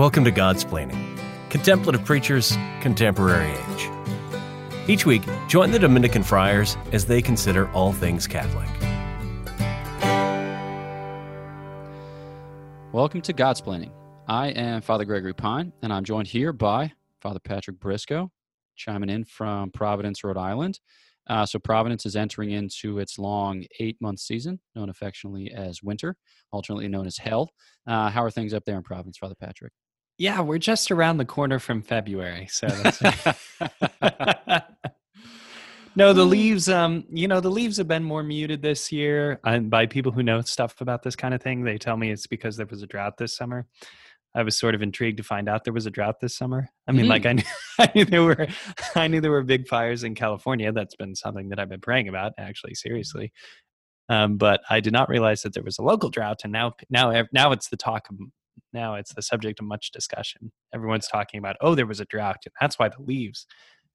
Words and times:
Welcome 0.00 0.24
to 0.24 0.32
Godsplaining, 0.32 1.18
Contemplative 1.50 2.02
Preachers, 2.06 2.56
Contemporary 2.80 3.50
Age. 3.50 3.90
Each 4.88 5.04
week, 5.04 5.20
join 5.46 5.72
the 5.72 5.78
Dominican 5.78 6.22
friars 6.22 6.78
as 6.92 7.04
they 7.04 7.20
consider 7.20 7.70
all 7.72 7.92
things 7.92 8.26
Catholic. 8.26 8.66
Welcome 12.92 13.20
to 13.20 13.34
Godsplaining. 13.34 13.92
I 14.26 14.48
am 14.48 14.80
Father 14.80 15.04
Gregory 15.04 15.34
Pine, 15.34 15.70
and 15.82 15.92
I'm 15.92 16.04
joined 16.04 16.28
here 16.28 16.54
by 16.54 16.92
Father 17.20 17.40
Patrick 17.40 17.78
Briscoe, 17.78 18.32
chiming 18.76 19.10
in 19.10 19.26
from 19.26 19.70
Providence, 19.70 20.24
Rhode 20.24 20.38
Island. 20.38 20.80
Uh, 21.26 21.44
so, 21.44 21.58
Providence 21.58 22.06
is 22.06 22.16
entering 22.16 22.52
into 22.52 23.00
its 23.00 23.18
long 23.18 23.66
eight 23.78 23.98
month 24.00 24.20
season, 24.20 24.60
known 24.74 24.88
affectionately 24.88 25.52
as 25.52 25.82
winter, 25.82 26.16
alternately 26.52 26.88
known 26.88 27.06
as 27.06 27.18
hell. 27.18 27.50
Uh, 27.86 28.08
how 28.08 28.24
are 28.24 28.30
things 28.30 28.54
up 28.54 28.64
there 28.64 28.78
in 28.78 28.82
Providence, 28.82 29.18
Father 29.18 29.34
Patrick? 29.38 29.74
Yeah, 30.20 30.42
we're 30.42 30.58
just 30.58 30.90
around 30.90 31.16
the 31.16 31.24
corner 31.24 31.58
from 31.58 31.80
February, 31.80 32.46
so 32.50 32.66
no, 35.96 36.12
the 36.12 36.26
leaves. 36.26 36.68
Um, 36.68 37.04
you 37.08 37.26
know, 37.26 37.40
the 37.40 37.48
leaves 37.48 37.78
have 37.78 37.88
been 37.88 38.04
more 38.04 38.22
muted 38.22 38.60
this 38.60 38.92
year. 38.92 39.40
And 39.46 39.70
by 39.70 39.86
people 39.86 40.12
who 40.12 40.22
know 40.22 40.42
stuff 40.42 40.78
about 40.82 41.02
this 41.02 41.16
kind 41.16 41.32
of 41.32 41.40
thing, 41.40 41.64
they 41.64 41.78
tell 41.78 41.96
me 41.96 42.10
it's 42.10 42.26
because 42.26 42.58
there 42.58 42.66
was 42.66 42.82
a 42.82 42.86
drought 42.86 43.16
this 43.16 43.34
summer. 43.34 43.66
I 44.34 44.42
was 44.42 44.58
sort 44.58 44.74
of 44.74 44.82
intrigued 44.82 45.16
to 45.16 45.22
find 45.22 45.48
out 45.48 45.64
there 45.64 45.72
was 45.72 45.86
a 45.86 45.90
drought 45.90 46.16
this 46.20 46.36
summer. 46.36 46.68
I 46.86 46.92
mean, 46.92 47.06
mm-hmm. 47.06 47.10
like 47.12 47.24
I 47.24 47.32
knew, 47.32 47.42
I 47.78 47.90
knew 47.94 48.04
there 48.04 48.22
were, 48.22 48.46
I 48.94 49.08
knew 49.08 49.22
there 49.22 49.30
were 49.30 49.42
big 49.42 49.68
fires 49.68 50.04
in 50.04 50.14
California. 50.14 50.70
That's 50.70 50.96
been 50.96 51.14
something 51.14 51.48
that 51.48 51.58
I've 51.58 51.70
been 51.70 51.80
praying 51.80 52.08
about, 52.08 52.32
actually, 52.36 52.74
seriously. 52.74 53.32
Um, 54.10 54.36
but 54.36 54.60
I 54.68 54.80
did 54.80 54.92
not 54.92 55.08
realize 55.08 55.40
that 55.44 55.54
there 55.54 55.62
was 55.62 55.78
a 55.78 55.82
local 55.82 56.10
drought, 56.10 56.40
and 56.44 56.52
now, 56.52 56.74
now, 56.90 57.24
now 57.32 57.52
it's 57.52 57.70
the 57.70 57.78
talk 57.78 58.10
of 58.10 58.18
now 58.72 58.94
it's 58.94 59.14
the 59.14 59.22
subject 59.22 59.60
of 59.60 59.66
much 59.66 59.90
discussion. 59.90 60.52
Everyone's 60.74 61.08
talking 61.08 61.38
about, 61.38 61.56
oh, 61.60 61.74
there 61.74 61.86
was 61.86 62.00
a 62.00 62.04
drought, 62.04 62.38
and 62.44 62.54
that's 62.60 62.78
why 62.78 62.88
the 62.88 63.02
leaves 63.02 63.46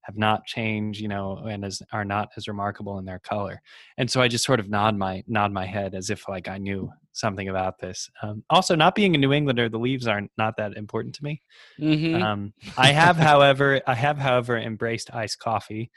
have 0.02 0.16
not 0.16 0.46
changed, 0.46 1.00
you 1.00 1.08
know, 1.08 1.36
and 1.48 1.64
as 1.64 1.82
are 1.92 2.04
not 2.04 2.28
as 2.36 2.46
remarkable 2.46 2.98
in 2.98 3.04
their 3.04 3.18
color. 3.18 3.60
And 3.98 4.08
so 4.08 4.22
I 4.22 4.28
just 4.28 4.44
sort 4.44 4.60
of 4.60 4.68
nod 4.68 4.96
my 4.96 5.24
nod 5.26 5.52
my 5.52 5.66
head 5.66 5.94
as 5.96 6.10
if 6.10 6.28
like 6.28 6.46
I 6.46 6.58
knew 6.58 6.90
something 7.12 7.48
about 7.48 7.80
this. 7.80 8.08
Um, 8.22 8.44
also, 8.48 8.76
not 8.76 8.94
being 8.94 9.16
a 9.16 9.18
New 9.18 9.32
Englander, 9.32 9.68
the 9.68 9.78
leaves 9.78 10.06
aren't 10.06 10.30
not 10.38 10.56
that 10.58 10.76
important 10.76 11.16
to 11.16 11.24
me. 11.24 11.42
Mm-hmm. 11.80 12.22
Um, 12.22 12.52
I 12.78 12.92
have, 12.92 13.16
however, 13.16 13.80
I 13.86 13.94
have, 13.94 14.18
however, 14.18 14.56
embraced 14.56 15.12
iced 15.12 15.40
coffee, 15.40 15.90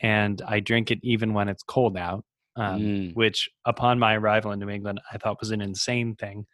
and 0.00 0.40
I 0.46 0.60
drink 0.60 0.92
it 0.92 1.00
even 1.02 1.34
when 1.34 1.48
it's 1.48 1.64
cold 1.64 1.96
out. 1.96 2.24
Um, 2.54 2.80
mm. 2.80 3.14
Which, 3.14 3.48
upon 3.64 4.00
my 4.00 4.16
arrival 4.16 4.50
in 4.50 4.58
New 4.58 4.68
England, 4.68 5.00
I 5.12 5.18
thought 5.18 5.38
was 5.40 5.52
an 5.52 5.60
insane 5.60 6.16
thing 6.16 6.46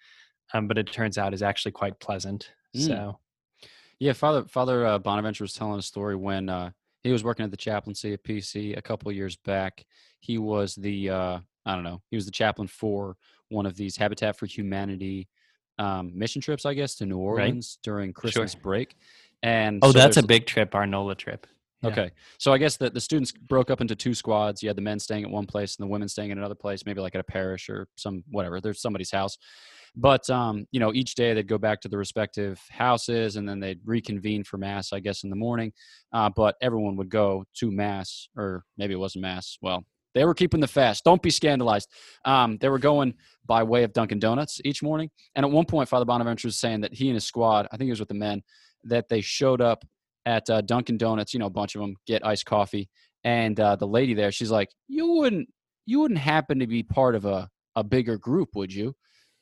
um, 0.53 0.69
but 0.69 0.78
it 0.78 0.91
turns 0.92 1.19
out 1.19 1.34
is 1.34 1.42
actually 1.42 1.73
quite 1.73 1.98
pleasant. 2.00 2.50
Mm. 2.77 2.87
So, 2.87 3.19
yeah, 3.98 4.12
Father 4.12 4.45
Father 4.45 4.86
uh, 4.86 4.98
Bonaventure 4.98 5.45
was 5.45 5.53
telling 5.53 5.78
a 5.78 5.83
story 5.83 6.17
when 6.17 6.48
uh, 6.48 6.70
he 7.03 7.12
was 7.12 7.25
working 7.25 7.45
at 7.45 7.51
the 7.51 7.56
chaplaincy 7.56 8.12
at 8.12 8.25
PC 8.25 8.77
a 8.77 8.83
couple 8.83 9.11
years 9.12 9.36
back. 9.36 9.84
He 10.20 10.39
was 10.39 10.75
the 10.75 11.11
uh, 11.11 11.39
I 11.67 11.75
don't 11.75 11.84
know, 11.84 12.03
he 12.11 12.17
was 12.17 12.27
the 12.27 12.33
chaplain 12.33 12.69
for 12.69 13.17
one 13.48 13.67
of 13.67 13.77
these 13.77 13.97
Habitat 13.97 14.36
for 14.36 14.47
Humanity 14.47 15.28
um, 15.78 16.12
mission 16.14 16.41
trips, 16.41 16.64
I 16.64 16.75
guess, 16.75 16.95
to 16.97 17.06
New 17.06 17.19
Orleans 17.19 17.79
right. 17.79 17.83
during 17.83 18.12
Christmas 18.12 18.53
sure. 18.53 18.61
break. 18.61 18.97
And 19.42 19.81
oh, 19.83 19.92
so 19.92 19.98
that's 19.98 20.17
a 20.17 20.23
big 20.23 20.47
trip, 20.47 20.75
our 20.75 20.86
NOLA 20.86 21.17
trip. 21.17 21.47
Yeah. 21.83 21.91
Okay. 21.91 22.11
So 22.39 22.53
I 22.53 22.58
guess 22.58 22.77
that 22.79 22.95
the 22.95 23.01
students 23.01 23.33
broke 23.33 23.70
up 23.70 23.81
into 23.81 23.95
two 23.95 24.14
squads. 24.14 24.62
You 24.62 24.69
had 24.69 24.77
the 24.77 24.83
men 24.83 24.98
staying 24.98 25.25
at 25.25 25.31
one 25.31 25.47
place 25.47 25.77
and 25.77 25.86
the 25.86 25.91
women 25.91 26.08
staying 26.08 26.31
in 26.31 26.39
another 26.39 26.55
place, 26.55 26.86
maybe 26.86 27.01
like 27.01 27.14
at 27.14 27.20
a 27.20 27.25
parish 27.25 27.69
or 27.69 27.89
some 27.97 28.25
whatever. 28.31 28.61
There's 28.61 28.81
somebody's 28.81 29.11
house. 29.11 29.36
But 29.97 30.28
um, 30.28 30.67
you 30.73 30.81
know, 30.81 30.92
each 30.92 31.14
day 31.14 31.34
they'd 31.34 31.47
go 31.47 31.59
back 31.59 31.81
to 31.83 31.89
the 31.89 31.98
respective 31.98 32.61
houses, 32.70 33.37
and 33.37 33.48
then 33.48 33.61
they'd 33.61 33.81
reconvene 33.84 34.42
for 34.42 34.59
mass, 34.59 34.92
I 34.92 35.01
guess, 35.01 35.23
in 35.23 35.30
the 35.30 35.36
morning. 35.36 35.73
Uh, 36.13 36.30
but 36.35 36.57
everyone 36.61 36.96
would 36.96 37.11
go 37.11 37.45
to 37.58 37.70
mass, 37.70 38.29
or 38.36 38.64
maybe 38.77 38.95
it 38.95 38.98
wasn't 38.98 39.23
mass. 39.23 39.57
Well, 39.63 39.85
they 40.14 40.24
were 40.24 40.35
keeping 40.35 40.61
the 40.61 40.67
fast. 40.67 41.05
Don't 41.05 41.23
be 41.23 41.30
scandalized. 41.30 41.89
Um, 42.24 42.57
they 42.61 42.69
were 42.69 42.79
going 42.79 43.14
by 43.46 43.63
way 43.63 43.83
of 43.85 43.92
Dunkin' 43.92 44.20
Donuts 44.20 44.61
each 44.64 44.83
morning. 44.83 45.11
And 45.35 45.45
at 45.45 45.52
one 45.52 45.64
point, 45.64 45.89
Father 45.89 46.05
Bonaventure 46.05 46.48
was 46.48 46.58
saying 46.58 46.80
that 46.83 46.95
he 46.95 47.08
and 47.08 47.14
his 47.14 47.27
squad, 47.27 47.67
I 47.73 47.77
think 47.77 47.86
he 47.86 47.92
was 47.92 48.01
with 48.01 48.08
the 48.08 48.14
men, 48.14 48.42
that 48.85 49.08
they 49.08 49.20
showed 49.20 49.61
up 49.61 49.85
at 50.27 50.48
uh, 50.51 50.61
Dunkin' 50.61 50.98
Donuts. 50.98 51.35
You 51.35 51.40
know, 51.40 51.46
a 51.46 51.51
bunch 51.51 51.74
of 51.74 51.80
them 51.80 51.96
get 52.07 52.24
iced 52.24 52.46
coffee, 52.46 52.89
and 53.23 53.58
uh, 53.58 53.77
the 53.77 53.86
lady 53.86 54.14
there, 54.14 54.33
she's 54.33 54.51
like, 54.51 54.70
"You 54.89 55.07
wouldn't, 55.14 55.48
you 55.86 56.01
wouldn't 56.01 56.20
happen 56.20 56.58
to 56.61 56.67
be 56.67 56.83
part 56.83 57.14
of 57.14 57.24
a 57.24 57.48
a 57.77 57.85
bigger 57.85 58.17
group, 58.19 58.51
would 58.55 58.73
you?" 58.73 58.95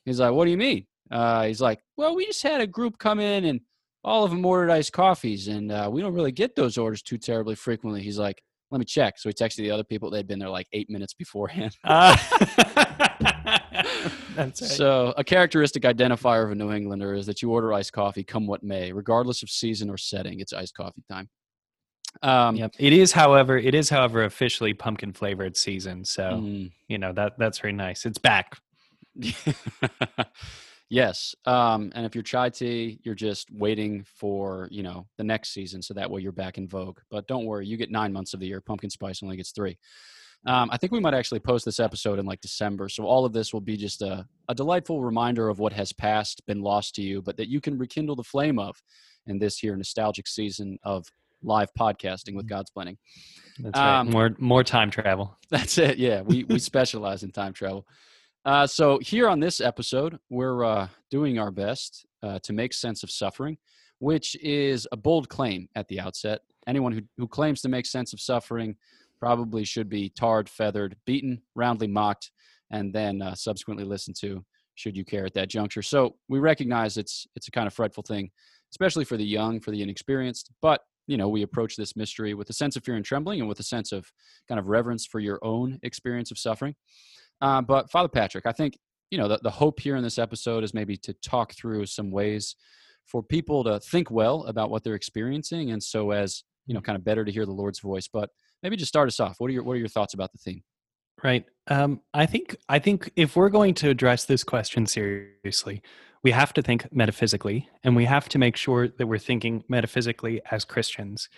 He's 0.05 0.21
like, 0.21 0.33
what 0.33 0.45
do 0.45 0.51
you 0.51 0.57
mean? 0.57 0.87
Uh, 1.11 1.45
he's 1.45 1.61
like, 1.61 1.81
well, 1.97 2.17
we 2.17 2.27
just 2.27 2.43
had 2.43 2.61
a 2.61 2.67
group 2.67 2.99
come 2.99 3.21
in 3.21 3.45
and 3.45 3.61
all 4.05 4.25
of 4.25 4.31
them 4.31 4.45
ordered 4.45 4.71
iced 4.71 4.93
coffees, 4.93 5.47
and 5.49 5.71
uh, 5.71 5.89
we 5.91 6.01
don't 6.01 6.15
really 6.15 6.33
get 6.33 6.57
those 6.57 6.77
orders 6.77 7.03
too 7.03 7.19
terribly 7.19 7.55
frequently. 7.55 8.03
He's 8.03 8.19
like, 8.19 8.43
let 8.73 8.79
me 8.79 8.85
check. 8.85 9.19
So 9.19 9.29
he 9.29 9.35
texted 9.35 9.59
the 9.59 9.71
other 9.71 9.85
people. 9.85 10.11
They'd 10.11 10.27
been 10.27 10.39
there 10.39 10.49
like 10.49 10.67
eight 10.73 10.91
minutes 10.91 11.15
beforehand. 11.15 11.77
Uh, 14.35 14.45
right. 14.45 14.57
So 14.57 15.13
a 15.17 15.25
characteristic 15.25 15.83
identifier 15.83 16.45
of 16.45 16.53
a 16.53 16.55
New 16.55 16.73
Englander 16.73 17.15
is 17.15 17.27
that 17.27 17.43
you 17.43 17.51
order 17.51 17.73
iced 17.73 17.93
coffee, 17.93 18.25
come 18.25 18.47
what 18.47 18.63
may, 18.63 18.93
regardless 18.93 19.43
of 19.43 19.51
season 19.51 19.91
or 19.91 19.99
setting. 19.99 20.41
It's 20.41 20.53
iced 20.55 20.75
coffee 20.75 21.03
time. 21.11 21.29
Um, 22.23 22.57
yep. 22.57 22.75
It 22.79 22.93
is, 22.93 23.13
however, 23.13 23.57
it 23.59 23.75
is, 23.75 23.89
however, 23.89 24.25
officially 24.25 24.75
pumpkin 24.75 25.13
flavored 25.13 25.57
season. 25.57 26.05
So 26.05 26.23
mm. 26.23 26.71
you 26.89 26.99
know 26.99 27.13
that 27.13 27.39
that's 27.39 27.59
very 27.59 27.73
nice. 27.73 28.05
It's 28.05 28.19
back. 28.19 28.59
yes. 30.91 31.35
Um, 31.47 31.93
and 31.95 32.07
if 32.07 32.15
you're 32.15 32.23
chai 32.23 32.51
tea, 32.51 33.01
you're 33.03 33.15
just 33.15 33.51
waiting 33.51 34.05
for, 34.05 34.69
you 34.71 34.83
know, 34.83 35.07
the 35.19 35.25
next 35.25 35.51
season. 35.51 35.83
So 35.83 35.95
that 35.95 36.11
way 36.11 36.21
you're 36.21 36.33
back 36.33 36.59
in 36.59 36.69
vogue. 36.69 36.99
But 37.11 37.27
don't 37.27 37.45
worry, 37.45 37.67
you 37.67 37.77
get 37.77 37.91
nine 37.91 38.13
months 38.13 38.35
of 38.35 38.41
the 38.41 38.47
year. 38.47 38.61
Pumpkin 38.61 38.91
spice 38.91 39.23
only 39.23 39.37
gets 39.37 39.53
three. 39.53 39.79
Um, 40.45 40.71
I 40.73 40.77
think 40.77 40.93
we 40.93 40.99
might 40.99 41.15
actually 41.15 41.39
post 41.39 41.65
this 41.65 41.79
episode 41.79 42.19
in 42.19 42.27
like 42.27 42.41
December. 42.41 42.89
So 42.89 43.05
all 43.05 43.25
of 43.25 43.33
this 43.33 43.53
will 43.53 43.61
be 43.61 43.77
just 43.77 44.03
a, 44.03 44.27
a 44.49 44.55
delightful 44.55 45.01
reminder 45.01 45.49
of 45.49 45.61
what 45.61 45.73
has 45.73 45.93
passed, 45.93 46.45
been 46.47 46.63
lost 46.63 46.97
to 46.97 47.03
you, 47.03 47.23
but 47.23 47.37
that 47.37 47.49
you 47.49 47.61
can 47.61 47.79
rekindle 47.79 48.17
the 48.17 48.25
flame 48.25 48.59
of 48.59 48.77
in 49.27 49.39
this 49.39 49.59
here 49.59 49.77
nostalgic 49.77 50.27
season 50.27 50.79
of 50.83 51.07
live 51.45 51.69
podcasting 51.79 52.35
with 52.35 52.49
mm-hmm. 52.49 52.79
Godsplaining. 52.79 52.97
That's 53.59 53.79
right. 53.79 53.99
Um, 54.01 54.11
more 54.11 54.35
more 54.39 54.65
time 54.65 54.91
travel. 54.91 55.37
That's 55.51 55.79
it. 55.79 55.99
Yeah, 55.99 56.23
we 56.23 56.45
we 56.45 56.59
specialize 56.59 57.23
in 57.23 57.31
time 57.31 57.53
travel. 57.53 57.87
Uh, 58.45 58.67
so, 58.67 58.99
here 58.99 59.29
on 59.29 59.39
this 59.39 59.61
episode, 59.61 60.19
we're 60.29 60.65
uh, 60.65 60.89
doing 61.11 61.39
our 61.39 61.53
best 61.53 62.05
uh, 62.25 62.41
to 62.41 62.53
make 62.53 62.75
sense 62.75 63.05
of 63.05 63.11
suffering, 63.11 63.57
which 64.01 64.35
is 64.43 64.87
a 64.91 64.97
bold 64.97 65.29
claim 65.29 65.69
at 65.77 65.87
the 65.87 66.01
outset. 66.01 66.41
Anyone 66.67 66.91
who, 66.91 67.03
who 67.19 67.29
claims 67.29 67.61
to 67.61 67.69
make 67.69 67.87
sense 67.87 68.13
of 68.13 68.21
suffering 68.21 68.75
probably 69.21 69.63
should 69.63 69.89
be 69.89 70.09
tarred, 70.09 70.49
feathered, 70.49 70.97
beaten, 71.07 71.41
roundly 71.55 71.87
mocked, 71.87 72.33
and 72.73 72.93
then 72.93 73.23
uh, 73.23 73.37
subsequently 73.37 73.85
listened 73.85 74.17
to, 74.17 74.45
should 74.75 74.97
you 74.97 75.05
care 75.05 75.25
at 75.25 75.35
that 75.35 75.49
juncture. 75.49 75.83
So, 75.83 76.17
we 76.29 76.41
recognize 76.41 76.97
it's, 76.97 77.29
it's 77.37 77.47
a 77.47 77.53
kind 77.53 77.69
of 77.69 77.75
fretful 77.75 78.03
thing, 78.03 78.33
especially 78.73 79.05
for 79.05 79.17
the 79.17 79.25
young, 79.25 79.61
for 79.61 79.71
the 79.71 79.83
inexperienced, 79.83 80.51
but 80.61 80.81
you 81.07 81.17
know, 81.17 81.29
we 81.29 81.43
approach 81.43 81.77
this 81.77 81.97
mystery 81.97 82.35
with 82.35 82.49
a 82.51 82.53
sense 82.53 82.77
of 82.77 82.85
fear 82.85 82.95
and 82.95 83.05
trembling 83.05 83.41
and 83.41 83.49
with 83.49 83.61
a 83.61 83.65
sense 83.65 83.93
of 83.93 84.11
kind 84.49 84.59
of 84.59 84.69
reverence 84.69 85.05
for 85.05 85.21
your 85.21 85.39
own 85.43 85.79
experience 85.83 86.31
of 86.31 86.39
suffering. 86.39 86.75
Uh, 87.43 87.61
but 87.61 87.91
Father 87.91 88.09
Patrick, 88.09 88.47
I 88.47 88.53
think 88.53 88.79
you 89.11 89.19
know 89.19 89.29
the, 89.29 89.41
the 89.43 89.51
hope 89.51 89.81
here 89.81 89.97
in 89.97 90.03
this 90.03 90.19
episode 90.19 90.65
is 90.65 90.73
maybe 90.73 90.97
to 90.99 91.13
talk 91.15 91.53
through 91.53 91.85
some 91.85 92.11
ways 92.11 92.57
for 93.05 93.23
people 93.23 93.65
to 93.65 93.81
think 93.81 94.11
well 94.11 94.45
about 94.45 94.71
what 94.71 94.85
they're 94.85 94.95
experiencing, 94.95 95.73
and 95.73 95.83
so 95.83 96.13
as 96.13 96.45
you 96.67 96.75
know, 96.75 96.81
kind 96.81 96.97
of 96.97 97.05
better 97.05 97.25
to 97.25 97.33
hear 97.33 97.45
the 97.45 97.53
Lord's 97.53 97.81
voice. 97.81 98.09
But 98.09 98.31
maybe 98.63 98.77
just 98.77 98.89
start 98.89 99.09
us 99.09 99.21
off. 99.21 99.37
What 99.39 99.51
are 99.51 99.53
your 99.53 99.65
What 99.65 99.75
are 99.75 99.81
your 99.81 99.89
thoughts 99.89 100.15
about 100.15 100.33
the 100.33 100.39
theme? 100.39 100.63
Right. 101.23 101.45
Um, 101.69 102.01
I 102.15 102.27
think 102.27 102.57
I 102.69 102.79
think 102.79 103.11
if 103.17 103.37
we're 103.37 103.51
going 103.51 103.75
to 103.75 103.91
address 103.91 104.25
this 104.25 104.45
question 104.45 104.87
seriously, 104.87 105.83
we 106.23 106.31
have 106.31 106.53
to 106.55 106.63
think 106.63 106.93
metaphysically, 106.93 107.69
and 107.85 107.97
we 107.97 108.05
have 108.05 108.29
to 108.31 108.39
make 108.39 108.57
sure 108.57 108.89
that 108.89 109.07
we're 109.07 109.19
thinking 109.19 109.65
metaphysically 109.69 110.41
as 110.51 110.65
Christians. 110.65 111.29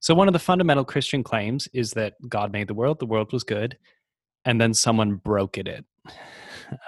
So, 0.00 0.14
one 0.14 0.28
of 0.28 0.34
the 0.34 0.38
fundamental 0.38 0.84
Christian 0.84 1.22
claims 1.22 1.68
is 1.72 1.92
that 1.92 2.14
God 2.28 2.52
made 2.52 2.68
the 2.68 2.74
world, 2.74 2.98
the 3.00 3.06
world 3.06 3.32
was 3.32 3.44
good, 3.44 3.78
and 4.44 4.60
then 4.60 4.74
someone 4.74 5.16
broke 5.16 5.58
it. 5.58 5.84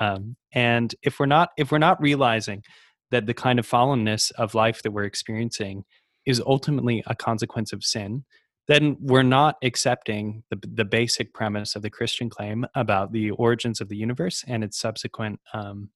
Um, 0.00 0.36
and 0.52 0.94
if 1.02 1.20
we're 1.20 1.26
not 1.26 1.50
if 1.56 1.70
we're 1.70 1.78
not 1.78 2.00
realizing 2.00 2.62
that 3.10 3.26
the 3.26 3.34
kind 3.34 3.58
of 3.58 3.68
fallenness 3.68 4.32
of 4.32 4.54
life 4.54 4.82
that 4.82 4.90
we're 4.90 5.04
experiencing 5.04 5.84
is 6.24 6.40
ultimately 6.44 7.04
a 7.06 7.14
consequence 7.14 7.72
of 7.72 7.84
sin, 7.84 8.24
then 8.68 8.96
we're 9.00 9.22
not 9.22 9.56
accepting 9.62 10.42
the, 10.50 10.58
the 10.74 10.84
basic 10.84 11.32
premise 11.32 11.76
of 11.76 11.82
the 11.82 11.90
Christian 11.90 12.28
claim 12.28 12.66
about 12.74 13.12
the 13.12 13.30
origins 13.32 13.80
of 13.80 13.88
the 13.88 13.96
universe 13.96 14.44
and 14.48 14.64
its 14.64 14.78
subsequent 14.78 15.38
um, 15.54 15.90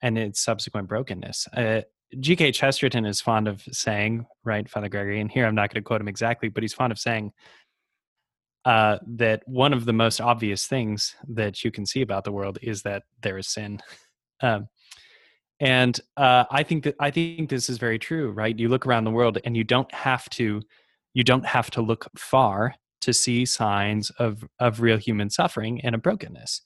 and 0.00 0.16
its 0.16 0.42
subsequent 0.42 0.88
brokenness. 0.88 1.46
Uh, 1.54 1.82
G.K. 2.18 2.52
Chesterton 2.52 3.04
is 3.04 3.20
fond 3.20 3.46
of 3.46 3.62
saying, 3.70 4.24
right, 4.42 4.66
Father 4.68 4.88
Gregory, 4.88 5.20
and 5.20 5.30
here 5.30 5.44
I'm 5.44 5.54
not 5.54 5.72
going 5.72 5.82
to 5.82 5.86
quote 5.86 6.00
him 6.00 6.08
exactly, 6.08 6.48
but 6.48 6.62
he's 6.62 6.72
fond 6.72 6.90
of 6.90 6.98
saying 6.98 7.32
uh, 8.68 8.98
that 9.06 9.42
one 9.46 9.72
of 9.72 9.86
the 9.86 9.94
most 9.94 10.20
obvious 10.20 10.66
things 10.66 11.16
that 11.26 11.64
you 11.64 11.70
can 11.70 11.86
see 11.86 12.02
about 12.02 12.24
the 12.24 12.32
world 12.32 12.58
is 12.60 12.82
that 12.82 13.04
there 13.22 13.38
is 13.38 13.48
sin. 13.48 13.80
Um, 14.40 14.68
and 15.58 15.98
uh, 16.16 16.44
I 16.48 16.62
think 16.62 16.84
that 16.84 16.94
I 17.00 17.10
think 17.10 17.50
this 17.50 17.68
is 17.68 17.76
very 17.76 17.98
true, 17.98 18.30
right? 18.30 18.56
You 18.56 18.68
look 18.68 18.86
around 18.86 19.02
the 19.02 19.10
world, 19.10 19.38
and 19.44 19.56
you 19.56 19.64
don't 19.64 19.92
have 19.92 20.30
to 20.30 20.62
you 21.12 21.24
don't 21.24 21.44
have 21.44 21.72
to 21.72 21.82
look 21.82 22.06
far 22.16 22.76
to 23.00 23.12
see 23.12 23.44
signs 23.44 24.10
of 24.10 24.44
of 24.60 24.80
real 24.80 24.96
human 24.96 25.28
suffering 25.28 25.80
and 25.82 25.96
a 25.96 25.98
brokenness. 25.98 26.60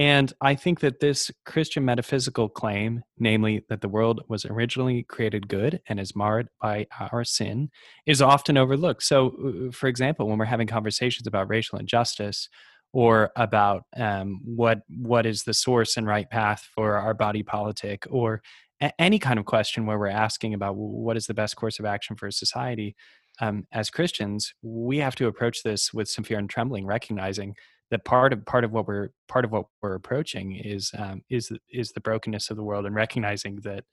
And 0.00 0.32
I 0.40 0.54
think 0.54 0.80
that 0.80 1.00
this 1.00 1.30
Christian 1.44 1.84
metaphysical 1.84 2.48
claim, 2.48 3.02
namely 3.18 3.66
that 3.68 3.82
the 3.82 3.88
world 3.88 4.22
was 4.28 4.46
originally 4.46 5.02
created 5.02 5.46
good 5.46 5.82
and 5.90 6.00
is 6.00 6.16
marred 6.16 6.48
by 6.58 6.86
our 6.98 7.22
sin, 7.22 7.68
is 8.06 8.22
often 8.22 8.56
overlooked. 8.56 9.02
So, 9.02 9.66
uh, 9.68 9.72
for 9.72 9.88
example, 9.88 10.26
when 10.26 10.38
we're 10.38 10.46
having 10.46 10.66
conversations 10.66 11.26
about 11.26 11.50
racial 11.50 11.78
injustice 11.78 12.48
or 12.94 13.30
about 13.36 13.82
um, 13.94 14.40
what 14.42 14.78
what 14.88 15.26
is 15.26 15.42
the 15.42 15.52
source 15.52 15.98
and 15.98 16.06
right 16.06 16.30
path 16.30 16.66
for 16.74 16.96
our 16.96 17.12
body 17.12 17.42
politic, 17.42 18.06
or 18.08 18.40
a- 18.80 18.98
any 18.98 19.18
kind 19.18 19.38
of 19.38 19.44
question 19.44 19.84
where 19.84 19.98
we're 19.98 20.06
asking 20.06 20.54
about 20.54 20.76
what 20.76 21.18
is 21.18 21.26
the 21.26 21.34
best 21.34 21.56
course 21.56 21.78
of 21.78 21.84
action 21.84 22.16
for 22.16 22.26
a 22.26 22.32
society, 22.32 22.96
um, 23.42 23.66
as 23.70 23.90
Christians, 23.90 24.54
we 24.62 24.96
have 24.96 25.14
to 25.16 25.26
approach 25.26 25.62
this 25.62 25.92
with 25.92 26.08
some 26.08 26.24
fear 26.24 26.38
and 26.38 26.48
trembling, 26.48 26.86
recognizing 26.86 27.54
that 27.90 28.04
part 28.04 28.32
of 28.32 28.44
part 28.46 28.64
of 28.64 28.72
what 28.72 28.86
we're 28.86 29.10
part 29.28 29.44
of 29.44 29.50
what 29.50 29.66
we're 29.82 29.94
approaching 29.94 30.56
is 30.56 30.90
um, 30.96 31.22
is 31.28 31.52
is 31.70 31.92
the 31.92 32.00
brokenness 32.00 32.50
of 32.50 32.56
the 32.56 32.62
world 32.62 32.86
and 32.86 32.94
recognizing 32.94 33.56
that 33.56 33.84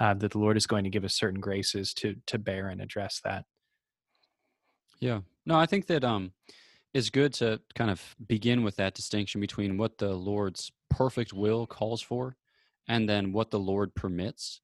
uh, 0.00 0.14
that 0.14 0.32
the 0.32 0.38
Lord 0.38 0.56
is 0.56 0.66
going 0.66 0.84
to 0.84 0.90
give 0.90 1.04
us 1.04 1.14
certain 1.14 1.40
graces 1.40 1.94
to 1.94 2.16
to 2.26 2.38
bear 2.38 2.68
and 2.68 2.80
address 2.80 3.20
that. 3.24 3.44
Yeah, 5.00 5.20
no, 5.46 5.56
I 5.56 5.66
think 5.66 5.86
that 5.86 6.04
um, 6.04 6.32
it's 6.92 7.10
good 7.10 7.32
to 7.34 7.60
kind 7.74 7.90
of 7.90 8.02
begin 8.26 8.64
with 8.64 8.76
that 8.76 8.94
distinction 8.94 9.40
between 9.40 9.76
what 9.76 9.98
the 9.98 10.14
Lord's 10.14 10.72
perfect 10.90 11.32
will 11.32 11.66
calls 11.66 12.02
for, 12.02 12.36
and 12.88 13.08
then 13.08 13.32
what 13.32 13.50
the 13.50 13.58
Lord 13.58 13.94
permits. 13.94 14.60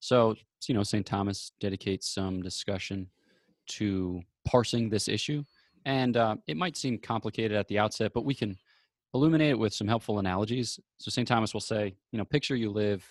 So 0.00 0.34
you 0.68 0.74
know, 0.74 0.82
Saint 0.82 1.06
Thomas 1.06 1.52
dedicates 1.60 2.08
some 2.08 2.42
discussion 2.42 3.08
to 3.68 4.22
parsing 4.44 4.88
this 4.88 5.06
issue 5.08 5.44
and 5.84 6.16
uh, 6.16 6.36
it 6.46 6.56
might 6.56 6.76
seem 6.76 6.98
complicated 6.98 7.56
at 7.56 7.68
the 7.68 7.78
outset, 7.78 8.12
but 8.14 8.24
we 8.24 8.34
can 8.34 8.56
illuminate 9.14 9.50
it 9.50 9.58
with 9.58 9.74
some 9.74 9.88
helpful 9.88 10.18
analogies. 10.18 10.78
So 10.98 11.10
St. 11.10 11.26
Thomas 11.26 11.52
will 11.52 11.60
say, 11.60 11.94
you 12.12 12.18
know, 12.18 12.24
picture 12.24 12.56
you 12.56 12.70
live 12.70 13.04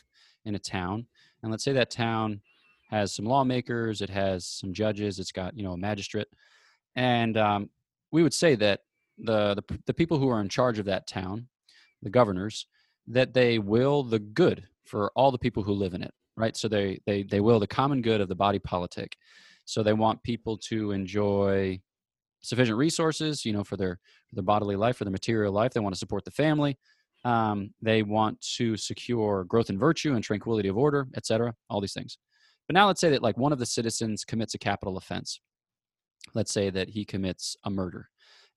in 0.46 0.56
a 0.56 0.60
town, 0.60 1.06
and 1.44 1.52
let's 1.52 1.64
say 1.64 1.74
that 1.74 1.92
town 1.92 2.42
has 2.90 3.14
some 3.14 3.26
lawmakers, 3.26 4.02
it 4.02 4.10
has 4.10 4.46
some 4.46 4.74
judges, 4.74 5.20
it's 5.20 5.32
got 5.32 5.56
you 5.56 5.64
know 5.64 5.74
a 5.74 5.78
magistrate, 5.78 6.28
and 6.96 7.38
um, 7.38 7.70
we 8.12 8.24
would 8.24 8.34
say 8.34 8.56
that 8.56 8.82
the, 9.18 9.56
the 9.56 9.80
the 9.86 9.94
people 9.94 10.18
who 10.18 10.30
are 10.30 10.42
in 10.42 10.50
charge 10.50 10.80
of 10.80 10.86
that 10.86 11.08
town, 11.08 11.48
the 12.02 12.10
governors, 12.10 12.68
that 13.08 13.34
they 13.34 13.60
will 13.60 14.04
the 14.04 14.20
good 14.20 14.68
for 14.86 15.12
all 15.16 15.32
the 15.32 15.38
people 15.38 15.64
who 15.64 15.74
live 15.74 15.94
in 15.94 16.04
it, 16.04 16.14
right? 16.36 16.58
So 16.58 16.68
they 16.68 17.00
they 17.06 17.24
they 17.24 17.40
will 17.40 17.60
the 17.60 17.68
common 17.68 18.02
good 18.02 18.22
of 18.22 18.28
the 18.28 18.36
body 18.36 18.60
politic. 18.60 19.16
So 19.66 19.84
they 19.84 19.94
want 19.94 20.24
people 20.24 20.58
to 20.58 20.92
enjoy 20.92 21.80
sufficient 22.42 22.78
resources, 22.78 23.46
you 23.46 23.54
know, 23.54 23.64
for 23.64 23.78
their 23.78 24.00
for 24.28 24.36
their 24.36 24.44
bodily 24.44 24.76
life, 24.76 24.98
for 24.98 25.06
their 25.06 25.12
material 25.12 25.54
life. 25.54 25.74
They 25.74 25.80
want 25.80 25.96
to 25.96 26.00
support 26.00 26.26
the 26.26 26.32
family. 26.32 26.78
Um, 27.24 27.74
they 27.82 28.04
want 28.04 28.42
to 28.58 28.76
secure 28.78 29.44
growth 29.44 29.70
and 29.70 29.80
virtue 29.80 30.16
and 30.16 30.24
tranquility 30.24 30.70
of 30.70 30.78
order, 30.78 31.08
etc. 31.16 31.54
All 31.70 31.82
these 31.82 31.94
things. 31.94 32.18
But 32.68 32.74
now 32.74 32.88
let's 32.88 33.02
say 33.02 33.10
that 33.10 33.22
like 33.22 33.38
one 33.38 33.54
of 33.54 33.60
the 33.60 33.66
citizens 33.66 34.26
commits 34.26 34.54
a 34.56 34.60
capital 34.60 34.98
offense. 34.98 35.40
Let's 36.34 36.52
say 36.52 36.70
that 36.70 36.90
he 36.90 37.06
commits 37.06 37.56
a 37.64 37.70
murder, 37.70 38.10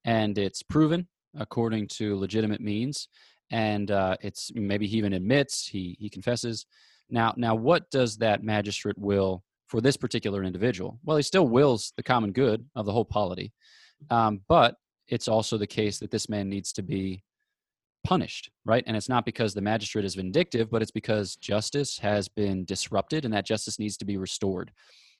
and 0.04 0.36
it's 0.38 0.62
proven 0.62 1.08
according 1.36 1.88
to 1.88 2.16
legitimate 2.16 2.60
means, 2.60 3.08
and 3.50 3.90
uh, 3.90 4.16
it's 4.20 4.50
maybe 4.54 4.86
he 4.86 4.98
even 4.98 5.14
admits 5.14 5.66
he 5.66 5.96
he 5.98 6.08
confesses. 6.08 6.66
Now, 7.10 7.34
now, 7.36 7.54
what 7.54 7.90
does 7.90 8.16
that 8.18 8.42
magistrate 8.42 8.98
will 8.98 9.42
for 9.74 9.80
this 9.80 9.96
particular 9.96 10.44
individual? 10.44 11.00
Well, 11.02 11.16
he 11.16 11.24
still 11.24 11.48
wills 11.48 11.92
the 11.96 12.02
common 12.04 12.30
good 12.30 12.64
of 12.76 12.86
the 12.86 12.92
whole 12.92 13.04
polity, 13.04 13.52
um, 14.08 14.42
but 14.48 14.76
it's 15.08 15.26
also 15.26 15.58
the 15.58 15.66
case 15.66 15.98
that 15.98 16.12
this 16.12 16.28
man 16.28 16.48
needs 16.48 16.72
to 16.74 16.82
be 16.82 17.24
punished, 18.04 18.52
right? 18.64 18.84
And 18.86 18.96
it's 18.96 19.08
not 19.08 19.24
because 19.24 19.52
the 19.52 19.60
magistrate 19.60 20.04
is 20.04 20.14
vindictive, 20.14 20.70
but 20.70 20.80
it's 20.80 20.92
because 20.92 21.34
justice 21.34 21.98
has 21.98 22.28
been 22.28 22.64
disrupted 22.64 23.24
and 23.24 23.34
that 23.34 23.46
justice 23.46 23.80
needs 23.80 23.96
to 23.96 24.04
be 24.04 24.16
restored. 24.16 24.70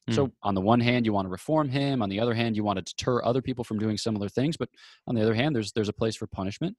Mm. 0.09 0.15
So, 0.15 0.33
on 0.45 0.55
the 0.55 0.61
one 0.61 0.79
hand, 0.79 1.05
you 1.05 1.13
want 1.13 1.27
to 1.27 1.31
reform 1.31 1.69
him. 1.69 2.01
On 2.01 2.09
the 2.09 2.21
other 2.21 2.35
hand, 2.35 2.55
you 2.55 2.63
want 2.63 2.77
to 2.77 2.85
deter 2.85 3.25
other 3.25 3.43
people 3.43 3.65
from 3.65 3.81
doing 3.81 3.97
similar 3.97 4.29
things. 4.29 4.57
But 4.57 4.69
on 5.09 5.17
the 5.17 5.23
other 5.23 5.35
hand, 5.35 5.57
there's 5.57 5.73
there's 5.73 5.89
a 5.89 5.95
place 5.95 6.15
for 6.15 6.29
punishment. 6.29 6.77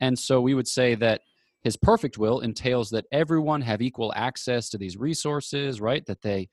And 0.00 0.18
so, 0.18 0.40
we 0.40 0.54
would 0.54 0.68
say 0.68 0.94
that 0.94 1.20
his 1.62 1.76
perfect 1.76 2.16
will 2.16 2.40
entails 2.40 2.88
that 2.90 3.04
everyone 3.12 3.60
have 3.62 3.82
equal 3.82 4.14
access 4.16 4.70
to 4.70 4.78
these 4.78 4.96
resources, 4.96 5.80
right? 5.80 6.06
That 6.06 6.22
they 6.22 6.48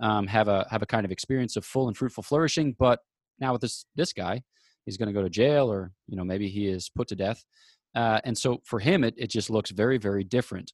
um, 0.00 0.26
have 0.26 0.48
a 0.48 0.66
have 0.70 0.82
a 0.82 0.86
kind 0.86 1.04
of 1.04 1.12
experience 1.12 1.56
of 1.56 1.64
full 1.64 1.88
and 1.88 1.96
fruitful 1.96 2.22
flourishing. 2.22 2.74
But 2.78 3.00
now 3.38 3.52
with 3.52 3.62
this 3.62 3.84
this 3.96 4.12
guy, 4.12 4.42
he's 4.84 4.96
going 4.96 5.08
to 5.08 5.12
go 5.12 5.22
to 5.22 5.30
jail, 5.30 5.70
or 5.70 5.92
you 6.06 6.16
know 6.16 6.24
maybe 6.24 6.48
he 6.48 6.66
is 6.66 6.90
put 6.94 7.08
to 7.08 7.16
death. 7.16 7.44
Uh, 7.94 8.20
and 8.24 8.36
so 8.36 8.58
for 8.64 8.80
him, 8.80 9.04
it 9.04 9.14
it 9.16 9.30
just 9.30 9.50
looks 9.50 9.70
very 9.70 9.98
very 9.98 10.24
different. 10.24 10.72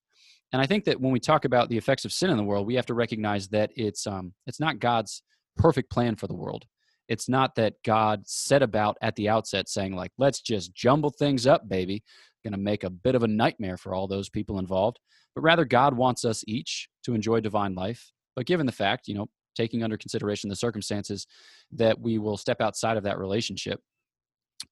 And 0.52 0.62
I 0.62 0.66
think 0.66 0.84
that 0.84 1.00
when 1.00 1.12
we 1.12 1.20
talk 1.20 1.44
about 1.44 1.68
the 1.68 1.78
effects 1.78 2.04
of 2.04 2.12
sin 2.12 2.30
in 2.30 2.36
the 2.36 2.44
world, 2.44 2.66
we 2.66 2.76
have 2.76 2.86
to 2.86 2.94
recognize 2.94 3.48
that 3.48 3.70
it's 3.76 4.06
um, 4.06 4.34
it's 4.46 4.60
not 4.60 4.78
God's 4.78 5.22
perfect 5.56 5.90
plan 5.90 6.16
for 6.16 6.26
the 6.26 6.34
world. 6.34 6.64
It's 7.08 7.28
not 7.28 7.54
that 7.56 7.74
God 7.84 8.22
set 8.26 8.62
about 8.62 8.96
at 9.02 9.14
the 9.16 9.28
outset 9.28 9.68
saying 9.68 9.94
like, 9.94 10.12
let's 10.16 10.40
just 10.40 10.74
jumble 10.74 11.10
things 11.10 11.46
up, 11.46 11.68
baby. 11.68 12.02
Going 12.42 12.52
to 12.52 12.58
make 12.58 12.84
a 12.84 12.90
bit 12.90 13.14
of 13.14 13.22
a 13.22 13.28
nightmare 13.28 13.76
for 13.76 13.94
all 13.94 14.06
those 14.06 14.28
people 14.28 14.58
involved. 14.58 14.98
But 15.34 15.42
rather, 15.42 15.64
God 15.64 15.96
wants 15.96 16.24
us 16.24 16.44
each 16.46 16.88
to 17.04 17.14
enjoy 17.14 17.40
divine 17.40 17.74
life 17.74 18.12
but 18.36 18.46
given 18.46 18.66
the 18.66 18.72
fact, 18.72 19.08
you 19.08 19.14
know, 19.14 19.26
taking 19.54 19.82
under 19.82 19.96
consideration 19.96 20.50
the 20.50 20.56
circumstances 20.56 21.26
that 21.72 22.00
we 22.00 22.18
will 22.18 22.36
step 22.36 22.60
outside 22.60 22.96
of 22.96 23.04
that 23.04 23.18
relationship, 23.18 23.80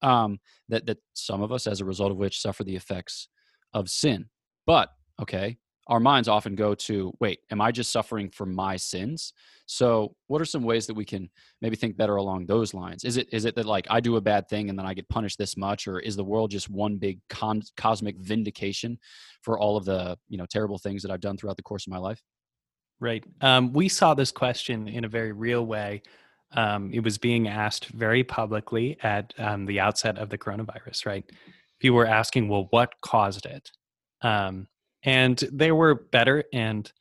um, 0.02 0.38
that 0.68 0.86
that 0.86 0.98
some 1.14 1.42
of 1.42 1.52
us, 1.52 1.66
as 1.66 1.80
a 1.80 1.84
result 1.84 2.10
of 2.10 2.16
which, 2.16 2.40
suffer 2.40 2.64
the 2.64 2.76
effects 2.76 3.28
of 3.72 3.88
sin. 3.88 4.26
But 4.66 4.90
okay, 5.20 5.58
our 5.88 6.00
minds 6.00 6.28
often 6.28 6.54
go 6.54 6.74
to, 6.74 7.12
wait, 7.20 7.40
am 7.50 7.60
I 7.60 7.72
just 7.72 7.90
suffering 7.90 8.30
for 8.30 8.46
my 8.46 8.76
sins? 8.76 9.32
So, 9.66 10.14
what 10.28 10.40
are 10.40 10.44
some 10.44 10.62
ways 10.62 10.86
that 10.86 10.94
we 10.94 11.04
can 11.04 11.28
maybe 11.60 11.76
think 11.76 11.96
better 11.96 12.16
along 12.16 12.46
those 12.46 12.72
lines? 12.72 13.04
Is 13.04 13.16
it 13.16 13.28
is 13.32 13.44
it 13.44 13.56
that 13.56 13.66
like 13.66 13.86
I 13.90 14.00
do 14.00 14.16
a 14.16 14.20
bad 14.20 14.48
thing 14.48 14.70
and 14.70 14.78
then 14.78 14.86
I 14.86 14.94
get 14.94 15.08
punished 15.08 15.38
this 15.38 15.56
much, 15.56 15.88
or 15.88 15.98
is 15.98 16.16
the 16.16 16.24
world 16.24 16.50
just 16.50 16.70
one 16.70 16.96
big 16.96 17.20
con- 17.28 17.62
cosmic 17.76 18.16
vindication 18.18 18.98
for 19.42 19.58
all 19.58 19.76
of 19.76 19.84
the 19.84 20.16
you 20.28 20.38
know 20.38 20.46
terrible 20.46 20.78
things 20.78 21.02
that 21.02 21.10
I've 21.10 21.20
done 21.20 21.36
throughout 21.36 21.56
the 21.56 21.62
course 21.62 21.86
of 21.86 21.92
my 21.92 21.98
life? 21.98 22.22
Right. 23.02 23.24
Um, 23.40 23.72
we 23.72 23.88
saw 23.88 24.14
this 24.14 24.30
question 24.30 24.86
in 24.86 25.04
a 25.04 25.08
very 25.08 25.32
real 25.32 25.66
way. 25.66 26.02
Um, 26.52 26.92
it 26.94 27.02
was 27.02 27.18
being 27.18 27.48
asked 27.48 27.86
very 27.86 28.22
publicly 28.22 28.96
at 29.02 29.34
um, 29.38 29.66
the 29.66 29.80
outset 29.80 30.18
of 30.18 30.28
the 30.28 30.38
coronavirus, 30.38 31.04
right? 31.04 31.28
People 31.80 31.96
were 31.96 32.06
asking, 32.06 32.48
well, 32.48 32.68
what 32.70 32.92
caused 33.00 33.44
it? 33.44 33.72
Um, 34.22 34.68
and 35.02 35.36
there 35.50 35.74
were 35.74 35.96
better 35.96 36.44
and 36.52 36.92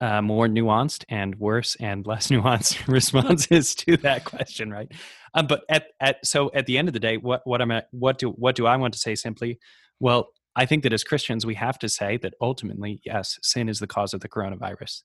uh, 0.00 0.22
more 0.22 0.46
nuanced 0.46 1.04
and 1.08 1.34
worse 1.40 1.76
and 1.80 2.06
less 2.06 2.28
nuanced 2.30 2.86
responses 2.86 3.74
to 3.74 3.96
that 3.96 4.24
question, 4.24 4.70
right? 4.70 4.92
Um, 5.34 5.48
but 5.48 5.64
at, 5.68 5.86
at 5.98 6.24
so 6.24 6.52
at 6.54 6.66
the 6.66 6.78
end 6.78 6.86
of 6.86 6.94
the 6.94 7.00
day, 7.00 7.16
what 7.16 7.40
what 7.44 7.60
am 7.60 7.72
I, 7.72 7.82
what 7.90 8.18
do 8.18 8.28
what 8.28 8.54
do 8.54 8.68
I 8.68 8.76
want 8.76 8.94
to 8.94 9.00
say 9.00 9.16
simply? 9.16 9.58
Well, 9.98 10.28
I 10.54 10.66
think 10.66 10.84
that 10.84 10.92
as 10.92 11.02
Christians, 11.02 11.44
we 11.44 11.56
have 11.56 11.80
to 11.80 11.88
say 11.88 12.16
that 12.18 12.34
ultimately, 12.40 13.00
yes, 13.04 13.40
sin 13.42 13.68
is 13.68 13.80
the 13.80 13.88
cause 13.88 14.14
of 14.14 14.20
the 14.20 14.28
coronavirus 14.28 15.02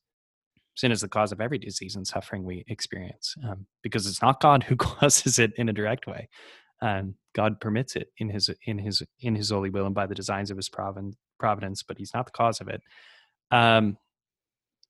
sin 0.77 0.91
is 0.91 1.01
the 1.01 1.09
cause 1.09 1.31
of 1.31 1.41
every 1.41 1.57
disease 1.57 1.95
and 1.95 2.07
suffering 2.07 2.43
we 2.43 2.63
experience 2.67 3.35
um, 3.43 3.65
because 3.83 4.07
it's 4.07 4.21
not 4.21 4.39
god 4.39 4.63
who 4.63 4.75
causes 4.77 5.39
it 5.39 5.51
in 5.57 5.67
a 5.67 5.73
direct 5.73 6.07
way 6.07 6.29
um, 6.81 7.15
god 7.35 7.59
permits 7.59 7.95
it 7.95 8.09
in 8.19 8.29
his 8.29 8.49
in 8.65 8.77
his 8.77 9.03
in 9.19 9.35
his 9.35 9.49
holy 9.49 9.69
will 9.69 9.85
and 9.85 9.95
by 9.95 10.05
the 10.05 10.15
designs 10.15 10.51
of 10.51 10.57
his 10.57 10.69
providence 10.69 11.83
but 11.83 11.97
he's 11.97 12.13
not 12.13 12.25
the 12.25 12.31
cause 12.31 12.61
of 12.61 12.67
it. 12.67 12.81
Um, 13.51 13.97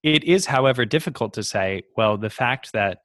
it 0.04 0.24
is 0.24 0.46
however 0.46 0.86
difficult 0.86 1.34
to 1.34 1.44
say 1.44 1.84
well 1.96 2.18
the 2.18 2.30
fact 2.30 2.72
that 2.74 3.00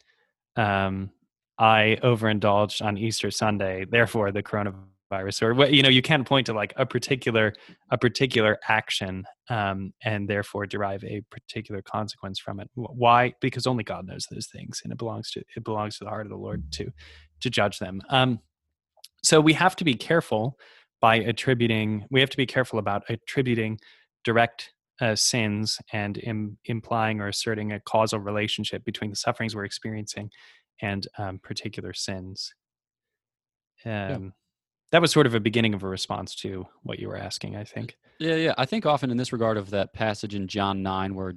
um, 0.56 1.10
i 1.58 1.96
overindulged 2.02 2.82
on 2.82 2.98
easter 2.98 3.30
sunday 3.30 3.86
therefore 3.88 4.32
the 4.32 4.42
coronavirus 4.42 4.91
virus 5.12 5.42
or 5.42 5.52
what 5.52 5.74
you 5.74 5.82
know 5.82 5.90
you 5.90 6.00
can't 6.00 6.26
point 6.26 6.46
to 6.46 6.54
like 6.54 6.72
a 6.76 6.86
particular 6.86 7.52
a 7.90 7.98
particular 7.98 8.58
action 8.66 9.24
um, 9.50 9.92
and 10.02 10.26
therefore 10.26 10.64
derive 10.66 11.04
a 11.04 11.20
particular 11.30 11.82
consequence 11.82 12.38
from 12.40 12.60
it. 12.60 12.70
Why? 12.74 13.34
Because 13.40 13.66
only 13.66 13.84
god 13.84 14.06
knows 14.06 14.26
those 14.30 14.46
things 14.46 14.80
and 14.82 14.92
it 14.92 14.98
belongs 14.98 15.30
to 15.32 15.40
it 15.56 15.64
belongs 15.64 15.98
to 15.98 16.04
the 16.04 16.10
heart 16.10 16.26
of 16.26 16.30
the 16.30 16.44
lord 16.46 16.72
to 16.72 16.90
to 17.40 17.50
judge 17.50 17.78
them. 17.78 18.00
Um, 18.08 18.40
so 19.22 19.40
we 19.40 19.52
have 19.52 19.76
to 19.76 19.84
be 19.84 19.94
careful 19.94 20.58
by 21.00 21.16
attributing 21.16 22.06
we 22.10 22.20
have 22.20 22.30
to 22.30 22.42
be 22.44 22.46
careful 22.46 22.78
about 22.78 23.02
attributing 23.10 23.78
direct 24.24 24.72
uh, 25.00 25.14
sins 25.14 25.78
and 25.92 26.16
Im- 26.18 26.58
implying 26.64 27.20
or 27.20 27.28
asserting 27.28 27.72
a 27.72 27.80
causal 27.80 28.20
relationship 28.20 28.82
between 28.84 29.10
the 29.10 29.16
sufferings 29.16 29.54
we're 29.54 29.64
experiencing 29.64 30.30
and 30.80 31.06
um, 31.18 31.38
particular 31.42 31.92
sins. 31.92 32.54
Um, 33.84 33.90
yeah 33.90 34.18
that 34.92 35.00
was 35.00 35.10
sort 35.10 35.26
of 35.26 35.34
a 35.34 35.40
beginning 35.40 35.74
of 35.74 35.82
a 35.82 35.88
response 35.88 36.34
to 36.36 36.66
what 36.82 36.98
you 36.98 37.08
were 37.08 37.16
asking, 37.16 37.56
I 37.56 37.64
think. 37.64 37.96
Yeah, 38.18 38.36
yeah. 38.36 38.54
I 38.56 38.66
think 38.66 38.86
often 38.86 39.10
in 39.10 39.16
this 39.16 39.32
regard 39.32 39.56
of 39.56 39.70
that 39.70 39.92
passage 39.92 40.34
in 40.34 40.46
John 40.46 40.82
9 40.82 41.14
where 41.14 41.34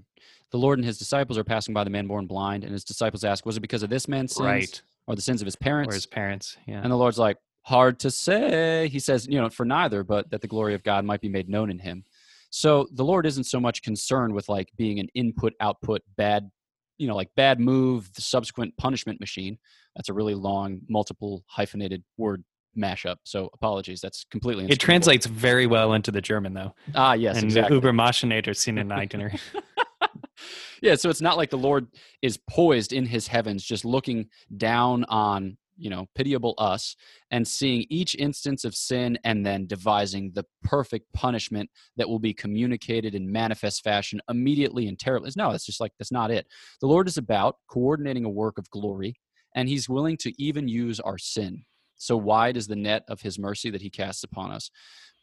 the 0.51 0.57
Lord 0.57 0.77
and 0.77 0.85
his 0.85 0.97
disciples 0.97 1.37
are 1.37 1.43
passing 1.43 1.73
by 1.73 1.83
the 1.83 1.89
man 1.89 2.05
born 2.07 2.27
blind, 2.27 2.63
and 2.63 2.71
his 2.71 2.83
disciples 2.83 3.23
ask, 3.23 3.45
Was 3.45 3.57
it 3.57 3.61
because 3.61 3.81
of 3.81 3.89
this 3.89 4.07
man's 4.07 4.35
sins 4.35 4.45
Right. 4.45 4.81
or 5.07 5.15
the 5.15 5.21
sins 5.21 5.41
of 5.41 5.45
his 5.45 5.55
parents? 5.55 5.91
Or 5.91 5.95
his 5.95 6.05
parents. 6.05 6.57
Yeah. 6.67 6.81
And 6.81 6.91
the 6.91 6.95
Lord's 6.97 7.17
like, 7.17 7.37
Hard 7.63 7.99
to 8.01 8.11
say. 8.11 8.87
He 8.89 8.99
says, 8.99 9.25
you 9.27 9.41
know, 9.41 9.49
for 9.49 9.65
neither, 9.65 10.03
but 10.03 10.29
that 10.29 10.41
the 10.41 10.47
glory 10.47 10.75
of 10.75 10.83
God 10.83 11.03
might 11.03 11.19
be 11.21 11.29
made 11.29 11.49
known 11.49 11.71
in 11.71 11.79
him. 11.79 12.03
So 12.51 12.87
the 12.91 13.03
Lord 13.03 13.25
isn't 13.25 13.45
so 13.45 13.59
much 13.59 13.81
concerned 13.81 14.33
with 14.35 14.47
like 14.49 14.69
being 14.77 14.99
an 14.99 15.07
input 15.15 15.53
output 15.59 16.03
bad, 16.15 16.51
you 16.99 17.07
know, 17.07 17.15
like 17.15 17.29
bad 17.35 17.59
move, 17.59 18.13
the 18.13 18.21
subsequent 18.21 18.77
punishment 18.77 19.19
machine. 19.19 19.57
That's 19.95 20.09
a 20.09 20.13
really 20.13 20.35
long, 20.35 20.81
multiple 20.87 21.43
hyphenated 21.47 22.03
word 22.17 22.43
mashup. 22.77 23.17
So 23.23 23.49
apologies. 23.53 24.01
That's 24.01 24.25
completely 24.29 24.65
it 24.69 24.79
translates 24.79 25.25
very 25.25 25.67
well 25.67 25.93
into 25.93 26.11
the 26.11 26.21
German 26.21 26.53
though. 26.53 26.73
Ah, 26.93 27.13
yes, 27.13 27.37
and 27.37 27.45
exactly. 27.45 27.75
Uber 27.75 27.91
Maschinator 27.91 28.49
Sinnen 28.49 28.89
Eigner. 28.91 29.39
yeah, 30.81 30.95
so 30.95 31.09
it's 31.09 31.21
not 31.21 31.37
like 31.37 31.49
the 31.49 31.57
Lord 31.57 31.87
is 32.21 32.39
poised 32.49 32.93
in 32.93 33.05
his 33.05 33.27
heavens, 33.27 33.63
just 33.63 33.85
looking 33.85 34.27
down 34.57 35.03
on, 35.05 35.57
you 35.77 35.89
know, 35.89 36.05
pitiable 36.15 36.53
us 36.57 36.95
and 37.31 37.47
seeing 37.47 37.85
each 37.89 38.15
instance 38.15 38.63
of 38.63 38.75
sin 38.75 39.17
and 39.23 39.45
then 39.45 39.67
devising 39.67 40.31
the 40.33 40.45
perfect 40.63 41.11
punishment 41.13 41.69
that 41.97 42.07
will 42.07 42.19
be 42.19 42.33
communicated 42.33 43.15
in 43.15 43.31
manifest 43.31 43.83
fashion 43.83 44.21
immediately 44.29 44.87
and 44.87 44.99
terribly. 44.99 45.31
No, 45.35 45.51
that's 45.51 45.65
just 45.65 45.81
like, 45.81 45.91
that's 45.99 46.11
not 46.11 46.31
it. 46.31 46.47
The 46.81 46.87
Lord 46.87 47.07
is 47.07 47.17
about 47.17 47.57
coordinating 47.67 48.25
a 48.25 48.29
work 48.29 48.57
of 48.57 48.69
glory, 48.69 49.15
and 49.55 49.69
he's 49.69 49.89
willing 49.89 50.17
to 50.17 50.33
even 50.41 50.67
use 50.67 50.99
our 50.99 51.17
sin. 51.17 51.63
So 51.97 52.17
wide 52.17 52.57
is 52.57 52.67
the 52.67 52.75
net 52.75 53.03
of 53.07 53.21
his 53.21 53.39
mercy 53.39 53.69
that 53.69 53.81
he 53.81 53.89
casts 53.89 54.23
upon 54.23 54.51
us. 54.51 54.69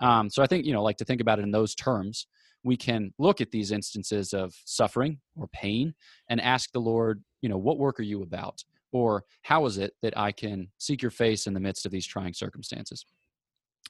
Um, 0.01 0.31
so 0.31 0.43
I 0.43 0.47
think, 0.47 0.67
you 0.67 0.73
know, 0.73 0.83
like 0.83 0.97
to 0.99 1.05
think 1.05 1.21
about 1.21 1.39
it 1.39 1.43
in 1.43 1.51
those 1.51 1.75
terms 1.75 2.27
we 2.65 2.77
can 2.77 3.13
look 3.19 3.41
at 3.41 3.51
these 3.51 3.73
instances 3.73 4.33
of 4.33 4.55
suffering 4.65 5.19
or 5.37 5.49
pain 5.49 5.95
and 6.29 6.41
ask 6.41 6.71
the 6.73 6.81
Lord, 6.81 7.23
you 7.41 7.49
know, 7.49 7.59
what 7.59 7.79
work 7.79 7.99
are 7.99 8.05
you 8.05 8.23
about? 8.23 8.63
Or 8.93 9.25
how 9.43 9.65
is 9.67 9.79
it 9.79 9.95
that 10.03 10.17
I 10.17 10.33
can 10.33 10.69
seek 10.79 11.03
your 11.03 11.11
face 11.11 11.47
in 11.47 11.55
the 11.55 11.61
midst 11.61 11.87
of 11.87 11.93
these 11.93 12.07
trying 12.07 12.35
circumstances? 12.35 13.05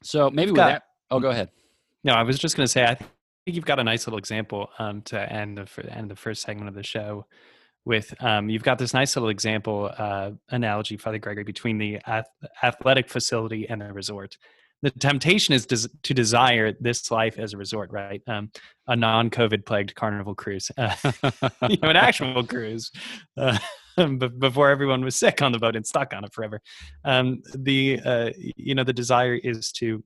So 0.01 0.29
maybe 0.29 0.47
You've 0.47 0.51
with 0.53 0.57
got- 0.57 0.67
that, 0.69 0.83
oh, 1.11 1.19
go 1.19 1.29
ahead. 1.29 1.49
No, 2.03 2.13
I 2.13 2.23
was 2.23 2.37
just 2.37 2.57
going 2.57 2.65
to 2.65 2.71
say, 2.71 2.83
I 2.83 2.95
think 2.95 3.09
you've 3.45 3.65
got 3.65 3.79
a 3.79 3.83
nice 3.83 4.07
little 4.07 4.19
example 4.19 4.69
um, 4.79 5.01
to 5.03 5.31
end 5.31 5.57
the, 5.57 5.95
end 5.95 6.09
the 6.09 6.15
first 6.15 6.41
segment 6.41 6.67
of 6.67 6.75
the 6.75 6.83
show 6.83 7.25
with. 7.85 8.13
Um, 8.21 8.49
you've 8.49 8.63
got 8.63 8.77
this 8.77 8.93
nice 8.93 9.15
little 9.15 9.29
example 9.29 9.91
uh, 9.97 10.31
analogy, 10.49 10.97
Father 10.97 11.19
Gregory, 11.19 11.43
between 11.43 11.77
the 11.77 11.99
ath- 12.05 12.29
athletic 12.61 13.09
facility 13.09 13.67
and 13.67 13.81
the 13.81 13.91
resort. 13.91 14.37
The 14.81 14.91
temptation 14.91 15.53
is 15.53 15.65
des- 15.65 15.89
to 16.03 16.13
desire 16.13 16.73
this 16.79 17.09
life 17.09 17.39
as 17.39 17.53
a 17.53 17.57
resort, 17.57 17.91
right? 17.91 18.21
Um, 18.27 18.51
a 18.87 18.95
non-COVID 18.95 19.65
plagued 19.65 19.95
carnival 19.95 20.35
cruise, 20.35 20.71
uh, 20.77 20.95
you 21.69 21.77
know, 21.81 21.89
an 21.89 21.95
actual 21.95 22.43
cruise, 22.47 22.91
uh, 23.37 23.57
before 24.39 24.69
everyone 24.69 25.03
was 25.03 25.15
sick 25.15 25.41
on 25.41 25.51
the 25.51 25.59
boat 25.59 25.75
and 25.75 25.85
stuck 25.85 26.13
on 26.13 26.25
it 26.25 26.33
forever. 26.33 26.61
Um, 27.05 27.41
the 27.55 27.99
uh, 28.03 28.29
you 28.37 28.75
know 28.75 28.83
the 28.83 28.93
desire 28.93 29.35
is 29.35 29.71
to 29.73 30.03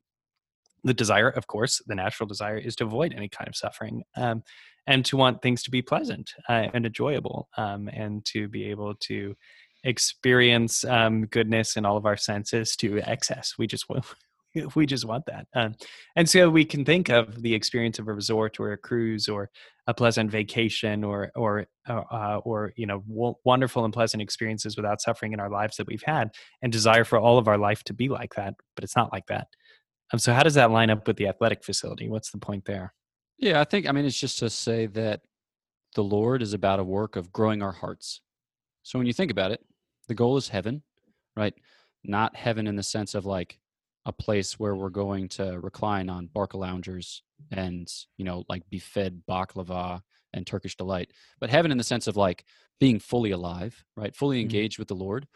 the 0.84 0.94
desire, 0.94 1.30
of 1.30 1.48
course, 1.48 1.82
the 1.88 1.96
natural 1.96 2.28
desire 2.28 2.58
is 2.58 2.76
to 2.78 2.86
avoid 2.86 3.14
any 3.14 3.30
kind 3.30 3.48
of 3.48 3.56
suffering 3.56 4.04
um, 4.16 4.44
and 4.88 5.06
to 5.06 5.18
want 5.18 5.42
things 5.42 5.62
to 5.64 5.72
be 5.72 5.82
pleasant 5.82 6.34
uh, 6.50 6.68
and 6.74 6.86
enjoyable 6.86 7.50
um, 7.58 7.90
and 7.90 8.26
to 8.26 8.48
be 8.48 8.66
able 8.66 8.96
to 8.96 9.36
experience 9.84 10.84
um, 10.86 11.26
goodness 11.26 11.76
in 11.76 11.86
all 11.86 11.98
of 11.98 12.06
our 12.06 12.18
senses 12.18 12.76
to 12.78 13.00
excess. 13.00 13.54
We 13.58 13.68
just 13.68 13.90
want. 13.90 14.06
We 14.74 14.88
just 14.88 15.06
want 15.06 15.26
that, 15.28 15.46
um, 15.54 15.76
and 16.16 16.28
so 16.28 16.50
we 16.50 16.66
can 16.66 16.84
think 16.84 17.10
of 17.10 17.44
the 17.44 17.54
experience 17.54 18.00
of 18.00 18.08
a 18.08 18.14
resort 18.14 18.60
or 18.60 18.72
a 18.72 18.78
cruise 18.78 19.28
or 19.28 19.52
a 19.86 19.94
pleasant 19.94 20.32
vacation 20.32 21.04
or 21.04 21.32
or 21.36 21.68
uh, 21.88 22.40
or 22.44 22.74
you 22.76 22.88
know 22.88 23.04
w- 23.08 23.36
wonderful 23.44 23.86
and 23.86 23.94
pleasant 23.94 24.24
experiences 24.24 24.76
without 24.76 25.00
suffering 25.00 25.34
in 25.34 25.40
our 25.40 25.50
lives 25.50 25.78
that 25.78 25.86
we've 25.86 26.02
had, 26.02 26.30
and 26.64 26.72
desire 26.72 27.04
for 27.04 27.20
all 27.20 27.38
of 27.38 27.48
our 27.48 27.58
life 27.60 27.84
to 27.84 27.94
be 27.94 28.10
like 28.10 28.34
that. 28.34 28.56
But 28.74 28.84
it's 28.84 28.96
not 28.96 29.14
like 29.14 29.28
that. 29.28 29.48
Um, 30.12 30.18
so 30.18 30.34
how 30.34 30.42
does 30.42 30.56
that 30.56 30.72
line 30.72 30.90
up 30.90 31.06
with 31.06 31.18
the 31.18 31.28
athletic 31.28 31.64
facility? 31.64 32.10
What's 32.10 32.32
the 32.32 32.40
point 32.40 32.66
there? 32.66 32.96
Yeah, 33.38 33.62
I 33.62 33.64
think, 33.66 33.88
I 33.88 33.92
mean, 33.92 34.06
it's 34.06 34.20
just 34.20 34.40
to 34.40 34.50
say 34.50 34.88
that 34.88 35.22
the 35.96 36.04
Lord 36.04 36.42
is 36.42 36.54
about 36.54 36.80
a 36.80 36.84
work 36.84 37.16
of 37.16 37.32
growing 37.32 37.62
our 37.62 37.72
hearts. 37.72 38.22
So 38.84 38.98
when 38.98 39.08
you 39.08 39.14
think 39.14 39.32
about 39.32 39.52
it, 39.52 39.64
the 40.08 40.16
goal 40.16 40.38
is 40.38 40.50
heaven, 40.50 40.84
right? 41.36 41.54
Not 42.04 42.36
heaven 42.36 42.68
in 42.68 42.76
the 42.76 42.84
sense 42.84 43.16
of 43.16 43.26
like 43.26 43.60
a 44.06 44.14
place 44.14 44.58
where 44.60 44.76
we're 44.76 44.90
going 44.90 45.28
to 45.28 45.60
recline 45.60 46.10
on 46.10 46.30
Barcaloungers 46.30 47.22
and, 47.52 47.88
you 48.18 48.26
know, 48.26 48.44
like 48.48 48.68
be 48.70 48.80
fed 48.80 49.22
baklava 49.30 50.02
and 50.34 50.48
Turkish 50.48 50.76
delight, 50.76 51.12
but 51.40 51.50
heaven 51.50 51.72
in 51.72 51.78
the 51.78 51.84
sense 51.84 52.08
of 52.08 52.18
like 52.18 52.46
being 52.80 53.00
fully 53.00 53.32
alive, 53.32 53.84
right? 53.96 54.16
Fully 54.16 54.38
Mhm. 54.38 54.44
engaged 54.44 54.80
with 54.80 54.88
the 54.88 54.96
Lord. 54.96 55.28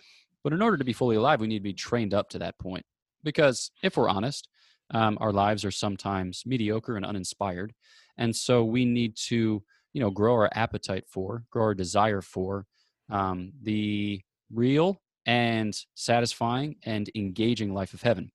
But 0.43 0.53
in 0.53 0.61
order 0.61 0.77
to 0.77 0.83
be 0.83 0.93
fully 0.93 1.15
alive, 1.17 1.41
we 1.41 1.47
need 1.47 1.59
to 1.59 1.63
be 1.63 1.73
trained 1.73 2.13
up 2.13 2.29
to 2.29 2.39
that 2.39 2.57
point. 2.57 2.85
Because 3.23 3.71
if 3.83 3.97
we're 3.97 4.09
honest, 4.09 4.47
um, 4.91 5.17
our 5.21 5.31
lives 5.31 5.65
are 5.65 5.71
sometimes 5.71 6.43
mediocre 6.45 6.95
and 6.95 7.05
uninspired. 7.05 7.73
And 8.17 8.35
so 8.35 8.63
we 8.63 8.85
need 8.85 9.15
to 9.27 9.63
you 9.93 10.01
know 10.01 10.09
grow 10.09 10.33
our 10.33 10.49
appetite 10.53 11.05
for 11.07 11.43
grow 11.51 11.63
our 11.63 11.73
desire 11.73 12.21
for 12.21 12.65
um, 13.09 13.51
the 13.61 14.21
real 14.53 15.01
and 15.25 15.77
satisfying 15.95 16.75
and 16.85 17.09
engaging 17.15 17.73
life 17.73 17.93
of 17.93 18.01
heaven. 18.01 18.31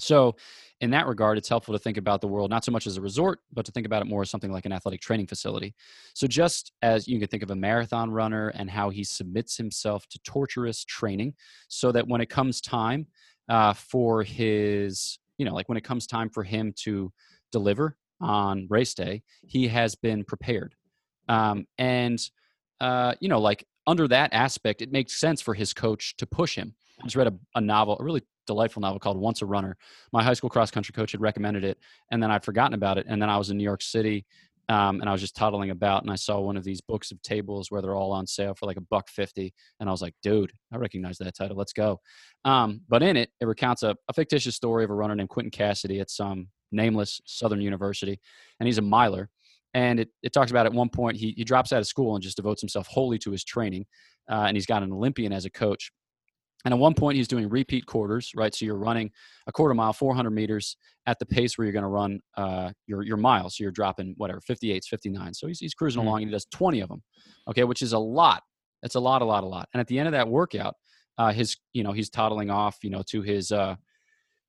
So 0.00 0.34
in 0.80 0.90
that 0.90 1.06
regard 1.06 1.38
it's 1.38 1.48
helpful 1.48 1.72
to 1.72 1.78
think 1.78 1.96
about 1.96 2.20
the 2.20 2.26
world 2.26 2.50
not 2.50 2.64
so 2.64 2.72
much 2.72 2.86
as 2.86 2.96
a 2.96 3.00
resort 3.00 3.38
but 3.52 3.64
to 3.64 3.72
think 3.72 3.86
about 3.86 4.02
it 4.02 4.08
more 4.08 4.22
as 4.22 4.30
something 4.30 4.50
like 4.50 4.66
an 4.66 4.72
athletic 4.72 5.00
training 5.00 5.26
facility. 5.26 5.74
So 6.14 6.26
just 6.26 6.72
as 6.82 7.06
you 7.06 7.18
can 7.18 7.28
think 7.28 7.44
of 7.44 7.50
a 7.50 7.56
marathon 7.56 8.10
runner 8.10 8.48
and 8.48 8.68
how 8.68 8.90
he 8.90 9.04
submits 9.04 9.56
himself 9.56 10.06
to 10.08 10.18
torturous 10.24 10.84
training 10.84 11.34
so 11.68 11.92
that 11.92 12.08
when 12.08 12.20
it 12.20 12.28
comes 12.28 12.60
time 12.60 13.06
uh, 13.48 13.72
for 13.72 14.22
his 14.24 15.18
you 15.38 15.44
know 15.44 15.54
like 15.54 15.68
when 15.68 15.78
it 15.78 15.84
comes 15.84 16.06
time 16.06 16.30
for 16.30 16.42
him 16.42 16.72
to 16.76 17.12
deliver 17.52 17.96
on 18.20 18.66
race 18.70 18.94
day 18.94 19.22
he 19.46 19.68
has 19.68 19.94
been 19.94 20.24
prepared. 20.24 20.74
Um, 21.28 21.66
and 21.78 22.18
uh, 22.80 23.14
you 23.20 23.28
know 23.28 23.40
like 23.40 23.64
under 23.86 24.08
that 24.08 24.32
aspect 24.32 24.82
it 24.82 24.92
makes 24.92 25.18
sense 25.18 25.40
for 25.40 25.54
his 25.54 25.72
coach 25.72 26.16
to 26.16 26.26
push 26.26 26.54
him. 26.54 26.74
I 27.00 27.04
just 27.04 27.16
read 27.16 27.26
a, 27.26 27.34
a 27.54 27.60
novel 27.60 27.96
a 27.98 28.04
really 28.04 28.22
delightful 28.46 28.82
novel 28.82 28.98
called 28.98 29.16
once 29.16 29.42
a 29.42 29.46
runner. 29.46 29.76
My 30.12 30.22
high 30.22 30.34
school 30.34 30.50
cross 30.50 30.70
country 30.70 30.92
coach 30.92 31.12
had 31.12 31.20
recommended 31.20 31.64
it 31.64 31.78
and 32.10 32.22
then 32.22 32.30
i'd 32.30 32.44
forgotten 32.44 32.74
about 32.74 32.98
it 32.98 33.06
and 33.08 33.20
then 33.20 33.30
i 33.30 33.36
was 33.36 33.50
in 33.50 33.56
new 33.56 33.64
york 33.64 33.82
city 33.82 34.26
um, 34.68 35.00
and 35.00 35.08
i 35.08 35.12
was 35.12 35.20
just 35.20 35.36
toddling 35.36 35.70
about 35.70 36.02
and 36.02 36.10
i 36.10 36.14
saw 36.14 36.40
one 36.40 36.56
of 36.56 36.64
these 36.64 36.80
books 36.80 37.10
of 37.10 37.20
tables 37.22 37.70
where 37.70 37.82
they're 37.82 37.96
all 37.96 38.12
on 38.12 38.26
sale 38.26 38.54
for 38.54 38.66
like 38.66 38.76
a 38.76 38.82
buck 38.82 39.08
50 39.08 39.52
and 39.80 39.88
i 39.88 39.92
was 39.92 40.02
like 40.02 40.14
dude 40.22 40.52
i 40.72 40.76
recognize 40.76 41.18
that 41.18 41.36
title. 41.36 41.56
Let's 41.56 41.72
go. 41.72 42.00
Um, 42.44 42.80
but 42.88 43.02
in 43.02 43.16
it 43.16 43.30
it 43.40 43.46
recounts 43.46 43.82
a, 43.82 43.96
a 44.08 44.12
fictitious 44.12 44.54
story 44.54 44.84
of 44.84 44.90
a 44.90 44.94
runner 44.94 45.14
named 45.14 45.28
quentin 45.28 45.50
cassidy 45.50 46.00
at 46.00 46.10
some 46.10 46.48
nameless 46.72 47.20
southern 47.26 47.60
university 47.60 48.18
and 48.60 48.66
he's 48.66 48.78
a 48.78 48.82
miler 48.82 49.28
and 49.74 49.98
it, 49.98 50.08
it 50.22 50.32
talks 50.32 50.50
about 50.50 50.66
at 50.66 50.72
one 50.72 50.88
point 50.88 51.16
he, 51.16 51.34
he 51.36 51.44
drops 51.44 51.72
out 51.72 51.80
of 51.80 51.86
school 51.86 52.14
and 52.14 52.22
just 52.22 52.36
devotes 52.36 52.60
himself 52.60 52.86
wholly 52.86 53.18
to 53.18 53.30
his 53.30 53.44
training 53.44 53.84
uh, 54.30 54.44
and 54.46 54.56
he's 54.56 54.66
got 54.66 54.82
an 54.82 54.92
olympian 54.92 55.32
as 55.32 55.44
a 55.44 55.50
coach 55.50 55.92
and 56.64 56.72
at 56.72 56.80
one 56.80 56.94
point 56.94 57.16
he's 57.16 57.28
doing 57.28 57.48
repeat 57.48 57.86
quarters 57.86 58.32
right 58.34 58.54
so 58.54 58.64
you're 58.64 58.76
running 58.76 59.10
a 59.46 59.52
quarter 59.52 59.74
mile 59.74 59.92
400 59.92 60.30
meters 60.30 60.76
at 61.06 61.18
the 61.18 61.26
pace 61.26 61.56
where 61.58 61.64
you're 61.66 61.72
going 61.72 61.82
to 61.82 61.88
run 61.88 62.20
uh, 62.36 62.70
your, 62.86 63.02
your 63.02 63.16
mile 63.16 63.50
so 63.50 63.62
you're 63.62 63.70
dropping 63.72 64.14
whatever 64.16 64.40
58s 64.40 64.86
59 64.86 65.34
so 65.34 65.46
he's, 65.46 65.58
he's 65.60 65.74
cruising 65.74 66.02
Mhm. 66.02 66.06
along 66.06 66.22
and 66.22 66.28
he 66.30 66.32
does 66.32 66.46
20 66.46 66.80
of 66.80 66.88
them 66.88 67.02
okay 67.48 67.64
which 67.64 67.82
is 67.82 67.92
a 67.92 67.98
lot 67.98 68.42
it's 68.82 68.94
a 68.94 69.00
lot 69.00 69.22
a 69.22 69.24
lot 69.24 69.44
a 69.44 69.46
lot 69.46 69.68
and 69.74 69.80
at 69.80 69.86
the 69.86 69.98
end 69.98 70.08
of 70.08 70.12
that 70.12 70.28
workout 70.28 70.74
uh, 71.18 71.32
his 71.32 71.56
you 71.72 71.82
know 71.84 71.92
he's 71.92 72.10
toddling 72.10 72.50
off 72.50 72.78
you 72.82 72.90
know 72.90 73.02
to 73.06 73.22
his 73.22 73.52
uh, 73.52 73.76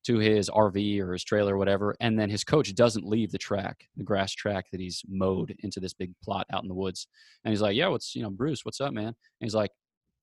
to 0.05 0.19
his 0.19 0.51
RV 0.51 0.99
or 0.99 1.13
his 1.13 1.23
trailer 1.23 1.55
or 1.55 1.57
whatever. 1.57 1.95
And 1.99 2.19
then 2.19 2.29
his 2.29 2.43
coach 2.43 2.71
doesn't 2.75 3.07
leave 3.07 3.31
the 3.31 3.39
track, 3.39 3.87
the 3.97 4.03
grass 4.03 4.31
track 4.33 4.65
that 4.71 4.79
he's 4.79 5.01
mowed 5.09 5.55
into 5.63 5.79
this 5.79 5.95
big 5.95 6.11
plot 6.23 6.45
out 6.53 6.61
in 6.61 6.67
the 6.69 6.75
woods. 6.75 7.07
And 7.43 7.51
he's 7.51 7.61
like, 7.61 7.75
Yeah, 7.75 7.87
what's, 7.87 8.15
you 8.15 8.21
know, 8.21 8.29
Bruce, 8.29 8.63
what's 8.63 8.79
up, 8.79 8.93
man? 8.93 9.07
And 9.07 9.15
he's 9.39 9.55
like, 9.55 9.71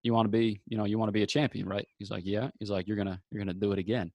You 0.03 0.15
want 0.15 0.27
to 0.27 0.31
be, 0.31 0.61
you 0.67 0.77
know, 0.77 0.85
you 0.85 0.99
want 0.99 1.09
to 1.09 1.13
be 1.13 1.23
a 1.23 1.27
champion, 1.27 1.69
right? 1.69 1.87
He's 1.99 2.11
like, 2.11 2.25
Yeah. 2.25 2.51
He's 2.59 2.71
like, 2.71 2.87
You're 2.87 2.97
to, 3.09 3.21
you're 3.31 3.45
to 3.45 3.55
do 3.55 3.73
it 3.73 3.79
again. 3.79 4.13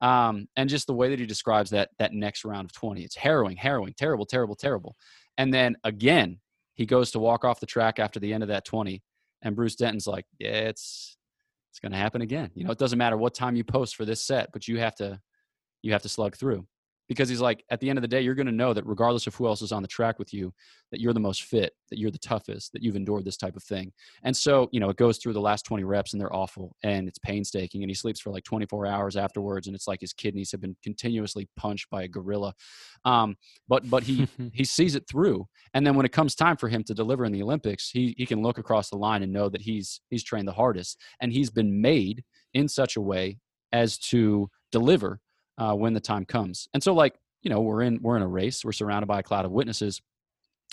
Um, 0.00 0.48
and 0.56 0.68
just 0.68 0.86
the 0.86 0.94
way 0.94 1.08
that 1.08 1.18
he 1.18 1.26
describes 1.26 1.70
that, 1.70 1.90
that 1.98 2.12
next 2.12 2.44
round 2.44 2.66
of 2.66 2.72
20, 2.72 3.02
it's 3.02 3.16
harrowing, 3.16 3.56
harrowing, 3.56 3.94
terrible, 3.96 4.26
terrible, 4.26 4.54
terrible. 4.54 4.94
And 5.38 5.52
then 5.52 5.76
again, 5.84 6.38
he 6.74 6.84
goes 6.84 7.10
to 7.12 7.18
walk 7.18 7.44
off 7.44 7.60
the 7.60 7.66
track 7.66 7.98
after 7.98 8.20
the 8.20 8.32
end 8.32 8.42
of 8.42 8.48
that 8.50 8.64
20. 8.66 9.02
And 9.42 9.56
Bruce 9.56 9.76
Denton's 9.76 10.06
like, 10.06 10.26
Yeah, 10.38 10.68
it's, 10.68 11.16
it's 11.70 11.90
to 11.90 11.96
happen 11.96 12.22
again. 12.22 12.50
You 12.54 12.64
know, 12.64 12.70
it 12.70 12.78
doesn't 12.78 12.98
matter 12.98 13.16
what 13.16 13.34
time 13.34 13.56
you 13.56 13.64
post 13.64 13.96
for 13.96 14.04
this 14.04 14.22
set, 14.22 14.50
but 14.52 14.66
you 14.66 14.78
have 14.78 14.94
to 14.96 15.20
you 15.82 15.92
have 15.92 16.02
to 16.02 16.08
slug 16.08 16.36
through. 16.36 16.66
Because 17.08 17.28
he's 17.28 17.40
like, 17.40 17.64
at 17.70 17.80
the 17.80 17.88
end 17.88 17.98
of 17.98 18.02
the 18.02 18.08
day, 18.08 18.20
you're 18.20 18.34
going 18.34 18.46
to 18.46 18.52
know 18.52 18.72
that 18.72 18.86
regardless 18.86 19.26
of 19.26 19.34
who 19.34 19.46
else 19.46 19.62
is 19.62 19.72
on 19.72 19.82
the 19.82 19.88
track 19.88 20.18
with 20.18 20.32
you, 20.32 20.52
that 20.90 21.00
you're 21.00 21.12
the 21.12 21.20
most 21.20 21.44
fit, 21.44 21.72
that 21.90 21.98
you're 21.98 22.10
the 22.10 22.18
toughest, 22.18 22.72
that 22.72 22.82
you've 22.82 22.96
endured 22.96 23.24
this 23.24 23.36
type 23.36 23.56
of 23.56 23.62
thing. 23.62 23.92
And 24.22 24.36
so, 24.36 24.68
you 24.72 24.80
know, 24.80 24.90
it 24.90 24.96
goes 24.96 25.18
through 25.18 25.34
the 25.34 25.40
last 25.40 25.64
20 25.64 25.84
reps 25.84 26.12
and 26.12 26.20
they're 26.20 26.34
awful 26.34 26.76
and 26.82 27.08
it's 27.08 27.18
painstaking. 27.18 27.82
And 27.82 27.90
he 27.90 27.94
sleeps 27.94 28.20
for 28.20 28.30
like 28.30 28.44
24 28.44 28.86
hours 28.86 29.16
afterwards. 29.16 29.66
And 29.66 29.76
it's 29.76 29.86
like 29.86 30.00
his 30.00 30.12
kidneys 30.12 30.50
have 30.52 30.60
been 30.60 30.76
continuously 30.82 31.48
punched 31.56 31.90
by 31.90 32.04
a 32.04 32.08
gorilla. 32.08 32.54
Um, 33.04 33.36
but, 33.68 33.88
but 33.88 34.02
he, 34.02 34.28
he 34.52 34.64
sees 34.64 34.94
it 34.94 35.08
through. 35.08 35.46
And 35.74 35.86
then 35.86 35.94
when 35.94 36.06
it 36.06 36.12
comes 36.12 36.34
time 36.34 36.56
for 36.56 36.68
him 36.68 36.82
to 36.84 36.94
deliver 36.94 37.24
in 37.24 37.32
the 37.32 37.42
Olympics, 37.42 37.90
he, 37.90 38.14
he 38.16 38.26
can 38.26 38.42
look 38.42 38.58
across 38.58 38.90
the 38.90 38.96
line 38.96 39.22
and 39.22 39.32
know 39.32 39.48
that 39.48 39.62
he's, 39.62 40.00
he's 40.10 40.24
trained 40.24 40.48
the 40.48 40.52
hardest 40.52 40.98
and 41.20 41.32
he's 41.32 41.50
been 41.50 41.80
made 41.80 42.24
in 42.54 42.68
such 42.68 42.96
a 42.96 43.00
way 43.00 43.38
as 43.72 43.98
to 43.98 44.48
deliver 44.72 45.20
uh, 45.58 45.74
when 45.74 45.94
the 45.94 46.00
time 46.00 46.24
comes. 46.24 46.68
And 46.74 46.82
so, 46.82 46.94
like 46.94 47.14
you 47.42 47.50
know, 47.50 47.60
we're 47.60 47.82
in 47.82 48.00
we're 48.02 48.16
in 48.16 48.22
a 48.22 48.28
race. 48.28 48.64
We're 48.64 48.72
surrounded 48.72 49.06
by 49.06 49.20
a 49.20 49.22
cloud 49.22 49.44
of 49.44 49.52
witnesses. 49.52 50.02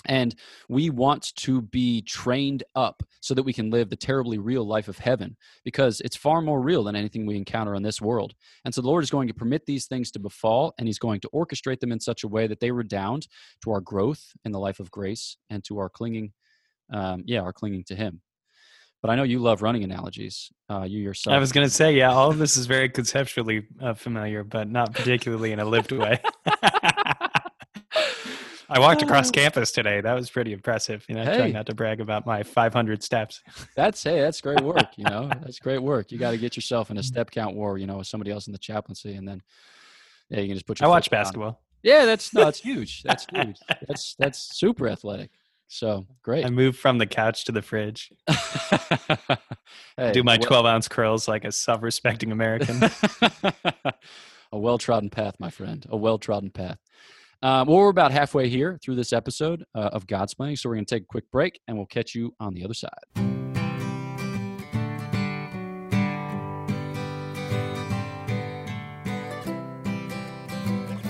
And 0.06 0.34
we 0.68 0.90
want 0.90 1.34
to 1.36 1.62
be 1.62 2.02
trained 2.02 2.62
up 2.74 3.02
so 3.20 3.32
that 3.34 3.42
we 3.42 3.52
can 3.52 3.70
live 3.70 3.88
the 3.88 3.96
terribly 3.96 4.38
real 4.38 4.66
life 4.66 4.88
of 4.88 4.98
heaven 4.98 5.36
because 5.64 6.00
it's 6.02 6.16
far 6.16 6.42
more 6.42 6.60
real 6.60 6.84
than 6.84 6.96
anything 6.96 7.24
we 7.24 7.36
encounter 7.36 7.74
in 7.74 7.82
this 7.82 8.02
world. 8.02 8.34
And 8.64 8.74
so 8.74 8.82
the 8.82 8.88
Lord 8.88 9.02
is 9.02 9.10
going 9.10 9.28
to 9.28 9.34
permit 9.34 9.64
these 9.64 9.86
things 9.86 10.10
to 10.10 10.18
befall 10.18 10.74
and 10.78 10.86
He's 10.86 10.98
going 10.98 11.20
to 11.20 11.30
orchestrate 11.32 11.80
them 11.80 11.92
in 11.92 12.00
such 12.00 12.22
a 12.22 12.28
way 12.28 12.46
that 12.46 12.60
they 12.60 12.70
redound 12.70 13.28
to 13.62 13.70
our 13.70 13.80
growth 13.80 14.32
in 14.44 14.52
the 14.52 14.60
life 14.60 14.80
of 14.80 14.90
grace 14.90 15.38
and 15.48 15.64
to 15.64 15.78
our 15.78 15.88
clinging, 15.88 16.32
um, 16.92 17.22
yeah, 17.24 17.40
our 17.40 17.52
clinging 17.52 17.84
to 17.84 17.94
Him 17.94 18.20
but 19.04 19.10
I 19.10 19.16
know 19.16 19.22
you 19.22 19.38
love 19.38 19.60
running 19.60 19.84
analogies. 19.84 20.50
Uh, 20.70 20.84
you 20.84 20.98
yourself. 20.98 21.34
I 21.34 21.38
was 21.38 21.52
going 21.52 21.66
to 21.66 21.70
say, 21.70 21.92
yeah, 21.92 22.10
all 22.10 22.30
of 22.30 22.38
this 22.38 22.56
is 22.56 22.64
very 22.64 22.88
conceptually 22.88 23.66
uh, 23.78 23.92
familiar, 23.92 24.44
but 24.44 24.70
not 24.70 24.94
particularly 24.94 25.52
in 25.52 25.60
a 25.60 25.64
lived 25.66 25.92
way. 25.92 26.22
I 26.46 27.42
walked 28.78 29.02
across 29.02 29.30
campus 29.30 29.72
today. 29.72 30.00
That 30.00 30.14
was 30.14 30.30
pretty 30.30 30.54
impressive. 30.54 31.04
You 31.06 31.16
know, 31.16 31.24
hey. 31.24 31.36
trying 31.36 31.52
not 31.52 31.66
to 31.66 31.74
brag 31.74 32.00
about 32.00 32.24
my 32.24 32.44
500 32.44 33.02
steps. 33.02 33.42
That's 33.76 34.02
hey, 34.02 34.22
that's 34.22 34.40
great 34.40 34.62
work. 34.62 34.96
You 34.96 35.04
know, 35.04 35.30
that's 35.42 35.58
great 35.58 35.82
work. 35.82 36.10
You 36.10 36.16
got 36.16 36.30
to 36.30 36.38
get 36.38 36.56
yourself 36.56 36.90
in 36.90 36.96
a 36.96 37.02
step 37.02 37.30
count 37.30 37.54
war. 37.54 37.76
You 37.76 37.86
know, 37.86 37.98
with 37.98 38.06
somebody 38.06 38.30
else 38.30 38.46
in 38.46 38.54
the 38.54 38.58
chaplaincy, 38.58 39.16
and 39.16 39.28
then 39.28 39.42
yeah, 40.30 40.40
you 40.40 40.46
can 40.46 40.56
just 40.56 40.66
put. 40.66 40.80
Your 40.80 40.86
I 40.86 40.90
watch 40.90 41.10
basketball. 41.10 41.60
Yeah, 41.82 42.06
that's 42.06 42.32
no, 42.32 42.46
that's 42.46 42.60
huge. 42.60 43.02
That's 43.02 43.26
huge. 43.30 43.58
That's 43.86 44.14
that's 44.18 44.38
super 44.38 44.88
athletic. 44.88 45.30
So 45.68 46.06
great. 46.22 46.44
I 46.44 46.50
moved 46.50 46.78
from 46.78 46.98
the 46.98 47.06
couch 47.06 47.44
to 47.46 47.52
the 47.52 47.62
fridge. 47.62 48.12
hey, 49.96 50.12
Do 50.12 50.22
my 50.22 50.36
12 50.36 50.66
ounce 50.66 50.88
curls 50.88 51.26
like 51.26 51.44
a 51.44 51.52
self 51.52 51.82
respecting 51.82 52.30
American. 52.32 52.82
a 54.52 54.58
well 54.58 54.78
trodden 54.78 55.10
path, 55.10 55.34
my 55.38 55.50
friend. 55.50 55.84
A 55.88 55.96
well 55.96 56.18
trodden 56.18 56.50
path. 56.50 56.78
Um, 57.42 57.68
well, 57.68 57.78
we're 57.78 57.88
about 57.88 58.12
halfway 58.12 58.48
here 58.48 58.78
through 58.82 58.94
this 58.94 59.12
episode 59.12 59.64
uh, 59.74 59.90
of 59.92 60.06
Godsplaining. 60.06 60.58
So 60.58 60.68
we're 60.68 60.76
going 60.76 60.86
to 60.86 60.94
take 60.94 61.02
a 61.02 61.06
quick 61.06 61.30
break 61.30 61.60
and 61.68 61.76
we'll 61.76 61.86
catch 61.86 62.14
you 62.14 62.34
on 62.40 62.54
the 62.54 62.64
other 62.64 62.74
side. 62.74 62.90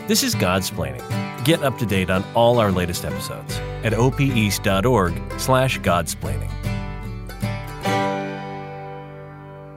This 0.06 0.23
is 0.23 0.34
Godsplaining 0.34 1.34
Get 1.45 1.63
up 1.63 1.77
to 1.79 1.87
date 1.87 2.09
on 2.09 2.25
all 2.35 2.59
our 2.59 2.73
latest 2.73 3.05
episodes 3.05 3.57
at 3.85 3.93
opeast.org 3.93 5.41
slash 5.41 5.79
godsplaining. 5.81 6.51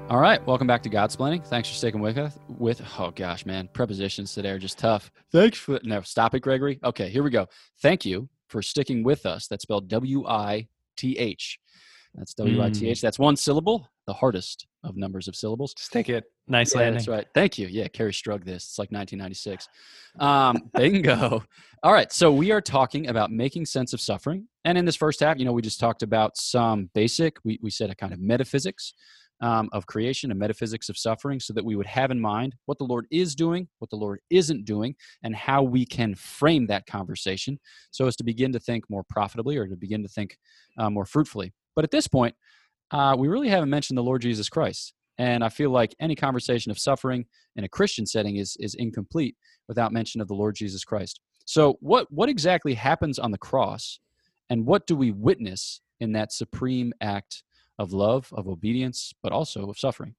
All 0.10 0.20
right, 0.20 0.46
welcome 0.48 0.68
back 0.68 0.82
to 0.84 0.90
Godsplaining. 0.90 1.46
Thanks 1.46 1.68
for 1.68 1.76
sticking 1.76 2.00
with 2.00 2.18
us. 2.18 2.40
With 2.48 2.82
oh 2.98 3.12
gosh, 3.12 3.46
man, 3.46 3.68
prepositions 3.74 4.34
today 4.34 4.52
are 4.52 4.58
just 4.58 4.80
tough. 4.80 5.12
Thanks 5.34 5.58
for 5.58 5.82
no, 5.84 6.00
stop 6.00 6.34
it, 6.34 6.40
Gregory. 6.40 6.80
Okay, 6.82 7.10
here 7.10 7.24
we 7.24 7.30
go. 7.30 7.48
Thank 7.82 8.06
you 8.06 8.30
for 8.48 8.62
sticking 8.62 9.04
with 9.04 9.26
us. 9.26 9.48
That's 9.48 9.64
spelled 9.64 9.90
W 9.90 10.26
I 10.26 10.70
T 10.96 11.18
H. 11.18 11.60
That's 12.16 12.34
W 12.36 12.64
I 12.64 12.70
T 12.70 12.88
H. 12.88 13.00
Mm. 13.00 13.02
That's 13.02 13.20
one 13.20 13.36
syllable, 13.36 13.90
the 14.06 14.14
hardest 14.14 14.66
of 14.88 14.96
numbers 14.96 15.28
of 15.28 15.36
syllables. 15.36 15.74
Just 15.74 15.92
take 15.92 16.10
it. 16.10 16.24
Nice 16.48 16.74
yeah, 16.74 16.82
landing. 16.82 16.98
That's 16.98 17.08
right. 17.08 17.28
Thank 17.34 17.58
you. 17.58 17.68
Yeah, 17.68 17.88
Kerri 17.88 18.12
Strug 18.12 18.46
this. 18.46 18.64
It's 18.64 18.80
like 18.80 18.92
1996. 18.92 19.68
Um, 20.20 20.70
bingo. 20.74 21.44
All 21.84 21.94
right. 21.94 22.12
So 22.12 22.32
we 22.32 22.52
are 22.52 22.62
talking 22.62 23.08
about 23.08 23.32
making 23.32 23.66
sense 23.66 23.94
of 23.94 24.02
suffering. 24.02 24.48
And 24.66 24.78
in 24.78 24.86
this 24.86 24.96
first 24.96 25.20
half, 25.20 25.38
you 25.38 25.46
know, 25.46 25.54
we 25.54 25.62
just 25.62 25.80
talked 25.80 26.04
about 26.04 26.38
some 26.38 26.90
basic, 26.94 27.38
we, 27.44 27.60
we 27.62 27.70
said 27.70 27.90
a 27.90 27.96
kind 27.96 28.14
of 28.14 28.20
metaphysics 28.20 28.94
um, 29.42 29.70
of 29.72 29.86
creation, 29.86 30.32
a 30.32 30.36
metaphysics 30.36 30.90
of 30.90 30.98
suffering, 30.98 31.40
so 31.40 31.54
that 31.54 31.64
we 31.64 31.76
would 31.76 31.86
have 31.86 32.12
in 32.12 32.20
mind 32.20 32.56
what 32.66 32.78
the 32.78 32.84
Lord 32.84 33.06
is 33.12 33.36
doing, 33.36 33.68
what 33.80 33.90
the 33.90 33.96
Lord 33.96 34.20
isn't 34.30 34.66
doing, 34.66 34.96
and 35.24 35.36
how 35.36 35.62
we 35.62 35.86
can 35.86 36.16
frame 36.16 36.68
that 36.68 36.88
conversation 36.88 37.60
so 37.92 38.08
as 38.08 38.16
to 38.16 38.24
begin 38.24 38.52
to 38.54 38.60
think 38.60 38.86
more 38.90 39.04
profitably 39.10 39.58
or 39.58 39.68
to 39.68 39.76
begin 39.76 40.02
to 40.02 40.10
think 40.10 40.38
uh, 40.78 40.90
more 40.90 41.06
fruitfully. 41.06 41.54
But 41.76 41.84
at 41.84 41.92
this 41.92 42.08
point, 42.08 42.36
uh, 42.92 43.16
we 43.18 43.28
really 43.28 43.50
haven't 43.50 43.70
mentioned 43.70 43.98
the 43.98 44.04
Lord 44.04 44.22
Jesus 44.22 44.50
Christ. 44.50 44.94
And 45.18 45.44
I 45.44 45.50
feel 45.50 45.72
like 45.72 45.96
any 46.00 46.16
conversation 46.16 46.72
of 46.72 46.78
suffering 46.78 47.26
in 47.56 47.64
a 47.64 47.70
Christian 47.70 48.06
setting 48.06 48.38
is, 48.38 48.56
is 48.60 48.76
incomplete 48.76 49.36
without 49.68 49.92
mention 49.92 50.22
of 50.22 50.28
the 50.28 50.36
Lord 50.36 50.56
Jesus 50.56 50.84
Christ. 50.84 51.20
So, 51.46 51.78
what, 51.80 52.12
what 52.12 52.30
exactly 52.30 52.74
happens 52.74 53.18
on 53.18 53.32
the 53.32 53.38
cross, 53.38 54.00
and 54.50 54.66
what 54.66 54.86
do 54.86 54.96
we 54.96 55.12
witness 55.12 55.82
in 56.00 56.12
that 56.12 56.34
supreme 56.34 56.94
act 57.02 57.44
of 57.80 57.94
love, 57.94 58.30
of 58.34 58.48
obedience, 58.48 59.14
but 59.24 59.32
also 59.32 59.70
of 59.70 59.80
suffering? 59.80 60.16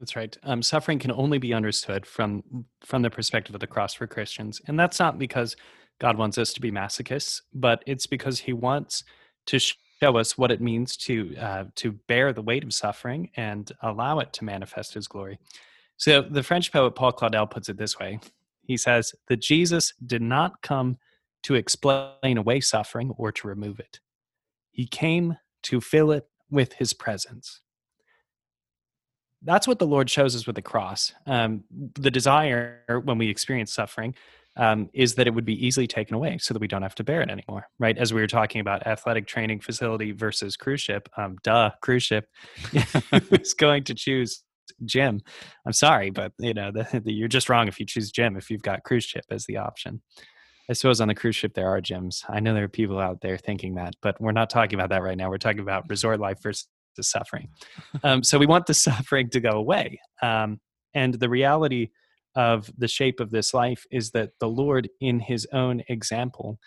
That's 0.00 0.16
right. 0.16 0.36
Um, 0.42 0.62
suffering 0.62 0.98
can 0.98 1.12
only 1.12 1.38
be 1.38 1.54
understood 1.54 2.04
from 2.06 2.42
from 2.84 3.02
the 3.02 3.10
perspective 3.10 3.54
of 3.54 3.60
the 3.60 3.66
cross 3.66 3.94
for 3.94 4.06
Christians, 4.06 4.60
and 4.66 4.78
that's 4.78 4.98
not 4.98 5.18
because 5.18 5.56
God 5.98 6.18
wants 6.18 6.36
us 6.36 6.52
to 6.54 6.60
be 6.60 6.70
masochists, 6.70 7.40
but 7.54 7.82
it's 7.86 8.06
because 8.06 8.40
He 8.40 8.52
wants 8.52 9.04
to 9.46 9.58
show 10.00 10.16
us 10.16 10.36
what 10.36 10.50
it 10.50 10.60
means 10.60 10.96
to 10.96 11.36
uh, 11.36 11.64
to 11.76 11.92
bear 11.92 12.32
the 12.32 12.42
weight 12.42 12.64
of 12.64 12.72
suffering 12.72 13.30
and 13.36 13.70
allow 13.82 14.18
it 14.18 14.32
to 14.34 14.44
manifest 14.44 14.94
his 14.94 15.08
glory. 15.08 15.38
So 15.96 16.22
the 16.22 16.42
French 16.42 16.72
poet 16.72 16.92
Paul 16.92 17.12
Claudel 17.12 17.50
puts 17.50 17.68
it 17.68 17.78
this 17.78 17.98
way. 17.98 18.20
He 18.62 18.76
says 18.76 19.14
that 19.28 19.40
Jesus 19.40 19.94
did 20.04 20.22
not 20.22 20.60
come 20.62 20.98
to 21.44 21.54
explain 21.54 22.36
away 22.36 22.60
suffering 22.60 23.12
or 23.16 23.32
to 23.32 23.48
remove 23.48 23.78
it. 23.78 24.00
He 24.72 24.86
came 24.86 25.36
to 25.62 25.80
fill 25.80 26.10
it 26.10 26.26
with 26.50 26.74
his 26.74 26.92
presence. 26.92 27.60
That's 29.42 29.68
what 29.68 29.78
the 29.78 29.86
Lord 29.86 30.10
shows 30.10 30.34
us 30.34 30.46
with 30.46 30.56
the 30.56 30.62
cross. 30.62 31.12
Um, 31.26 31.64
the 31.70 32.10
desire 32.10 32.82
when 33.04 33.18
we 33.18 33.28
experience 33.28 33.72
suffering 33.72 34.14
um, 34.56 34.88
is 34.92 35.14
that 35.14 35.26
it 35.26 35.34
would 35.34 35.44
be 35.44 35.66
easily 35.66 35.86
taken 35.86 36.14
away 36.14 36.38
so 36.38 36.54
that 36.54 36.60
we 36.60 36.68
don't 36.68 36.82
have 36.82 36.94
to 36.96 37.04
bear 37.04 37.20
it 37.20 37.30
anymore, 37.30 37.66
right? 37.78 37.96
As 37.98 38.14
we 38.14 38.20
were 38.20 38.26
talking 38.26 38.60
about 38.60 38.86
athletic 38.86 39.26
training 39.26 39.60
facility 39.60 40.12
versus 40.12 40.56
cruise 40.56 40.80
ship, 40.80 41.08
um, 41.16 41.36
duh, 41.42 41.70
cruise 41.82 42.02
ship 42.02 42.28
is 43.30 43.54
going 43.54 43.84
to 43.84 43.94
choose 43.94 44.42
gym. 44.84 45.20
I'm 45.66 45.72
sorry, 45.72 46.10
but 46.10 46.32
you 46.38 46.54
know, 46.54 46.70
the, 46.72 47.00
the, 47.04 47.12
you're 47.12 47.28
just 47.28 47.48
wrong 47.48 47.68
if 47.68 47.78
you 47.78 47.86
choose 47.86 48.10
gym 48.10 48.36
if 48.36 48.50
you've 48.50 48.62
got 48.62 48.84
cruise 48.84 49.04
ship 49.04 49.24
as 49.30 49.44
the 49.46 49.58
option. 49.58 50.02
I 50.68 50.72
suppose 50.72 51.00
on 51.00 51.08
the 51.08 51.14
cruise 51.14 51.36
ship 51.36 51.54
there 51.54 51.68
are 51.68 51.80
gyms. 51.80 52.24
I 52.28 52.40
know 52.40 52.52
there 52.52 52.64
are 52.64 52.68
people 52.68 52.98
out 52.98 53.20
there 53.20 53.36
thinking 53.36 53.74
that, 53.76 53.94
but 54.02 54.20
we're 54.20 54.32
not 54.32 54.50
talking 54.50 54.78
about 54.78 54.90
that 54.90 55.02
right 55.02 55.16
now. 55.16 55.30
We're 55.30 55.38
talking 55.38 55.60
about 55.60 55.88
resort 55.88 56.18
life 56.18 56.38
versus 56.42 56.66
suffering. 57.00 57.48
Um, 58.04 58.22
so 58.22 58.38
we 58.38 58.46
want 58.46 58.66
the 58.66 58.74
suffering 58.74 59.30
to 59.30 59.40
go 59.40 59.52
away. 59.52 60.00
Um, 60.22 60.60
and 60.94 61.14
the 61.14 61.28
reality 61.28 61.90
of 62.36 62.70
the 62.76 62.86
shape 62.86 63.18
of 63.18 63.30
this 63.30 63.52
life 63.54 63.84
is 63.90 64.10
that 64.12 64.32
the 64.38 64.48
Lord, 64.48 64.88
in 65.00 65.18
his 65.18 65.46
own 65.52 65.82
example, 65.88 66.58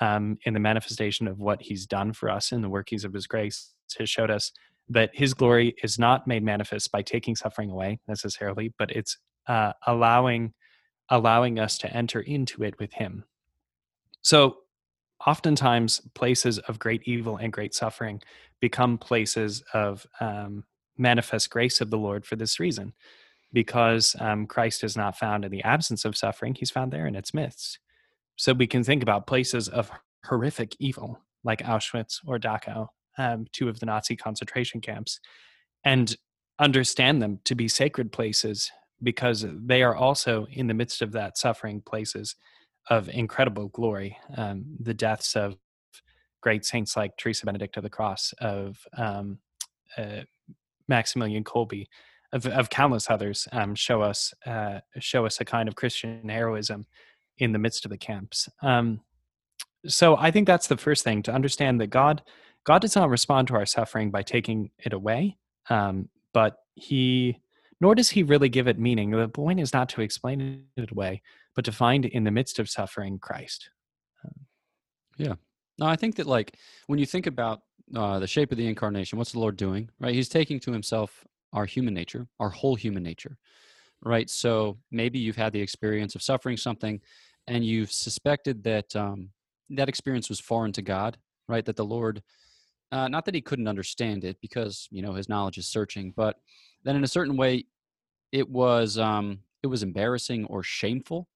um, 0.00 0.38
in 0.44 0.54
the 0.54 0.60
manifestation 0.60 1.26
of 1.26 1.38
what 1.38 1.60
he's 1.60 1.86
done 1.86 2.12
for 2.12 2.30
us 2.30 2.52
in 2.52 2.62
the 2.62 2.68
workings 2.68 3.04
of 3.04 3.12
his 3.12 3.26
grace, 3.26 3.74
has 3.98 4.08
showed 4.08 4.30
us 4.30 4.52
that 4.88 5.10
his 5.12 5.34
glory 5.34 5.74
is 5.82 5.98
not 5.98 6.26
made 6.26 6.44
manifest 6.44 6.92
by 6.92 7.02
taking 7.02 7.34
suffering 7.34 7.70
away 7.70 7.98
necessarily, 8.06 8.72
but 8.78 8.90
it's 8.92 9.18
uh, 9.48 9.72
allowing 9.86 10.54
allowing 11.08 11.60
us 11.60 11.78
to 11.78 11.92
enter 11.96 12.20
into 12.20 12.64
it 12.64 12.76
with 12.80 12.92
him. 12.94 13.22
So 14.22 14.56
oftentimes 15.24 16.00
places 16.14 16.58
of 16.58 16.80
great 16.80 17.02
evil 17.04 17.36
and 17.36 17.52
great 17.52 17.74
suffering 17.74 18.20
become 18.60 18.98
places 18.98 19.62
of 19.72 20.04
um, 20.20 20.64
manifest 20.98 21.48
grace 21.48 21.80
of 21.80 21.90
the 21.90 21.98
Lord 21.98 22.26
for 22.26 22.34
this 22.34 22.58
reason 22.58 22.92
because 23.56 24.14
um, 24.20 24.46
Christ 24.46 24.84
is 24.84 24.98
not 24.98 25.16
found 25.16 25.42
in 25.42 25.50
the 25.50 25.62
absence 25.62 26.04
of 26.04 26.14
suffering, 26.14 26.54
he's 26.54 26.70
found 26.70 26.92
there 26.92 27.06
in 27.06 27.16
its 27.16 27.32
midst. 27.32 27.78
So 28.36 28.52
we 28.52 28.66
can 28.66 28.84
think 28.84 29.02
about 29.02 29.26
places 29.26 29.66
of 29.66 29.90
horrific 30.26 30.76
evil 30.78 31.22
like 31.42 31.62
Auschwitz 31.62 32.18
or 32.26 32.38
Dachau, 32.38 32.88
um, 33.16 33.46
two 33.52 33.70
of 33.70 33.80
the 33.80 33.86
Nazi 33.86 34.14
concentration 34.14 34.82
camps, 34.82 35.20
and 35.86 36.14
understand 36.58 37.22
them 37.22 37.40
to 37.44 37.54
be 37.54 37.66
sacred 37.66 38.12
places 38.12 38.70
because 39.02 39.46
they 39.50 39.82
are 39.82 39.96
also 39.96 40.46
in 40.50 40.66
the 40.66 40.74
midst 40.74 41.00
of 41.00 41.12
that 41.12 41.38
suffering 41.38 41.80
places 41.80 42.36
of 42.90 43.08
incredible 43.08 43.68
glory. 43.68 44.18
Um, 44.36 44.66
the 44.80 44.92
deaths 44.92 45.34
of 45.34 45.56
great 46.42 46.66
saints 46.66 46.94
like 46.94 47.16
Teresa 47.16 47.46
Benedicta 47.46 47.78
of 47.78 47.84
the 47.84 47.88
Cross, 47.88 48.34
of 48.38 48.86
um, 48.98 49.38
uh, 49.96 50.24
Maximilian 50.88 51.42
Kolbe, 51.42 51.86
of, 52.36 52.46
of 52.46 52.70
countless 52.70 53.10
others 53.10 53.48
um, 53.52 53.74
show 53.74 54.02
us 54.02 54.32
uh, 54.44 54.80
show 54.98 55.26
us 55.26 55.40
a 55.40 55.44
kind 55.44 55.68
of 55.68 55.74
Christian 55.74 56.28
heroism 56.28 56.86
in 57.38 57.52
the 57.52 57.58
midst 57.58 57.84
of 57.84 57.90
the 57.90 57.98
camps. 57.98 58.48
Um, 58.62 59.00
so 59.86 60.16
I 60.16 60.30
think 60.30 60.46
that's 60.46 60.66
the 60.66 60.76
first 60.76 61.04
thing 61.04 61.22
to 61.24 61.32
understand 61.32 61.80
that 61.80 61.88
God 61.88 62.22
God 62.64 62.82
does 62.82 62.96
not 62.96 63.10
respond 63.10 63.48
to 63.48 63.54
our 63.54 63.66
suffering 63.66 64.10
by 64.10 64.22
taking 64.22 64.70
it 64.78 64.92
away, 64.92 65.38
um, 65.70 66.08
but 66.32 66.58
He 66.74 67.40
nor 67.80 67.94
does 67.94 68.10
He 68.10 68.22
really 68.22 68.48
give 68.48 68.68
it 68.68 68.78
meaning. 68.78 69.10
The 69.10 69.28
point 69.28 69.60
is 69.60 69.72
not 69.72 69.88
to 69.90 70.02
explain 70.02 70.64
it 70.76 70.90
away, 70.90 71.22
but 71.54 71.64
to 71.64 71.72
find 71.72 72.04
in 72.04 72.24
the 72.24 72.30
midst 72.30 72.58
of 72.58 72.68
suffering 72.68 73.18
Christ. 73.18 73.70
yeah. 75.16 75.34
No, 75.78 75.86
I 75.86 75.96
think 75.96 76.16
that 76.16 76.26
like 76.26 76.56
when 76.86 76.98
you 76.98 77.06
think 77.06 77.26
about 77.26 77.60
uh, 77.94 78.18
the 78.18 78.26
shape 78.26 78.50
of 78.50 78.58
the 78.58 78.66
incarnation, 78.66 79.18
what's 79.18 79.32
the 79.32 79.38
Lord 79.38 79.56
doing? 79.56 79.90
Right, 80.00 80.14
He's 80.14 80.28
taking 80.28 80.58
to 80.60 80.72
Himself 80.72 81.24
our 81.52 81.64
human 81.64 81.94
nature, 81.94 82.26
our 82.40 82.50
whole 82.50 82.74
human 82.74 83.02
nature. 83.02 83.36
Right. 84.02 84.28
So 84.28 84.78
maybe 84.90 85.18
you've 85.18 85.36
had 85.36 85.52
the 85.52 85.60
experience 85.60 86.14
of 86.14 86.22
suffering 86.22 86.56
something, 86.56 87.00
and 87.46 87.64
you've 87.64 87.92
suspected 87.92 88.62
that 88.64 88.94
um, 88.94 89.30
that 89.70 89.88
experience 89.88 90.28
was 90.28 90.40
foreign 90.40 90.72
to 90.72 90.82
God. 90.82 91.16
Right. 91.48 91.64
That 91.64 91.76
the 91.76 91.84
Lord, 91.84 92.22
uh, 92.92 93.08
not 93.08 93.24
that 93.24 93.34
He 93.34 93.40
couldn't 93.40 93.68
understand 93.68 94.24
it, 94.24 94.36
because 94.40 94.86
you 94.90 95.02
know 95.02 95.14
His 95.14 95.28
knowledge 95.28 95.58
is 95.58 95.66
searching, 95.66 96.12
but 96.14 96.36
then 96.84 96.96
in 96.96 97.04
a 97.04 97.08
certain 97.08 97.36
way, 97.36 97.64
it 98.32 98.48
was 98.48 98.98
um, 98.98 99.40
it 99.62 99.68
was 99.68 99.82
embarrassing 99.82 100.44
or 100.46 100.62
shameful 100.62 101.28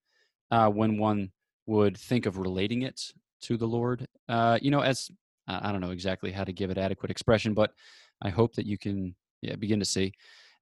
uh, 0.50 0.68
when 0.68 0.98
one 0.98 1.30
would 1.66 1.96
think 1.96 2.26
of 2.26 2.38
relating 2.38 2.82
it 2.82 3.00
to 3.42 3.56
the 3.56 3.66
Lord. 3.66 4.06
Uh, 4.28 4.58
you 4.60 4.70
know, 4.70 4.80
as 4.80 5.10
I 5.48 5.72
don't 5.72 5.80
know 5.80 5.90
exactly 5.90 6.30
how 6.30 6.44
to 6.44 6.52
give 6.52 6.70
it 6.70 6.78
adequate 6.78 7.10
expression, 7.10 7.54
but 7.54 7.72
I 8.22 8.30
hope 8.30 8.54
that 8.56 8.66
you 8.66 8.78
can 8.78 9.14
yeah, 9.42 9.56
begin 9.56 9.78
to 9.80 9.84
see. 9.84 10.12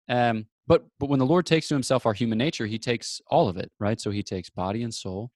Um, 0.09 0.47
but 0.67 0.85
but 0.99 1.09
when 1.09 1.19
the 1.19 1.27
Lord 1.27 1.47
takes 1.47 1.69
to 1.69 1.75
Himself 1.75 2.07
our 2.07 2.13
human 2.13 2.39
nature, 2.39 2.67
He 2.67 2.79
takes 2.79 3.21
all 3.29 3.49
of 3.49 3.57
it, 3.57 3.71
right? 3.79 4.01
So 4.01 4.11
He 4.11 4.23
takes 4.23 4.51
body 4.51 4.83
and 4.83 4.93
soul. 4.95 5.31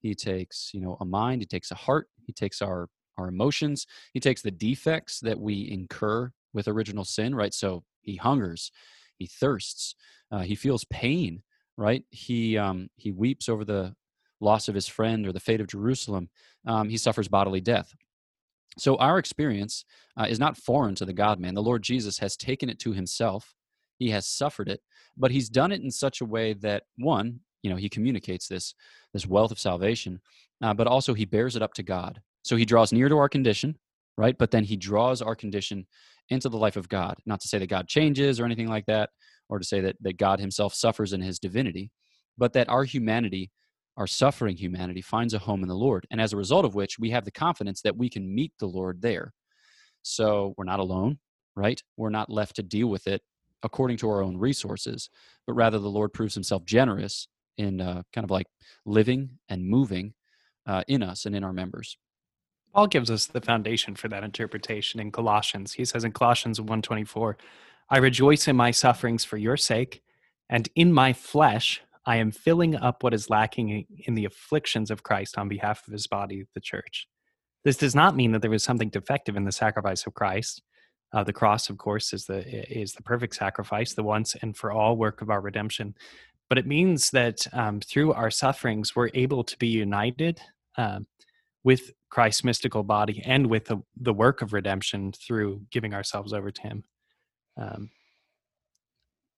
He 0.00 0.14
takes 0.14 0.70
you 0.72 0.80
know 0.80 0.96
a 1.00 1.04
mind. 1.04 1.42
He 1.42 1.46
takes 1.46 1.70
a 1.70 1.76
heart. 1.76 2.08
He 2.24 2.32
takes 2.32 2.62
our 2.62 2.88
our 3.18 3.28
emotions. 3.28 3.86
He 4.12 4.20
takes 4.20 4.42
the 4.42 4.50
defects 4.50 5.20
that 5.20 5.40
we 5.40 5.70
incur 5.70 6.30
with 6.52 6.68
original 6.68 7.04
sin, 7.04 7.34
right? 7.34 7.54
So 7.54 7.84
He 8.02 8.16
hungers, 8.16 8.70
He 9.18 9.26
thirsts, 9.26 9.94
uh, 10.30 10.40
He 10.40 10.54
feels 10.54 10.84
pain, 10.84 11.42
right? 11.76 12.04
He 12.10 12.58
um, 12.58 12.88
He 12.96 13.12
weeps 13.12 13.48
over 13.48 13.64
the 13.64 13.94
loss 14.40 14.68
of 14.68 14.74
his 14.74 14.86
friend 14.86 15.26
or 15.26 15.32
the 15.32 15.40
fate 15.40 15.60
of 15.60 15.66
Jerusalem. 15.66 16.28
Um, 16.66 16.88
he 16.88 16.96
suffers 16.96 17.28
bodily 17.28 17.60
death. 17.60 17.94
So 18.78 18.96
our 18.96 19.18
experience 19.18 19.84
uh, 20.18 20.26
is 20.28 20.38
not 20.38 20.56
foreign 20.56 20.94
to 20.96 21.04
the 21.04 21.12
God 21.12 21.40
man. 21.40 21.54
The 21.54 21.62
Lord 21.62 21.82
Jesus 21.82 22.18
has 22.18 22.36
taken 22.36 22.68
it 22.68 22.78
to 22.80 22.92
himself. 22.92 23.54
He 23.98 24.10
has 24.10 24.28
suffered 24.28 24.68
it, 24.68 24.80
but 25.16 25.30
he's 25.30 25.48
done 25.48 25.72
it 25.72 25.80
in 25.80 25.90
such 25.90 26.20
a 26.20 26.26
way 26.26 26.52
that 26.54 26.82
one, 26.98 27.40
you 27.62 27.70
know, 27.70 27.76
he 27.76 27.88
communicates 27.88 28.46
this 28.46 28.74
this 29.14 29.26
wealth 29.26 29.50
of 29.50 29.58
salvation, 29.58 30.20
uh, 30.62 30.74
but 30.74 30.86
also 30.86 31.14
he 31.14 31.24
bears 31.24 31.56
it 31.56 31.62
up 31.62 31.72
to 31.74 31.82
God. 31.82 32.20
So 32.42 32.56
he 32.56 32.66
draws 32.66 32.92
near 32.92 33.08
to 33.08 33.16
our 33.16 33.28
condition, 33.28 33.78
right? 34.18 34.36
But 34.36 34.50
then 34.50 34.64
he 34.64 34.76
draws 34.76 35.22
our 35.22 35.34
condition 35.34 35.86
into 36.28 36.50
the 36.50 36.58
life 36.58 36.76
of 36.76 36.88
God. 36.88 37.16
Not 37.24 37.40
to 37.40 37.48
say 37.48 37.58
that 37.58 37.70
God 37.70 37.88
changes 37.88 38.38
or 38.38 38.44
anything 38.44 38.68
like 38.68 38.86
that, 38.86 39.10
or 39.48 39.58
to 39.58 39.64
say 39.64 39.80
that 39.80 39.96
that 40.02 40.18
God 40.18 40.38
himself 40.38 40.74
suffers 40.74 41.14
in 41.14 41.22
his 41.22 41.38
divinity, 41.38 41.90
but 42.36 42.52
that 42.52 42.68
our 42.68 42.84
humanity 42.84 43.50
our 43.96 44.06
suffering 44.06 44.56
humanity 44.56 45.00
finds 45.00 45.34
a 45.34 45.38
home 45.38 45.62
in 45.62 45.68
the 45.68 45.74
Lord. 45.74 46.06
And 46.10 46.20
as 46.20 46.32
a 46.32 46.36
result 46.36 46.64
of 46.64 46.74
which, 46.74 46.98
we 46.98 47.10
have 47.10 47.24
the 47.24 47.30
confidence 47.30 47.80
that 47.82 47.96
we 47.96 48.08
can 48.08 48.34
meet 48.34 48.52
the 48.58 48.66
Lord 48.66 49.00
there. 49.00 49.32
So 50.02 50.54
we're 50.56 50.64
not 50.64 50.80
alone, 50.80 51.18
right? 51.54 51.82
We're 51.96 52.10
not 52.10 52.30
left 52.30 52.56
to 52.56 52.62
deal 52.62 52.88
with 52.88 53.06
it 53.06 53.22
according 53.62 53.96
to 53.98 54.08
our 54.08 54.22
own 54.22 54.36
resources, 54.36 55.08
but 55.46 55.54
rather 55.54 55.78
the 55.78 55.88
Lord 55.88 56.12
proves 56.12 56.34
himself 56.34 56.64
generous 56.64 57.26
in 57.56 57.80
uh, 57.80 58.02
kind 58.12 58.24
of 58.24 58.30
like 58.30 58.46
living 58.84 59.38
and 59.48 59.64
moving 59.64 60.14
uh, 60.66 60.82
in 60.88 61.02
us 61.02 61.26
and 61.26 61.34
in 61.34 61.42
our 61.42 61.52
members. 61.52 61.96
Paul 62.74 62.86
gives 62.88 63.10
us 63.10 63.26
the 63.26 63.40
foundation 63.40 63.94
for 63.94 64.08
that 64.08 64.22
interpretation 64.22 65.00
in 65.00 65.10
Colossians. 65.10 65.72
He 65.72 65.84
says 65.86 66.04
in 66.04 66.12
Colossians 66.12 66.60
1:24, 66.60 67.38
"I 67.88 67.96
rejoice 67.96 68.46
in 68.46 68.56
my 68.56 68.70
sufferings 68.70 69.24
for 69.24 69.38
your 69.38 69.56
sake, 69.56 70.02
and 70.50 70.68
in 70.74 70.92
my 70.92 71.14
flesh 71.14 71.80
I 72.06 72.16
am 72.16 72.30
filling 72.30 72.76
up 72.76 73.02
what 73.02 73.14
is 73.14 73.28
lacking 73.28 73.84
in 74.04 74.14
the 74.14 74.24
afflictions 74.24 74.90
of 74.90 75.02
Christ 75.02 75.36
on 75.38 75.48
behalf 75.48 75.86
of 75.86 75.92
his 75.92 76.06
body, 76.06 76.44
the 76.54 76.60
church. 76.60 77.08
This 77.64 77.76
does 77.76 77.96
not 77.96 78.14
mean 78.14 78.30
that 78.32 78.42
there 78.42 78.50
was 78.50 78.62
something 78.62 78.90
defective 78.90 79.36
in 79.36 79.44
the 79.44 79.52
sacrifice 79.52 80.06
of 80.06 80.14
Christ. 80.14 80.62
Uh, 81.12 81.24
the 81.24 81.32
cross, 81.32 81.68
of 81.68 81.78
course, 81.78 82.12
is 82.12 82.26
the 82.26 82.46
is 82.70 82.92
the 82.92 83.02
perfect 83.02 83.34
sacrifice, 83.34 83.94
the 83.94 84.02
once 84.02 84.36
and 84.40 84.56
for 84.56 84.70
all 84.70 84.96
work 84.96 85.20
of 85.20 85.30
our 85.30 85.40
redemption. 85.40 85.94
But 86.48 86.58
it 86.58 86.66
means 86.66 87.10
that 87.10 87.46
um, 87.52 87.80
through 87.80 88.12
our 88.12 88.30
sufferings, 88.30 88.94
we're 88.94 89.10
able 89.14 89.42
to 89.42 89.58
be 89.58 89.66
united 89.66 90.40
um, 90.76 91.06
with 91.64 91.90
Christ's 92.08 92.44
mystical 92.44 92.84
body 92.84 93.20
and 93.24 93.48
with 93.48 93.64
the, 93.64 93.78
the 93.96 94.12
work 94.12 94.42
of 94.42 94.52
redemption 94.52 95.12
through 95.12 95.62
giving 95.72 95.92
ourselves 95.92 96.32
over 96.32 96.52
to 96.52 96.62
Him. 96.62 96.84
Um, 97.56 97.90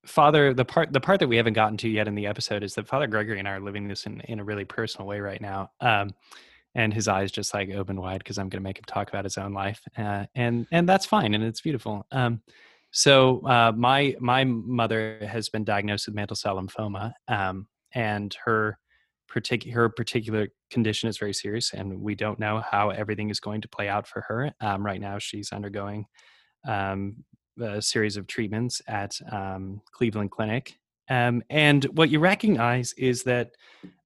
Father, 0.09 0.55
the 0.55 0.65
part 0.65 0.93
the 0.93 1.01
part 1.01 1.21
that 1.21 1.29
we 1.29 1.37
haven't 1.37 1.53
gotten 1.53 1.77
to 1.79 1.89
yet 1.89 2.09
in 2.09 2.15
the 2.15 2.27
episode 2.27 2.63
is 2.63 2.75
that 2.75 2.89
Father 2.89 3.07
Gregory 3.07 3.39
and 3.39 3.47
I 3.47 3.53
are 3.53 3.61
living 3.61 3.89
this 3.89 4.07
in, 4.07 4.21
in 4.23 4.41
a 4.41 4.45
really 4.45 4.65
personal 4.65 5.07
way 5.07 5.21
right 5.21 5.41
now. 5.41 5.71
Um, 5.81 6.11
and 6.75 6.93
his 6.95 7.09
eyes 7.09 7.31
just 7.31 7.55
like 7.55 7.71
open 7.71 8.01
wide 8.01 8.19
because 8.19 8.39
I'm 8.39 8.49
going 8.49 8.63
to 8.63 8.69
make 8.69 8.79
him 8.79 8.85
talk 8.87 9.09
about 9.09 9.25
his 9.25 9.39
own 9.39 9.53
life, 9.53 9.81
uh, 9.97 10.27
and 10.35 10.67
and 10.71 10.89
that's 10.89 11.07
fine 11.07 11.35
and 11.35 11.45
it's 11.45 11.61
beautiful. 11.61 12.07
Um, 12.13 12.41
so 12.91 13.47
uh, 13.47 13.73
my 13.77 14.17
my 14.21 14.45
mother 14.45 15.19
has 15.27 15.49
been 15.49 15.65
diagnosed 15.65 16.07
with 16.07 16.15
mantle 16.15 16.37
cell 16.37 16.57
lymphoma, 16.57 17.13
um, 17.29 17.67
and 17.93 18.35
her 18.45 18.79
particular 19.29 19.75
her 19.75 19.89
particular 19.89 20.49
condition 20.71 21.09
is 21.09 21.19
very 21.19 21.35
serious, 21.35 21.75
and 21.75 22.01
we 22.01 22.15
don't 22.15 22.39
know 22.39 22.63
how 22.69 22.91
everything 22.91 23.31
is 23.31 23.41
going 23.41 23.61
to 23.61 23.69
play 23.69 23.89
out 23.89 24.07
for 24.07 24.23
her. 24.23 24.53
Um, 24.61 24.85
right 24.85 25.01
now, 25.01 25.19
she's 25.19 25.53
undergoing 25.53 26.07
um, 26.67 27.25
a 27.61 27.83
series 27.83 28.17
of 28.17 28.27
treatments 28.27 28.83
at 28.87 29.19
um, 29.31 29.81
Cleveland 29.93 30.31
Clinic. 30.31 30.79
Um, 31.11 31.43
and 31.49 31.85
what 31.85 32.11
you 32.11 32.21
recognize 32.21 32.93
is 32.95 33.23
that 33.25 33.53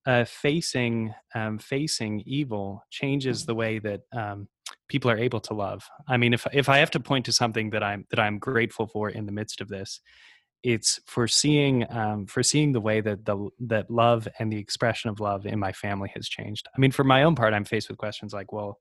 uh, 0.06 0.24
facing 0.24 1.14
um, 1.34 1.58
facing 1.58 2.22
evil 2.26 2.84
changes 2.90 3.46
the 3.46 3.54
way 3.54 3.78
that 3.78 4.00
um, 4.12 4.48
people 4.88 5.10
are 5.10 5.18
able 5.18 5.40
to 5.40 5.54
love. 5.54 5.88
I 6.08 6.16
mean, 6.16 6.32
if 6.32 6.46
if 6.52 6.68
I 6.68 6.78
have 6.78 6.90
to 6.92 7.00
point 7.00 7.24
to 7.26 7.32
something 7.32 7.70
that 7.70 7.82
I'm 7.82 8.06
that 8.10 8.18
I'm 8.18 8.38
grateful 8.38 8.86
for 8.86 9.10
in 9.10 9.26
the 9.26 9.32
midst 9.32 9.60
of 9.60 9.68
this, 9.68 10.00
it's 10.62 11.00
for 11.06 11.28
seeing 11.28 11.86
um, 11.90 12.26
for 12.26 12.42
seeing 12.42 12.72
the 12.72 12.80
way 12.80 13.00
that 13.00 13.24
the 13.24 13.48
that 13.60 13.90
love 13.90 14.26
and 14.38 14.52
the 14.52 14.58
expression 14.58 15.10
of 15.10 15.20
love 15.20 15.46
in 15.46 15.58
my 15.58 15.72
family 15.72 16.10
has 16.14 16.28
changed. 16.28 16.68
I 16.74 16.80
mean, 16.80 16.92
for 16.92 17.04
my 17.04 17.22
own 17.22 17.34
part, 17.34 17.54
I'm 17.54 17.64
faced 17.64 17.88
with 17.88 17.98
questions 17.98 18.32
like, 18.32 18.52
well, 18.52 18.78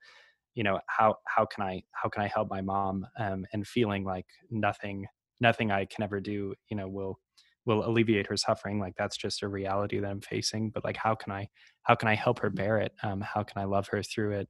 you 0.55 0.63
know 0.63 0.79
how 0.87 1.15
how 1.25 1.45
can 1.45 1.63
i 1.63 1.81
how 1.91 2.09
can 2.09 2.23
i 2.23 2.27
help 2.27 2.49
my 2.49 2.61
mom 2.61 3.05
um, 3.19 3.45
and 3.53 3.67
feeling 3.67 4.03
like 4.03 4.25
nothing 4.49 5.05
nothing 5.39 5.71
i 5.71 5.85
can 5.85 6.03
ever 6.03 6.19
do 6.19 6.53
you 6.69 6.77
know 6.77 6.87
will 6.87 7.17
will 7.65 7.87
alleviate 7.87 8.27
her 8.27 8.37
suffering 8.37 8.79
like 8.79 8.93
that's 8.97 9.17
just 9.17 9.43
a 9.43 9.47
reality 9.47 9.99
that 9.99 10.09
i'm 10.09 10.21
facing 10.21 10.69
but 10.69 10.83
like 10.83 10.97
how 10.97 11.15
can 11.15 11.31
i 11.31 11.47
how 11.83 11.95
can 11.95 12.07
i 12.07 12.15
help 12.15 12.39
her 12.39 12.49
bear 12.49 12.77
it? 12.77 12.93
Um, 13.03 13.21
how 13.21 13.43
can 13.43 13.61
i 13.61 13.65
love 13.65 13.87
her 13.89 14.03
through 14.03 14.31
it? 14.31 14.49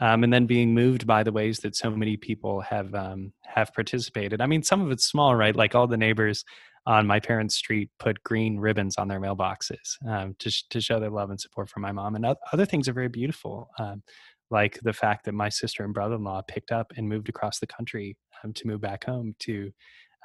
Um, 0.00 0.24
and 0.24 0.32
then 0.32 0.46
being 0.46 0.72
moved 0.72 1.06
by 1.06 1.22
the 1.22 1.32
ways 1.32 1.58
that 1.58 1.76
so 1.76 1.90
many 1.90 2.16
people 2.16 2.62
have 2.62 2.94
um, 2.94 3.32
have 3.44 3.72
participated. 3.74 4.40
I 4.40 4.46
mean 4.46 4.62
some 4.62 4.80
of 4.80 4.90
it's 4.90 5.06
small 5.06 5.34
right? 5.34 5.54
Like 5.54 5.74
all 5.74 5.86
the 5.86 5.96
neighbors 5.96 6.44
on 6.86 7.06
my 7.06 7.20
parents 7.20 7.56
street 7.56 7.90
put 7.98 8.22
green 8.22 8.58
ribbons 8.58 8.96
on 8.96 9.08
their 9.08 9.20
mailboxes 9.20 10.02
um, 10.08 10.34
to, 10.38 10.50
sh- 10.50 10.64
to 10.70 10.80
show 10.80 10.98
their 10.98 11.10
love 11.10 11.28
and 11.28 11.38
support 11.38 11.68
for 11.68 11.80
my 11.80 11.92
mom 11.92 12.14
and 12.16 12.24
other 12.52 12.64
things 12.64 12.88
are 12.88 12.94
very 12.94 13.08
beautiful. 13.08 13.68
Um, 13.78 14.02
like 14.50 14.80
the 14.82 14.92
fact 14.92 15.24
that 15.24 15.32
my 15.32 15.48
sister 15.48 15.84
and 15.84 15.94
brother-in-law 15.94 16.42
picked 16.48 16.72
up 16.72 16.92
and 16.96 17.08
moved 17.08 17.28
across 17.28 17.58
the 17.58 17.66
country 17.66 18.16
um, 18.42 18.52
to 18.52 18.66
move 18.66 18.80
back 18.80 19.04
home 19.04 19.34
to 19.40 19.70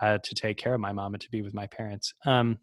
uh, 0.01 0.17
to 0.23 0.35
take 0.35 0.57
care 0.57 0.73
of 0.73 0.81
my 0.81 0.91
mom 0.91 1.13
and 1.13 1.21
to 1.21 1.31
be 1.31 1.41
with 1.41 1.53
my 1.53 1.67
parents. 1.67 2.13
Um, 2.25 2.59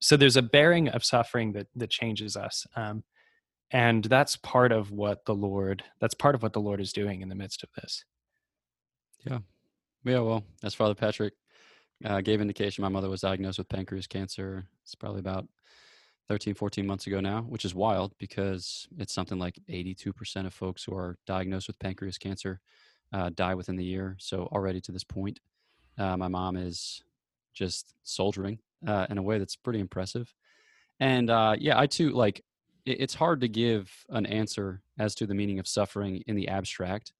so 0.00 0.16
there's 0.16 0.36
a 0.36 0.42
bearing 0.42 0.88
of 0.88 1.04
suffering 1.04 1.52
that 1.52 1.66
that 1.76 1.90
changes 1.90 2.36
us, 2.36 2.66
um, 2.76 3.02
and 3.70 4.04
that's 4.04 4.36
part 4.36 4.72
of 4.72 4.90
what 4.90 5.24
the 5.24 5.34
Lord 5.34 5.82
that's 6.00 6.14
part 6.14 6.34
of 6.34 6.42
what 6.42 6.52
the 6.52 6.60
Lord 6.60 6.80
is 6.80 6.92
doing 6.92 7.22
in 7.22 7.28
the 7.28 7.34
midst 7.34 7.62
of 7.62 7.70
this. 7.76 8.04
Yeah, 9.24 9.38
yeah. 10.04 10.20
Well, 10.20 10.44
as 10.62 10.74
Father 10.74 10.94
Patrick 10.94 11.34
uh, 12.04 12.20
gave 12.20 12.40
indication, 12.40 12.82
my 12.82 12.88
mother 12.88 13.08
was 13.08 13.22
diagnosed 13.22 13.58
with 13.58 13.68
pancreas 13.68 14.06
cancer. 14.06 14.66
It's 14.84 14.94
probably 14.94 15.20
about 15.20 15.48
13, 16.28 16.54
14 16.54 16.86
months 16.86 17.06
ago 17.06 17.20
now, 17.20 17.42
which 17.42 17.64
is 17.64 17.74
wild 17.74 18.14
because 18.18 18.88
it's 18.98 19.12
something 19.12 19.38
like 19.38 19.58
82% 19.70 20.46
of 20.46 20.54
folks 20.54 20.84
who 20.84 20.94
are 20.94 21.18
diagnosed 21.26 21.68
with 21.68 21.78
pancreas 21.78 22.18
cancer 22.18 22.60
uh, 23.12 23.30
die 23.34 23.54
within 23.54 23.76
the 23.76 23.84
year. 23.84 24.16
So 24.18 24.48
already 24.52 24.80
to 24.82 24.92
this 24.92 25.04
point, 25.04 25.40
uh, 25.98 26.16
my 26.16 26.28
mom 26.28 26.56
is 26.56 27.02
just 27.54 27.94
soldiering 28.02 28.58
uh, 28.86 29.06
in 29.08 29.18
a 29.18 29.22
way 29.22 29.38
that's 29.38 29.56
pretty 29.56 29.80
impressive. 29.80 30.34
And 31.00 31.30
uh, 31.30 31.56
yeah, 31.58 31.78
I 31.78 31.86
too, 31.86 32.10
like, 32.10 32.44
it, 32.84 33.00
it's 33.00 33.14
hard 33.14 33.40
to 33.42 33.48
give 33.48 34.04
an 34.08 34.26
answer 34.26 34.82
as 34.98 35.14
to 35.16 35.26
the 35.26 35.34
meaning 35.34 35.58
of 35.58 35.68
suffering 35.68 36.22
in 36.26 36.36
the 36.36 36.48
abstract. 36.48 37.12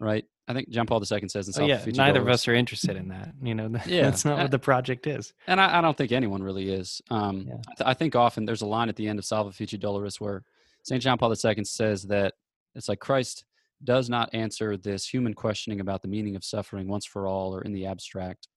right? 0.00 0.24
I 0.48 0.54
think 0.54 0.70
John 0.70 0.86
Paul 0.86 1.00
II 1.00 1.28
says 1.28 1.46
in 1.48 1.62
Oh, 1.62 1.66
yeah, 1.66 1.84
neither 1.94 2.20
of 2.20 2.28
us 2.28 2.48
are 2.48 2.54
interested 2.54 2.96
in 2.96 3.08
that. 3.08 3.34
You 3.42 3.54
know, 3.54 3.68
Yeah, 3.86 4.02
that's 4.02 4.24
not 4.24 4.38
what 4.38 4.50
the 4.50 4.58
project 4.58 5.06
is. 5.06 5.34
and 5.46 5.60
I, 5.60 5.78
I 5.78 5.80
don't 5.82 5.96
think 5.96 6.10
anyone 6.10 6.42
really 6.42 6.70
is. 6.70 7.02
Um, 7.10 7.44
Yeah. 7.46 7.54
I, 7.54 7.74
th- 7.76 7.86
I 7.86 7.94
think 7.94 8.16
often 8.16 8.44
there's 8.46 8.62
a 8.62 8.66
line 8.66 8.88
at 8.88 8.96
the 8.96 9.08
end 9.08 9.18
of 9.18 9.24
Salvifici 9.26 9.78
Doloris 9.78 10.20
where 10.20 10.44
St. 10.84 11.02
John 11.02 11.18
Paul 11.18 11.30
II 11.32 11.64
says 11.64 12.04
that 12.04 12.32
it's 12.74 12.88
like 12.88 12.98
Christ 12.98 13.44
does 13.84 14.08
not 14.08 14.30
answer 14.32 14.76
this 14.76 15.06
human 15.06 15.34
questioning 15.34 15.80
about 15.80 16.02
the 16.02 16.08
meaning 16.08 16.34
of 16.34 16.42
suffering 16.44 16.88
once 16.88 17.04
for 17.06 17.26
all 17.26 17.54
or 17.54 17.62
in 17.62 17.72
the 17.72 17.86
abstract. 17.86 18.48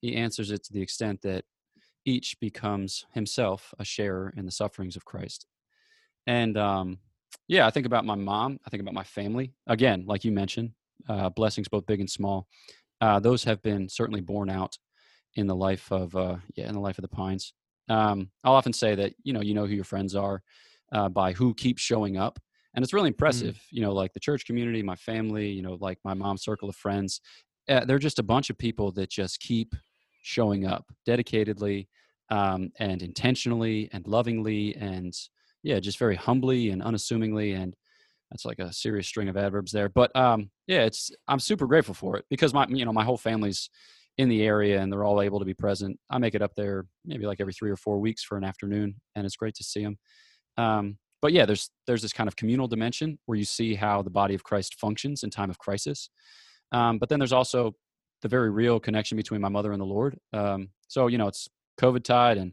He 0.00 0.14
answers 0.16 0.50
it 0.50 0.62
to 0.64 0.72
the 0.72 0.82
extent 0.82 1.22
that 1.22 1.44
each 2.04 2.38
becomes 2.40 3.04
himself 3.12 3.72
a 3.78 3.84
sharer 3.84 4.32
in 4.36 4.44
the 4.46 4.52
sufferings 4.52 4.96
of 4.96 5.04
Christ. 5.04 5.46
And 6.26 6.56
um, 6.56 6.98
yeah, 7.48 7.66
I 7.66 7.70
think 7.70 7.86
about 7.86 8.04
my 8.04 8.14
mom. 8.14 8.60
I 8.66 8.70
think 8.70 8.82
about 8.82 8.94
my 8.94 9.04
family. 9.04 9.54
Again, 9.66 10.04
like 10.06 10.24
you 10.24 10.32
mentioned, 10.32 10.72
uh, 11.08 11.28
blessings 11.30 11.68
both 11.68 11.86
big 11.86 12.00
and 12.00 12.10
small. 12.10 12.46
Uh, 13.00 13.18
those 13.20 13.44
have 13.44 13.62
been 13.62 13.88
certainly 13.88 14.20
borne 14.20 14.50
out 14.50 14.76
in 15.34 15.46
the 15.46 15.54
life 15.54 15.90
of 15.90 16.14
uh, 16.16 16.36
yeah 16.54 16.68
in 16.68 16.74
the 16.74 16.80
life 16.80 16.98
of 16.98 17.02
the 17.02 17.08
Pines. 17.08 17.54
Um, 17.88 18.30
I'll 18.44 18.54
often 18.54 18.72
say 18.72 18.94
that 18.94 19.14
you 19.22 19.32
know 19.32 19.40
you 19.40 19.54
know 19.54 19.66
who 19.66 19.74
your 19.74 19.84
friends 19.84 20.14
are 20.14 20.42
uh, 20.92 21.08
by 21.08 21.32
who 21.32 21.54
keeps 21.54 21.82
showing 21.82 22.16
up, 22.16 22.38
and 22.74 22.82
it's 22.82 22.92
really 22.92 23.08
impressive. 23.08 23.60
You 23.70 23.82
know, 23.82 23.92
like 23.92 24.12
the 24.12 24.20
church 24.20 24.44
community, 24.44 24.82
my 24.82 24.96
family, 24.96 25.48
you 25.48 25.62
know, 25.62 25.76
like 25.80 25.98
my 26.04 26.14
mom's 26.14 26.42
circle 26.42 26.68
of 26.68 26.76
friends. 26.76 27.20
Uh, 27.68 27.84
they're 27.84 27.98
just 27.98 28.18
a 28.18 28.24
bunch 28.24 28.50
of 28.50 28.58
people 28.58 28.90
that 28.92 29.10
just 29.10 29.40
keep 29.40 29.74
showing 30.22 30.66
up 30.66 30.86
dedicatedly 31.06 31.86
um, 32.30 32.70
and 32.78 33.02
intentionally 33.02 33.88
and 33.92 34.06
lovingly 34.06 34.74
and 34.76 35.14
yeah, 35.62 35.78
just 35.78 35.98
very 35.98 36.16
humbly 36.16 36.70
and 36.70 36.82
unassumingly 36.82 37.52
and 37.52 37.76
that's 38.30 38.44
like 38.44 38.58
a 38.58 38.72
serious 38.72 39.08
string 39.08 39.28
of 39.28 39.36
adverbs 39.36 39.72
there. 39.72 39.88
But 39.88 40.14
um, 40.14 40.50
yeah, 40.66 40.82
it's 40.82 41.10
I'm 41.28 41.40
super 41.40 41.66
grateful 41.66 41.94
for 41.94 42.16
it 42.16 42.24
because 42.30 42.54
my 42.54 42.66
you 42.68 42.84
know 42.84 42.92
my 42.92 43.04
whole 43.04 43.16
family's 43.16 43.68
in 44.18 44.28
the 44.28 44.42
area 44.42 44.80
and 44.80 44.92
they're 44.92 45.04
all 45.04 45.22
able 45.22 45.38
to 45.38 45.44
be 45.44 45.54
present. 45.54 45.98
I 46.10 46.18
make 46.18 46.34
it 46.34 46.42
up 46.42 46.54
there 46.54 46.84
maybe 47.04 47.26
like 47.26 47.40
every 47.40 47.52
three 47.52 47.70
or 47.70 47.76
four 47.76 47.98
weeks 47.98 48.22
for 48.22 48.36
an 48.36 48.44
afternoon, 48.44 48.96
and 49.16 49.24
it's 49.24 49.36
great 49.36 49.54
to 49.54 49.64
see 49.64 49.82
them. 49.82 49.98
Um, 50.56 50.98
but 51.22 51.32
yeah, 51.32 51.44
there's 51.44 51.70
there's 51.86 52.02
this 52.02 52.12
kind 52.12 52.28
of 52.28 52.36
communal 52.36 52.68
dimension 52.68 53.18
where 53.26 53.38
you 53.38 53.44
see 53.44 53.74
how 53.74 54.02
the 54.02 54.10
body 54.10 54.34
of 54.34 54.44
Christ 54.44 54.76
functions 54.78 55.22
in 55.22 55.30
time 55.30 55.50
of 55.50 55.58
crisis. 55.58 56.10
Um, 56.72 56.98
but 56.98 57.08
then 57.08 57.18
there's 57.18 57.32
also 57.32 57.74
the 58.22 58.28
very 58.28 58.50
real 58.50 58.78
connection 58.78 59.16
between 59.16 59.40
my 59.40 59.48
mother 59.48 59.72
and 59.72 59.80
the 59.80 59.86
Lord. 59.86 60.18
Um, 60.32 60.70
so 60.88 61.08
you 61.08 61.18
know, 61.18 61.28
it's 61.28 61.48
COVID 61.80 62.04
tide, 62.04 62.38
and 62.38 62.52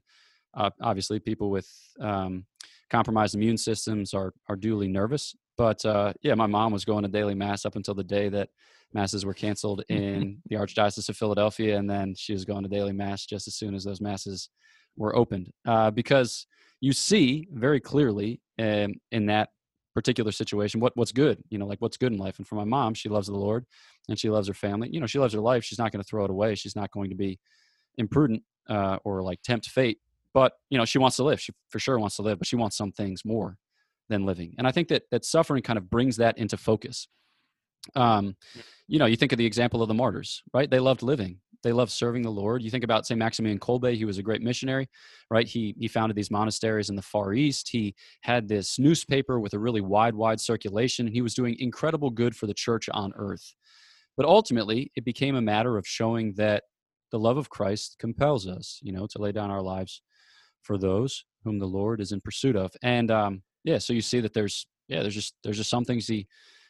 uh, 0.56 0.72
obviously 0.82 1.20
people 1.20 1.50
with 1.50 1.70
um, 2.00 2.46
compromised 2.90 3.36
immune 3.36 3.58
systems 3.58 4.14
are 4.14 4.34
are 4.48 4.56
duly 4.56 4.88
nervous. 4.88 5.36
But 5.58 5.84
uh, 5.86 6.14
yeah, 6.22 6.36
my 6.36 6.48
mom 6.48 6.72
was 6.72 6.86
going 6.86 7.04
to 7.04 7.10
daily 7.10 7.36
mass 7.36 7.66
up 7.66 7.76
until 7.76 7.96
the 7.96 8.04
day 8.04 8.30
that 8.30 8.50
masses 8.94 9.26
were 9.26 9.34
canceled 9.34 9.84
in 9.90 10.42
the 10.46 10.56
Archdiocese 10.56 11.10
of 11.10 11.18
Philadelphia, 11.18 11.78
and 11.78 11.90
then 11.90 12.14
she 12.16 12.34
was 12.34 12.46
going 12.46 12.64
to 12.64 12.70
daily 12.70 12.94
mass 12.94 13.26
just 13.26 13.48
as 13.48 13.56
soon 13.56 13.76
as 13.76 13.84
those 13.84 14.02
masses 14.02 14.50
were 14.96 15.16
opened. 15.16 15.52
Uh, 15.66 15.92
because 15.92 16.48
you 16.80 16.94
see 16.94 17.48
very 17.52 17.80
clearly 17.80 18.40
um, 18.60 18.94
in 19.12 19.26
that 19.28 19.50
particular 19.94 20.32
situation 20.32 20.80
what 20.80 20.96
what's 20.96 21.12
good, 21.12 21.44
you 21.50 21.58
know, 21.58 21.66
like 21.66 21.82
what's 21.82 21.98
good 21.98 22.12
in 22.12 22.20
life. 22.20 22.38
And 22.38 22.48
for 22.48 22.56
my 22.56 22.64
mom, 22.64 22.94
she 22.94 23.10
loves 23.10 23.28
the 23.28 23.36
Lord 23.36 23.66
and 24.08 24.20
she 24.20 24.30
loves 24.30 24.48
her 24.48 24.54
family. 24.54 24.90
You 24.92 25.00
know, 25.00 25.08
she 25.08 25.18
loves 25.18 25.34
her 25.34 25.40
life. 25.40 25.64
She's 25.64 25.80
not 25.80 25.92
going 25.92 26.04
to 26.04 26.08
throw 26.08 26.24
it 26.24 26.30
away. 26.30 26.54
She's 26.54 26.76
not 26.76 26.92
going 26.92 27.10
to 27.10 27.16
be 27.16 27.40
imprudent 27.98 28.44
uh, 28.70 28.98
or 29.04 29.24
like 29.24 29.42
tempt 29.42 29.68
fate. 29.68 29.98
But 30.36 30.54
you 30.70 30.78
know, 30.78 30.86
she 30.86 31.00
wants 31.00 31.18
to 31.18 31.24
live. 31.24 31.42
She 31.42 31.52
for 31.70 31.80
sure 31.80 31.98
wants 31.98 32.16
to 32.18 32.22
live, 32.22 32.38
but 32.38 32.48
she 32.48 32.56
wants 32.56 32.78
some 32.78 32.92
things 32.92 33.24
more 33.26 33.58
than 34.10 34.26
living. 34.26 34.56
And 34.58 34.68
I 34.68 34.72
think 34.72 34.88
that 34.90 35.04
that 35.12 35.26
suffering 35.26 35.64
kind 35.64 35.78
of 35.78 35.90
brings 35.90 36.18
that 36.18 36.38
into 36.38 36.58
focus. 36.58 37.08
Um, 37.96 38.36
you 38.88 39.00
know, 39.00 39.06
you 39.06 39.16
think 39.16 39.32
of 39.32 39.38
the 39.38 39.46
example 39.46 39.82
of 39.82 39.88
the 39.88 39.94
martyrs, 39.94 40.44
right? 40.54 40.70
They 40.70 40.80
loved 40.80 41.04
living. 41.04 41.40
They 41.64 41.74
loved 41.74 41.92
serving 41.92 42.22
the 42.22 42.32
Lord. 42.32 42.62
You 42.62 42.70
think 42.70 42.84
about 42.84 43.06
St. 43.06 43.18
Maximilian 43.18 43.60
Kolbe, 43.60 43.96
he 43.96 44.06
was 44.06 44.18
a 44.18 44.24
great 44.24 44.42
missionary, 44.42 44.88
right? 45.32 45.48
He 45.48 45.76
he 45.80 45.88
founded 45.88 46.16
these 46.16 46.32
monasteries 46.32 46.90
in 46.90 46.96
the 46.96 47.02
Far 47.02 47.34
East. 47.34 47.70
He 47.70 47.96
had 48.22 48.48
this 48.48 48.78
newspaper 48.78 49.40
with 49.40 49.54
a 49.54 49.60
really 49.60 49.82
wide, 49.82 50.16
wide 50.16 50.40
circulation, 50.40 51.08
and 51.08 51.16
he 51.16 51.22
was 51.22 51.34
doing 51.34 51.56
incredible 51.60 52.10
good 52.10 52.36
for 52.36 52.46
the 52.48 52.54
church 52.54 52.88
on 52.94 53.12
earth. 53.16 53.56
But 54.16 54.26
ultimately, 54.26 54.92
it 54.96 55.04
became 55.04 55.36
a 55.36 55.42
matter 55.42 55.78
of 55.78 55.88
showing 55.88 56.34
that 56.38 56.64
the 57.12 57.20
love 57.20 57.38
of 57.38 57.50
Christ 57.50 57.98
compels 58.00 58.48
us, 58.48 58.80
you 58.82 58.92
know, 58.92 59.08
to 59.08 59.20
lay 59.20 59.32
down 59.32 59.52
our 59.52 59.62
lives 59.62 60.02
for 60.64 60.78
those 60.78 61.26
whom 61.44 61.60
the 61.60 61.66
Lord 61.66 62.02
is 62.02 62.12
in 62.12 62.22
pursuit 62.22 62.56
of. 62.56 62.72
And 62.82 63.10
um, 63.10 63.42
yeah, 63.68 63.80
so 63.80 63.92
you 63.92 64.02
see 64.02 64.22
that 64.22 64.34
there's 64.34 64.66
yeah, 64.88 65.02
there's 65.02 65.14
just 65.14 65.36
there's 65.44 65.58
just 65.58 65.70
some 65.70 65.84
things 65.84 66.08
he 66.08 66.26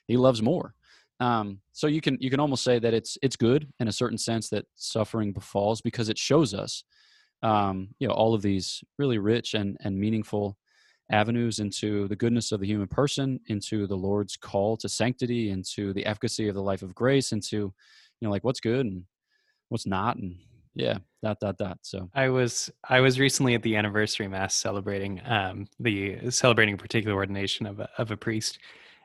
he 0.07 0.17
loves 0.17 0.41
more. 0.41 0.73
Um, 1.19 1.60
so 1.71 1.86
you 1.86 2.01
can 2.01 2.17
you 2.19 2.31
can 2.31 2.39
almost 2.39 2.63
say 2.63 2.79
that 2.79 2.93
it's 2.93 3.19
it's 3.21 3.36
good 3.36 3.71
in 3.79 3.88
a 3.88 3.91
certain 3.91 4.17
sense 4.17 4.49
that 4.49 4.65
suffering 4.75 5.31
befalls 5.31 5.79
because 5.79 6.10
it 6.10 6.17
shows 6.17 6.55
us 6.55 6.83
um, 7.43 7.89
you 7.99 8.07
know 8.07 8.15
all 8.15 8.33
of 8.33 8.41
these 8.41 8.83
really 8.97 9.19
rich 9.19 9.53
and 9.53 9.77
and 9.81 9.99
meaningful 9.99 10.57
avenues 11.12 11.60
into 11.60 12.07
the 12.07 12.15
goodness 12.15 12.51
of 12.51 12.60
the 12.60 12.67
human 12.67 12.88
person, 12.88 13.39
into 13.47 13.86
the 13.86 13.95
Lord's 13.95 14.36
call 14.36 14.75
to 14.77 14.89
sanctity, 14.89 15.51
into 15.51 15.93
the 15.93 16.05
efficacy 16.05 16.47
of 16.47 16.55
the 16.55 16.63
life 16.63 16.81
of 16.81 16.95
grace, 16.95 17.31
into 17.31 17.57
you 17.57 17.73
know 18.23 18.31
like 18.31 18.43
what's 18.43 18.60
good 18.60 18.88
and 18.88 19.03
what's 19.69 19.86
not, 19.86 20.17
and 20.17 20.36
yeah, 20.77 20.99
dot 21.23 21.39
dot 21.39 21.57
dot. 21.57 21.79
So 21.81 22.09
I 22.13 22.29
was 22.29 22.69
I 22.87 22.99
was 23.01 23.19
recently 23.19 23.55
at 23.55 23.63
the 23.63 23.75
anniversary 23.75 24.27
mass 24.27 24.53
celebrating 24.53 25.19
um, 25.25 25.67
the 25.79 26.29
celebrating 26.29 26.75
a 26.75 26.77
particular 26.77 27.15
ordination 27.15 27.65
of 27.65 27.79
a, 27.79 27.89
of 27.97 28.11
a 28.11 28.17
priest, 28.17 28.59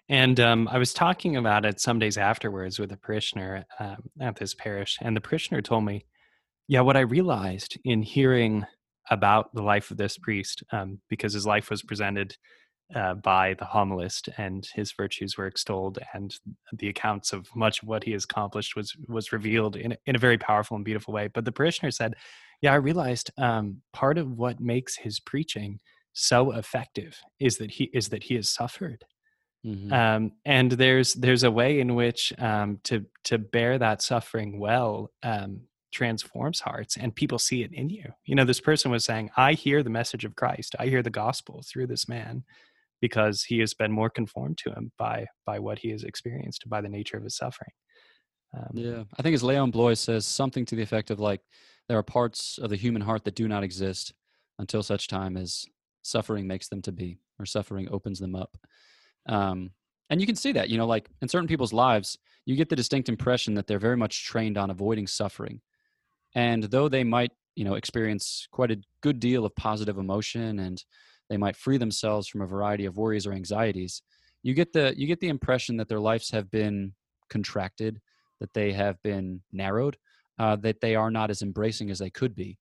and 0.09 0.39
um, 0.39 0.69
I 0.69 0.79
was 0.79 0.93
talking 0.93 1.37
about 1.37 1.65
it 1.65 1.81
some 1.81 1.99
days 1.99 2.19
afterwards 2.19 2.79
with 2.79 2.93
a 2.93 2.99
parishioner 2.99 3.65
um, 3.79 4.11
at 4.21 4.37
this 4.37 4.55
parish, 4.55 4.99
and 5.01 5.17
the 5.17 5.21
parishioner 5.23 5.63
told 5.63 5.85
me, 5.85 6.05
"Yeah, 6.69 6.83
what 6.83 6.97
I 6.97 7.01
realized 7.01 7.79
in 7.85 8.03
hearing 8.03 8.67
about 9.11 9.55
the 9.55 9.63
life 9.63 9.91
of 9.91 9.97
this 9.97 10.19
priest, 10.19 10.63
um, 10.73 11.01
because 11.09 11.33
his 11.33 11.47
life 11.47 11.71
was 11.71 11.83
presented." 11.83 12.37
Uh, 12.95 13.15
by 13.15 13.55
the 13.55 13.65
homilist, 13.65 14.29
and 14.37 14.69
his 14.75 14.93
virtues 14.93 15.39
were 15.39 15.47
extolled, 15.47 15.99
and 16.13 16.35
the 16.75 16.89
accounts 16.89 17.33
of 17.33 17.49
much 17.57 17.83
of 17.83 17.89
what 17.89 18.05
he 18.05 18.13
has 18.13 18.25
accomplished 18.25 18.77
was 18.77 18.95
was 19.09 19.33
revealed 19.33 19.77
in 19.77 19.93
a- 19.93 19.99
in 20.05 20.15
a 20.15 20.19
very 20.19 20.37
powerful 20.37 20.75
and 20.75 20.85
beautiful 20.85 21.15
way. 21.15 21.29
But 21.29 21.47
the 21.47 21.53
parishioner 21.53 21.91
said, 21.91 22.17
"Yeah, 22.61 22.73
I 22.73 22.77
realized 22.77 23.31
um, 23.39 23.81
part 23.95 24.19
of 24.19 24.33
what 24.33 24.61
makes 24.61 24.97
his 24.97 25.21
preaching 25.21 25.81
so 26.13 26.53
effective 26.53 27.19
is 27.41 27.57
that 27.59 27.71
he 27.71 27.85
is 27.95 28.11
that 28.11 28.25
he 28.25 28.35
has 28.35 28.51
suffered, 28.51 29.05
mhm. 29.65 29.91
um, 29.91 30.33
and 30.45 30.73
there's 30.73 31.15
there's 31.15 31.45
a 31.45 31.51
way 31.51 31.81
in 31.81 31.95
which 31.95 32.33
um, 32.39 32.79
to 32.85 33.07
to 33.25 33.39
bear 33.39 33.79
that 33.79 34.03
suffering 34.03 34.59
well." 34.59 35.11
Um, 35.23 35.63
transforms 35.93 36.61
hearts 36.61 36.97
and 36.97 37.15
people 37.15 37.39
see 37.39 37.63
it 37.63 37.73
in 37.75 37.91
you 37.91 38.05
you 38.25 38.35
know 38.35 38.45
this 38.47 38.61
person 38.61 38.91
was 38.91 39.05
saying 39.05 39.29
i 39.37 39.53
hear 39.53 39.83
the 39.83 39.91
message 39.91 40.25
of 40.25 40.35
christ 40.35 40.75
i 40.79 40.87
hear 40.87 41.03
the 41.03 41.11
gospel 41.11 41.63
through 41.71 41.87
this 41.87 42.09
man 42.09 42.43
because 43.03 43.43
he 43.43 43.59
has 43.59 43.75
been 43.75 43.93
more 43.93 44.09
conformed 44.09 44.57
to 44.57 44.71
him 44.71 44.91
by 44.99 45.27
by 45.45 45.59
what 45.59 45.79
he 45.79 45.91
has 45.91 46.05
experienced 46.05 46.67
by 46.69 46.81
the 46.81 46.89
nature 46.89 47.19
of 47.19 47.25
his 47.25 47.37
suffering 47.37 47.73
um, 48.57 48.71
Yeah, 48.73 49.05
I 49.19 49.23
think 49.23 49.35
as 49.35 49.43
Leon 49.43 49.71
Bloy 49.71 49.93
says 49.93 50.25
something 50.25 50.65
to 50.67 50.77
the 50.77 50.83
effect 50.83 51.11
of 51.11 51.21
like 51.21 51.43
there 51.89 51.99
are 51.99 52.03
parts 52.03 52.59
of 52.59 52.71
the 52.71 52.77
human 52.77 53.03
heart 53.03 53.25
that 53.25 53.35
do 53.35 53.49
not 53.49 53.63
exist 53.63 54.15
until 54.59 54.83
such 54.83 55.09
time 55.09 55.37
as 55.37 55.67
suffering 56.03 56.47
makes 56.47 56.69
them 56.69 56.81
to 56.83 56.93
be 56.93 57.19
or 57.39 57.45
suffering 57.45 57.89
opens 57.91 58.19
them 58.19 58.35
up. 58.35 58.57
Um, 59.29 59.71
and 60.11 60.21
you 60.21 60.27
can 60.27 60.37
see 60.37 60.53
that, 60.53 60.69
you 60.69 60.79
know, 60.79 60.87
like 60.87 61.09
in 61.23 61.29
certain 61.29 61.49
people's 61.49 61.73
lives, 61.73 62.19
you 62.45 62.57
get 62.57 62.69
the 62.69 62.77
distinct 62.77 63.09
impression 63.09 63.55
that 63.55 63.67
they're 63.67 63.79
very 63.79 63.97
much 63.97 64.25
trained 64.25 64.59
on 64.59 64.71
avoiding 64.71 65.07
suffering. 65.07 65.61
And 66.35 66.65
though 66.65 66.89
they 66.89 67.05
might, 67.05 67.33
you 67.55 67.65
know, 67.65 67.75
experience 67.75 68.47
quite 68.51 68.71
a 68.71 68.81
good 69.01 69.21
deal 69.21 69.45
of 69.45 69.55
positive 69.57 69.99
emotion 69.99 70.59
and 70.59 70.83
they 71.33 71.39
might 71.39 71.57
free 71.57 71.79
themselves 71.79 72.29
from 72.29 72.43
a 72.43 72.47
variety 72.47 72.85
of 72.85 72.99
worries 72.99 73.27
or 73.27 73.33
anxieties, 73.33 74.03
you 74.43 74.53
get 74.53 74.75
the 74.75 74.93
you 74.99 75.07
get 75.07 75.19
the 75.21 75.31
impression 75.31 75.79
that 75.79 75.89
their 75.89 75.99
lives 75.99 76.31
have 76.31 76.51
been 76.51 76.93
contracted 77.31 77.99
that 78.39 78.53
they 78.53 78.73
have 78.73 79.01
been 79.03 79.41
narrowed, 79.53 79.97
uh, 80.39 80.57
that 80.57 80.81
they 80.81 80.95
are 80.95 81.11
not 81.11 81.31
as 81.31 81.41
embracing 81.41 81.91
as 81.91 81.99
they 82.01 82.11
could 82.11 82.35
be. 82.35 82.59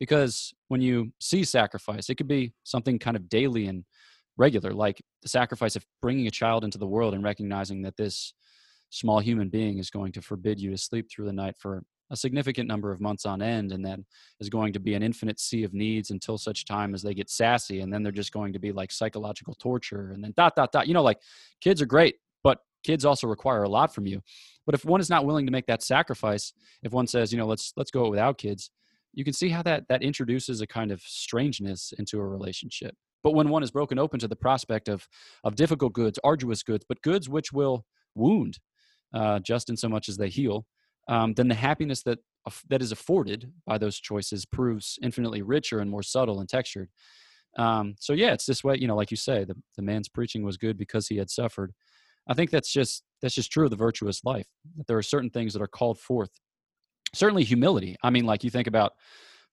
Because 0.00 0.54
when 0.68 0.80
you 0.80 1.12
see 1.20 1.44
sacrifice, 1.44 2.08
it 2.08 2.14
could 2.14 2.28
be 2.28 2.54
something 2.62 2.98
kind 2.98 3.16
of 3.16 3.28
daily 3.28 3.66
and 3.66 3.84
regular, 4.38 4.72
like 4.72 5.02
the 5.22 5.28
sacrifice 5.28 5.76
of 5.76 5.84
bringing 6.00 6.26
a 6.26 6.30
child 6.30 6.64
into 6.64 6.78
the 6.78 6.86
world 6.86 7.14
and 7.14 7.22
recognizing 7.22 7.82
that 7.82 7.96
this 7.96 8.32
small 8.90 9.18
human 9.18 9.48
being 9.48 9.78
is 9.78 9.90
going 9.90 10.12
to 10.12 10.22
forbid 10.22 10.60
you 10.60 10.70
to 10.70 10.78
sleep 10.78 11.10
through 11.10 11.26
the 11.26 11.32
night 11.32 11.56
for 11.58 11.82
a 12.10 12.16
significant 12.16 12.68
number 12.68 12.92
of 12.92 13.00
months 13.00 13.24
on 13.24 13.40
end 13.42 13.72
and 13.72 13.84
then 13.84 14.04
is 14.40 14.48
going 14.48 14.72
to 14.72 14.80
be 14.80 14.94
an 14.94 15.02
infinite 15.02 15.40
sea 15.40 15.64
of 15.64 15.72
needs 15.72 16.10
until 16.10 16.36
such 16.36 16.64
time 16.64 16.94
as 16.94 17.02
they 17.02 17.14
get 17.14 17.30
sassy 17.30 17.80
and 17.80 17.92
then 17.92 18.02
they're 18.02 18.12
just 18.12 18.32
going 18.32 18.52
to 18.52 18.58
be 18.58 18.72
like 18.72 18.92
psychological 18.92 19.54
torture 19.54 20.10
and 20.12 20.22
then 20.22 20.32
dot 20.36 20.54
dot 20.54 20.72
dot. 20.72 20.86
You 20.86 20.94
know 20.94 21.02
like 21.02 21.20
kids 21.60 21.80
are 21.80 21.86
great 21.86 22.16
but 22.42 22.58
kids 22.84 23.04
also 23.04 23.26
require 23.26 23.62
a 23.62 23.68
lot 23.68 23.94
from 23.94 24.06
you. 24.06 24.20
But 24.66 24.74
if 24.74 24.84
one 24.84 25.00
is 25.00 25.10
not 25.10 25.24
willing 25.24 25.46
to 25.46 25.52
make 25.52 25.66
that 25.66 25.82
sacrifice 25.82 26.52
if 26.82 26.92
one 26.92 27.06
says 27.06 27.32
you 27.32 27.38
know 27.38 27.46
let's 27.46 27.72
let's 27.76 27.90
go 27.90 28.10
without 28.10 28.38
kids 28.38 28.70
you 29.12 29.24
can 29.24 29.32
see 29.32 29.48
how 29.48 29.62
that 29.62 29.88
that 29.88 30.02
introduces 30.02 30.60
a 30.60 30.66
kind 30.66 30.90
of 30.90 31.00
strangeness 31.02 31.92
into 31.98 32.18
a 32.18 32.26
relationship. 32.26 32.94
But 33.22 33.34
when 33.34 33.48
one 33.48 33.62
is 33.62 33.70
broken 33.70 33.98
open 33.98 34.20
to 34.20 34.28
the 34.28 34.36
prospect 34.36 34.88
of 34.88 35.08
of 35.42 35.54
difficult 35.54 35.94
goods 35.94 36.18
arduous 36.22 36.62
goods 36.62 36.84
but 36.86 37.00
goods 37.02 37.28
which 37.28 37.52
will 37.52 37.86
wound 38.14 38.58
uh, 39.14 39.38
just 39.38 39.70
in 39.70 39.76
so 39.76 39.88
much 39.88 40.08
as 40.08 40.16
they 40.16 40.28
heal, 40.28 40.66
um, 41.08 41.34
then 41.34 41.48
the 41.48 41.54
happiness 41.54 42.02
that 42.02 42.18
that 42.68 42.82
is 42.82 42.92
afforded 42.92 43.50
by 43.66 43.78
those 43.78 43.98
choices 43.98 44.44
proves 44.44 44.98
infinitely 45.02 45.42
richer 45.42 45.80
and 45.80 45.90
more 45.90 46.02
subtle 46.02 46.40
and 46.40 46.48
textured. 46.48 46.90
Um, 47.56 47.94
so 47.98 48.12
yeah, 48.12 48.32
it's 48.32 48.46
this 48.46 48.62
way. 48.62 48.76
You 48.78 48.86
know, 48.86 48.96
like 48.96 49.10
you 49.10 49.16
say, 49.16 49.44
the 49.44 49.54
the 49.76 49.82
man's 49.82 50.08
preaching 50.08 50.42
was 50.44 50.56
good 50.56 50.76
because 50.76 51.08
he 51.08 51.16
had 51.16 51.30
suffered. 51.30 51.72
I 52.28 52.34
think 52.34 52.50
that's 52.50 52.72
just 52.72 53.02
that's 53.22 53.34
just 53.34 53.52
true 53.52 53.64
of 53.64 53.70
the 53.70 53.76
virtuous 53.76 54.24
life. 54.24 54.46
That 54.76 54.86
there 54.86 54.98
are 54.98 55.02
certain 55.02 55.30
things 55.30 55.52
that 55.52 55.62
are 55.62 55.68
called 55.68 55.98
forth. 55.98 56.30
Certainly, 57.14 57.44
humility. 57.44 57.96
I 58.02 58.10
mean, 58.10 58.24
like 58.24 58.44
you 58.44 58.50
think 58.50 58.66
about 58.66 58.92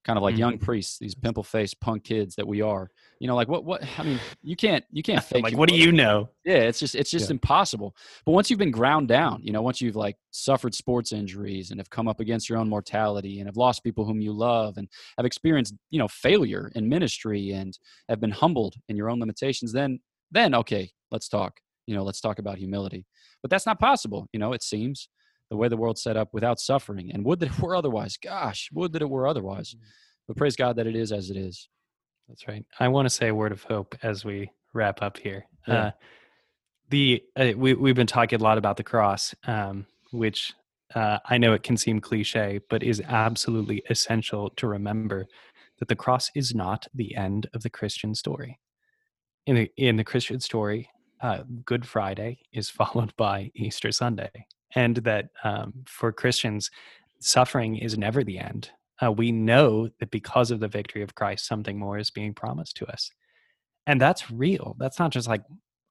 kind 0.04 0.18
of 0.18 0.24
like 0.24 0.34
mm-hmm. 0.34 0.40
young 0.40 0.58
priests, 0.58 0.98
these 0.98 1.14
pimple 1.14 1.44
faced 1.44 1.80
punk 1.80 2.04
kids 2.04 2.36
that 2.36 2.48
we 2.48 2.62
are. 2.62 2.90
You 3.20 3.28
know, 3.28 3.36
like 3.36 3.48
what 3.48 3.64
what 3.64 3.84
I 4.00 4.04
mean, 4.04 4.20
you 4.42 4.56
can't 4.56 4.84
you 4.92 5.04
can't 5.04 5.24
fake 5.24 5.44
like 5.44 5.56
what 5.56 5.70
do 5.70 5.76
you 5.76 5.92
know? 5.92 6.30
Yeah, 6.44 6.58
it's 6.58 6.80
just 6.80 6.96
it's 6.96 7.12
just 7.12 7.30
yeah. 7.30 7.36
impossible. 7.36 7.96
But 8.26 8.32
once 8.32 8.50
you've 8.50 8.60
been 8.60 8.72
ground 8.72 9.08
down, 9.08 9.42
you 9.44 9.52
know, 9.52 9.62
once 9.62 9.82
you've 9.82 9.96
like 9.96 10.18
suffered 10.32 10.74
sports 10.74 11.12
injuries 11.12 11.72
and 11.72 11.80
have 11.80 11.90
come 11.90 12.08
up 12.08 12.20
against 12.20 12.50
your 12.50 12.58
own 12.58 12.70
mortality 12.70 13.40
and 13.40 13.48
have 13.48 13.58
lost 13.58 13.84
people 13.84 14.06
whom 14.06 14.22
you 14.22 14.34
love 14.34 14.78
and 14.78 14.88
have 15.18 15.26
experienced, 15.26 15.76
you 15.90 16.00
know, 16.00 16.08
failure 16.08 16.72
in 16.76 16.90
ministry 16.90 17.52
and 17.52 17.78
have 18.10 18.20
been 18.20 18.32
humbled 18.32 18.76
in 18.90 18.96
your 18.96 19.10
own 19.10 19.20
limitations, 19.20 19.72
then 19.72 20.00
then 20.32 20.56
okay, 20.56 20.90
let's 21.12 21.30
talk. 21.30 21.60
You 21.88 21.96
know, 21.96 22.04
let's 22.04 22.22
talk 22.22 22.40
about 22.40 22.58
humility. 22.58 23.06
But 23.42 23.50
that's 23.50 23.66
not 23.66 23.80
possible, 23.80 24.28
you 24.34 24.40
know, 24.40 24.54
it 24.54 24.64
seems 24.64 25.10
the 25.52 25.58
way 25.58 25.68
the 25.68 25.78
world's 25.78 26.02
set 26.02 26.16
up 26.16 26.30
without 26.34 26.60
suffering. 26.60 27.12
And 27.12 27.26
would 27.26 27.42
that 27.42 27.52
it 27.52 27.60
were 27.60 27.76
otherwise. 27.76 28.18
Gosh, 28.18 28.70
would 28.72 28.94
that 28.94 29.02
it 29.02 29.10
were 29.10 29.28
otherwise. 29.28 29.76
Mm. 29.76 29.80
But 30.28 30.38
praise 30.38 30.56
God 30.56 30.78
that 30.78 30.88
it 30.88 30.96
is 30.96 31.12
as 31.12 31.30
it 31.30 31.36
is. 31.36 31.68
That's 32.30 32.48
right. 32.48 32.66
I 32.80 32.88
want 32.88 33.06
to 33.06 33.10
say 33.10 33.28
a 33.28 33.36
word 33.36 33.52
of 33.52 33.62
hope 33.64 33.94
as 34.02 34.24
we 34.24 34.50
wrap 34.74 35.02
up 35.02 35.18
here. 35.18 35.46
Yeah. 35.68 35.74
Uh, 35.74 35.92
the 36.90 37.24
uh, 37.38 37.52
we 37.58 37.74
we've 37.74 37.96
been 37.96 38.08
talking 38.08 38.40
a 38.40 38.44
lot 38.44 38.58
about 38.58 38.78
the 38.78 38.84
cross, 38.84 39.36
um, 39.46 39.86
which 40.12 40.54
uh, 40.96 41.20
I 41.26 41.38
know 41.38 41.54
it 41.54 41.64
can 41.64 41.76
seem 41.76 42.00
cliche, 42.00 42.62
but 42.70 42.84
is 42.84 43.02
absolutely 43.06 43.84
essential 43.90 44.50
to 44.52 44.68
remember 44.68 45.26
that 45.80 45.90
the 45.90 45.96
cross 45.96 46.30
is 46.36 46.56
not 46.56 46.88
the 46.94 47.16
end 47.16 47.50
of 47.54 47.64
the 47.64 47.70
Christian 47.70 48.16
story. 48.16 48.60
In 49.46 49.56
the 49.56 49.72
in 49.76 49.98
the 49.98 50.04
Christian 50.06 50.40
story, 50.40 50.90
uh, 51.22 51.44
Good 51.66 51.86
Friday 51.86 52.40
is 52.54 52.70
followed 52.80 53.14
by 53.18 53.52
Easter 53.54 53.92
Sunday, 53.92 54.46
and 54.76 54.98
that 54.98 55.30
um, 55.44 55.74
for 55.86 56.12
Christians, 56.12 56.72
suffering 57.20 57.78
is 57.78 57.98
never 57.98 58.24
the 58.24 58.40
end. 58.40 58.70
Uh, 59.02 59.12
we 59.12 59.32
know 59.32 59.90
that 60.00 60.12
because 60.12 60.52
of 60.52 60.60
the 60.60 60.68
victory 60.68 61.02
of 61.02 61.16
Christ, 61.16 61.48
something 61.48 61.78
more 61.78 61.98
is 61.98 62.12
being 62.12 62.34
promised 62.34 62.78
to 62.78 62.86
us, 62.88 63.10
and 63.88 64.00
that's 64.00 64.30
real. 64.30 64.76
That's 64.80 65.00
not 65.00 65.12
just 65.12 65.28
like 65.28 65.44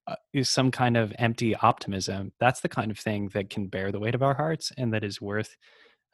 uh, 0.07 0.15
some 0.43 0.71
kind 0.71 0.97
of 0.97 1.13
empty 1.19 1.57
optimism. 1.57 2.33
That's 2.39 2.61
the 2.61 2.69
kind 2.69 2.91
of 2.91 2.99
thing 2.99 3.29
that 3.29 3.51
can 3.51 3.67
bear 3.67 3.91
the 3.91 4.01
weight 4.01 4.15
of 4.15 4.23
our 4.23 4.35
hearts, 4.35 4.73
and 4.77 4.93
that 4.95 5.05
is 5.05 5.21
worth. 5.21 5.57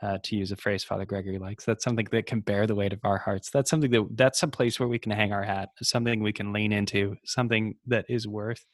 Uh, 0.02 0.18
to 0.22 0.36
use 0.36 0.52
a 0.52 0.56
phrase 0.56 0.84
Father 0.84 1.06
Gregory 1.06 1.38
likes, 1.38 1.64
that's 1.64 1.82
something 1.82 2.06
that 2.10 2.26
can 2.26 2.40
bear 2.40 2.66
the 2.66 2.74
weight 2.74 2.92
of 2.92 3.00
our 3.02 3.16
hearts. 3.16 3.48
That's 3.48 3.70
something 3.70 3.90
that 3.92 4.06
that's 4.10 4.42
a 4.42 4.46
place 4.46 4.78
where 4.78 4.90
we 4.90 4.98
can 4.98 5.10
hang 5.10 5.32
our 5.32 5.42
hat, 5.42 5.70
something 5.80 6.22
we 6.22 6.34
can 6.34 6.52
lean 6.52 6.70
into, 6.70 7.16
something 7.24 7.76
that 7.86 8.04
is 8.10 8.28
worth 8.28 8.66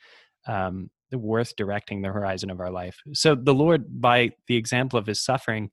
um, 0.49 0.91
worth 1.13 1.57
directing 1.57 2.03
the 2.03 2.13
horizon 2.13 2.51
of 2.51 2.61
our 2.61 2.71
life. 2.71 2.99
So 3.13 3.35
the 3.35 3.55
Lord, 3.55 4.01
by 4.01 4.31
the 4.47 4.57
example 4.57 4.99
of 4.99 5.07
his 5.07 5.21
suffering, 5.21 5.71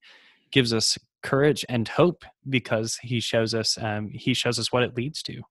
gives 0.52 0.73
us 0.73 0.97
courage 1.21 1.65
and 1.67 1.88
hope 1.88 2.23
because 2.47 2.97
he 3.02 3.19
shows 3.19 3.54
us 3.54 3.78
um, 3.82 4.10
he 4.10 4.34
shows 4.34 4.58
us 4.58 4.71
what 4.71 4.84
it 4.84 4.95
leads 4.95 5.21
to 5.21 5.41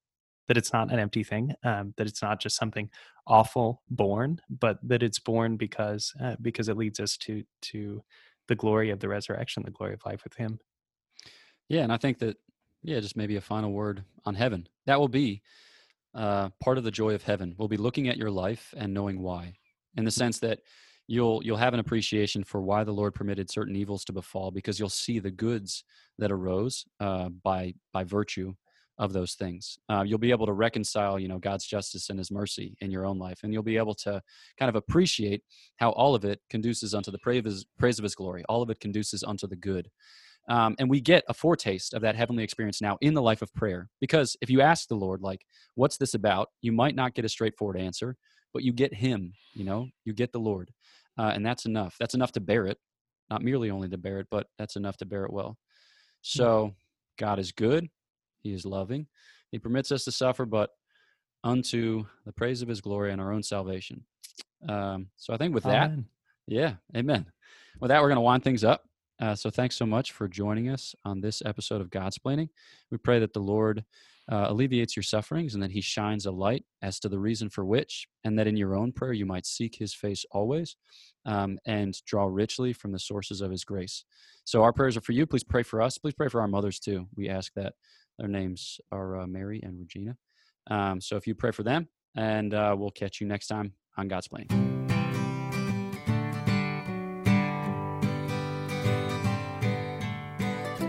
that 0.47 0.57
it's 0.57 0.73
not 0.73 0.91
an 0.91 0.99
empty 0.99 1.23
thing 1.23 1.53
um, 1.63 1.93
that 1.99 2.07
it's 2.07 2.23
not 2.23 2.41
just 2.41 2.57
something 2.57 2.89
awful 3.27 3.83
born 3.91 4.41
but 4.49 4.79
that 4.83 5.03
it's 5.03 5.19
born 5.19 5.57
because 5.57 6.13
uh, 6.23 6.37
because 6.41 6.69
it 6.69 6.77
leads 6.77 7.01
us 7.01 7.19
to 7.19 7.45
to 7.61 8.03
the 8.49 8.55
glory 8.55 8.89
of 8.89 8.99
the 8.99 9.09
resurrection 9.09 9.63
the 9.63 9.71
glory 9.71 9.93
of 9.93 10.05
life 10.07 10.25
with 10.25 10.35
him. 10.35 10.59
Yeah 11.69 11.83
and 11.83 11.93
i 11.93 11.99
think 11.99 12.19
that 12.21 12.39
yeah 12.83 13.01
just 13.01 13.17
maybe 13.17 13.37
a 13.37 13.41
final 13.41 13.73
word 13.73 14.05
on 14.25 14.35
heaven. 14.35 14.69
That 14.87 14.99
will 14.99 15.09
be 15.09 15.43
uh, 16.15 16.49
part 16.63 16.79
of 16.79 16.85
the 16.85 16.91
joy 16.91 17.15
of 17.15 17.23
heaven. 17.23 17.55
Will 17.59 17.69
be 17.69 17.77
looking 17.77 18.09
at 18.09 18.17
your 18.17 18.31
life 18.31 18.73
and 18.77 18.95
knowing 18.95 19.21
why 19.21 19.55
in 19.99 20.05
the 20.05 20.11
sense 20.11 20.39
that 20.39 20.61
you'll 21.09 21.43
you'll 21.45 21.57
have 21.57 21.75
an 21.75 21.81
appreciation 21.81 22.45
for 22.45 22.63
why 22.63 22.85
the 22.85 22.93
lord 22.93 23.15
permitted 23.15 23.51
certain 23.51 23.77
evils 23.77 24.05
to 24.05 24.13
befall 24.13 24.51
because 24.51 24.79
you'll 24.79 24.89
see 24.89 25.19
the 25.19 25.31
goods 25.31 25.85
that 26.19 26.31
arose 26.31 26.87
uh, 27.01 27.29
by 27.43 27.75
by 27.93 28.05
virtue 28.05 28.55
of 28.99 29.13
those 29.13 29.35
things 29.35 29.79
uh, 29.91 30.03
you'll 30.03 30.19
be 30.19 30.31
able 30.31 30.47
to 30.47 30.53
reconcile 30.53 31.19
you 31.19 31.29
know 31.29 31.39
god's 31.39 31.67
justice 31.67 32.11
and 32.11 32.19
his 32.19 32.31
mercy 32.31 32.77
in 32.81 32.91
your 32.91 33.05
own 33.05 33.19
life 33.19 33.41
and 33.43 33.53
you'll 33.53 33.63
be 33.63 33.77
able 33.77 33.95
to 33.95 34.21
kind 34.59 34.69
of 34.69 34.77
appreciate 34.77 35.43
how 35.77 35.91
all 35.91 36.15
of 36.15 36.25
it 36.25 36.41
conduces 36.49 36.95
unto 36.95 37.11
the 37.11 37.19
praise 37.19 37.41
of 37.41 37.45
his, 37.45 37.67
praise 37.79 37.99
of 37.99 38.03
his 38.03 38.15
glory 38.15 38.45
all 38.49 38.63
of 38.63 38.71
it 38.71 38.81
conduces 38.81 39.23
unto 39.23 39.47
the 39.47 39.57
good 39.57 39.89
um, 40.49 40.75
and 40.79 40.89
we 40.89 41.01
get 41.01 41.25
a 41.29 41.35
foretaste 41.35 41.93
of 41.93 42.03
that 42.03 42.17
heavenly 42.17 42.43
experience 42.43 42.81
now 42.81 42.97
in 43.01 43.13
the 43.13 43.23
life 43.23 43.43
of 43.43 43.53
prayer. 43.55 43.91
Because 44.01 44.35
if 44.41 44.49
you 44.49 44.63
ask 44.63 44.89
the 44.89 44.95
Lord, 44.95 45.21
like, 45.21 45.45
what's 45.75 45.99
this 45.99 46.15
about? 46.15 46.49
You 46.63 46.73
might 46.73 46.95
not 46.95 47.15
get 47.15 47.27
a 47.27 47.29
straightforward 47.29 47.77
answer, 47.79 48.17
but 48.53 48.63
you 48.63 48.73
get 48.73 48.95
Him, 48.95 49.33
you 49.55 49.65
know, 49.65 49.89
you 50.05 50.13
get 50.13 50.33
the 50.33 50.41
Lord. 50.41 50.71
Uh, 51.19 51.33
and 51.35 51.45
that's 51.45 51.67
enough. 51.67 51.97
That's 51.99 52.15
enough 52.15 52.33
to 52.33 52.41
bear 52.41 52.67
it, 52.67 52.79
not 53.29 53.43
merely 53.43 53.71
only 53.71 53.89
to 53.89 53.99
bear 53.99 54.21
it, 54.21 54.29
but 54.31 54.47
that's 54.59 54.77
enough 54.77 54.97
to 54.99 55.07
bear 55.07 55.25
it 55.25 55.33
well. 55.33 55.51
Hmm. 55.51 55.55
So 56.23 56.75
God 57.19 57.39
is 57.39 57.53
good, 57.53 57.89
He 58.43 58.53
is 58.53 58.65
loving. 58.65 59.07
He 59.51 59.59
permits 59.59 59.91
us 59.91 60.05
to 60.05 60.13
suffer, 60.13 60.45
but 60.45 60.71
unto 61.43 62.05
the 62.27 62.33
praise 62.33 62.63
of 62.63 62.69
His 62.69 62.81
glory 62.81 63.13
and 63.13 63.21
our 63.21 63.33
own 63.33 63.43
salvation. 63.43 64.05
Um, 64.69 65.09
so 65.17 65.33
I 65.33 65.37
think 65.37 65.55
with 65.55 65.65
that, 65.65 65.87
amen. 65.87 66.07
yeah, 66.47 66.75
amen. 66.97 67.27
With 67.81 67.91
that, 67.91 68.01
we're 68.03 68.09
going 68.09 68.17
to 68.17 68.23
wind 68.23 68.43
things 68.43 68.65
up. 68.65 68.85
Uh, 69.21 69.35
so 69.35 69.51
thanks 69.51 69.77
so 69.77 69.87
much 69.87 70.13
for 70.13 70.29
joining 70.29 70.69
us 70.69 70.95
on 71.05 71.21
this 71.21 71.43
episode 71.45 71.81
of 71.81 71.91
Godsplaining. 71.91 72.49
We 72.91 72.99
pray 72.99 73.19
that 73.19 73.33
the 73.33 73.41
Lord 73.41 73.85
uh, 74.31 74.47
alleviates 74.49 74.97
your 74.97 75.03
sufferings 75.03 75.55
and 75.55 75.63
that 75.63 75.71
He 75.71 75.81
shines 75.81 76.27
a 76.27 76.31
light 76.31 76.65
as 76.83 76.99
to 77.01 77.09
the 77.09 77.19
reason 77.19 77.51
for 77.51 77.65
which, 77.65 78.07
and 78.25 78.39
that 78.39 78.47
in 78.47 78.57
your 78.57 78.77
own 78.77 78.93
prayer 78.93 79.13
you 79.13 79.27
might 79.27 79.47
seek 79.47 79.77
His 79.77 79.95
face 79.95 80.25
always 80.31 80.77
um, 81.27 81.59
and 81.67 81.97
draw 82.07 82.27
richly 82.27 82.73
from 82.73 82.93
the 82.93 82.99
sources 82.99 83.41
of 83.41 83.51
His 83.51 83.65
grace. 83.65 84.05
So 84.45 84.63
our 84.63 84.73
prayers 84.73 84.97
are 84.97 85.03
for 85.03 85.13
you. 85.13 85.27
Please 85.27 85.45
pray 85.45 85.63
for 85.63 85.81
us. 85.81 85.99
Please 85.99 86.15
pray 86.15 86.29
for 86.29 86.41
our 86.41 86.49
mothers 86.49 86.79
too. 86.79 87.07
We 87.17 87.29
ask 87.29 87.53
that. 87.55 87.75
Their 88.19 88.29
names 88.29 88.81
are 88.91 89.21
uh, 89.21 89.27
Mary 89.27 89.61
and 89.63 89.79
Regina. 89.79 90.17
Um, 90.69 91.01
so 91.01 91.17
if 91.17 91.27
you 91.27 91.35
pray 91.35 91.53
for 91.53 91.63
them, 91.63 91.89
and 92.17 92.53
uh, 92.53 92.75
we'll 92.77 92.91
catch 92.91 93.21
you 93.21 93.27
next 93.27 93.47
time 93.47 93.73
on 93.97 94.09
God's 94.09 94.29
Plan. 94.29 94.47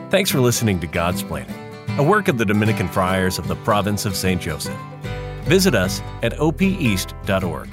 Thanks 0.10 0.32
for 0.32 0.40
listening 0.40 0.80
to 0.80 0.88
Godsplaining, 0.88 1.59
a 2.00 2.04
work 2.04 2.30
of 2.30 2.38
the 2.38 2.46
Dominican 2.46 2.88
Friars 2.88 3.38
of 3.38 3.50
the 3.50 3.58
Province 3.58 4.06
of 4.06 4.16
St. 4.16 4.40
Joseph. 4.40 4.80
Visit 5.44 5.76
us 5.76 6.00
at 6.24 6.32
opeast.org. 6.38 7.70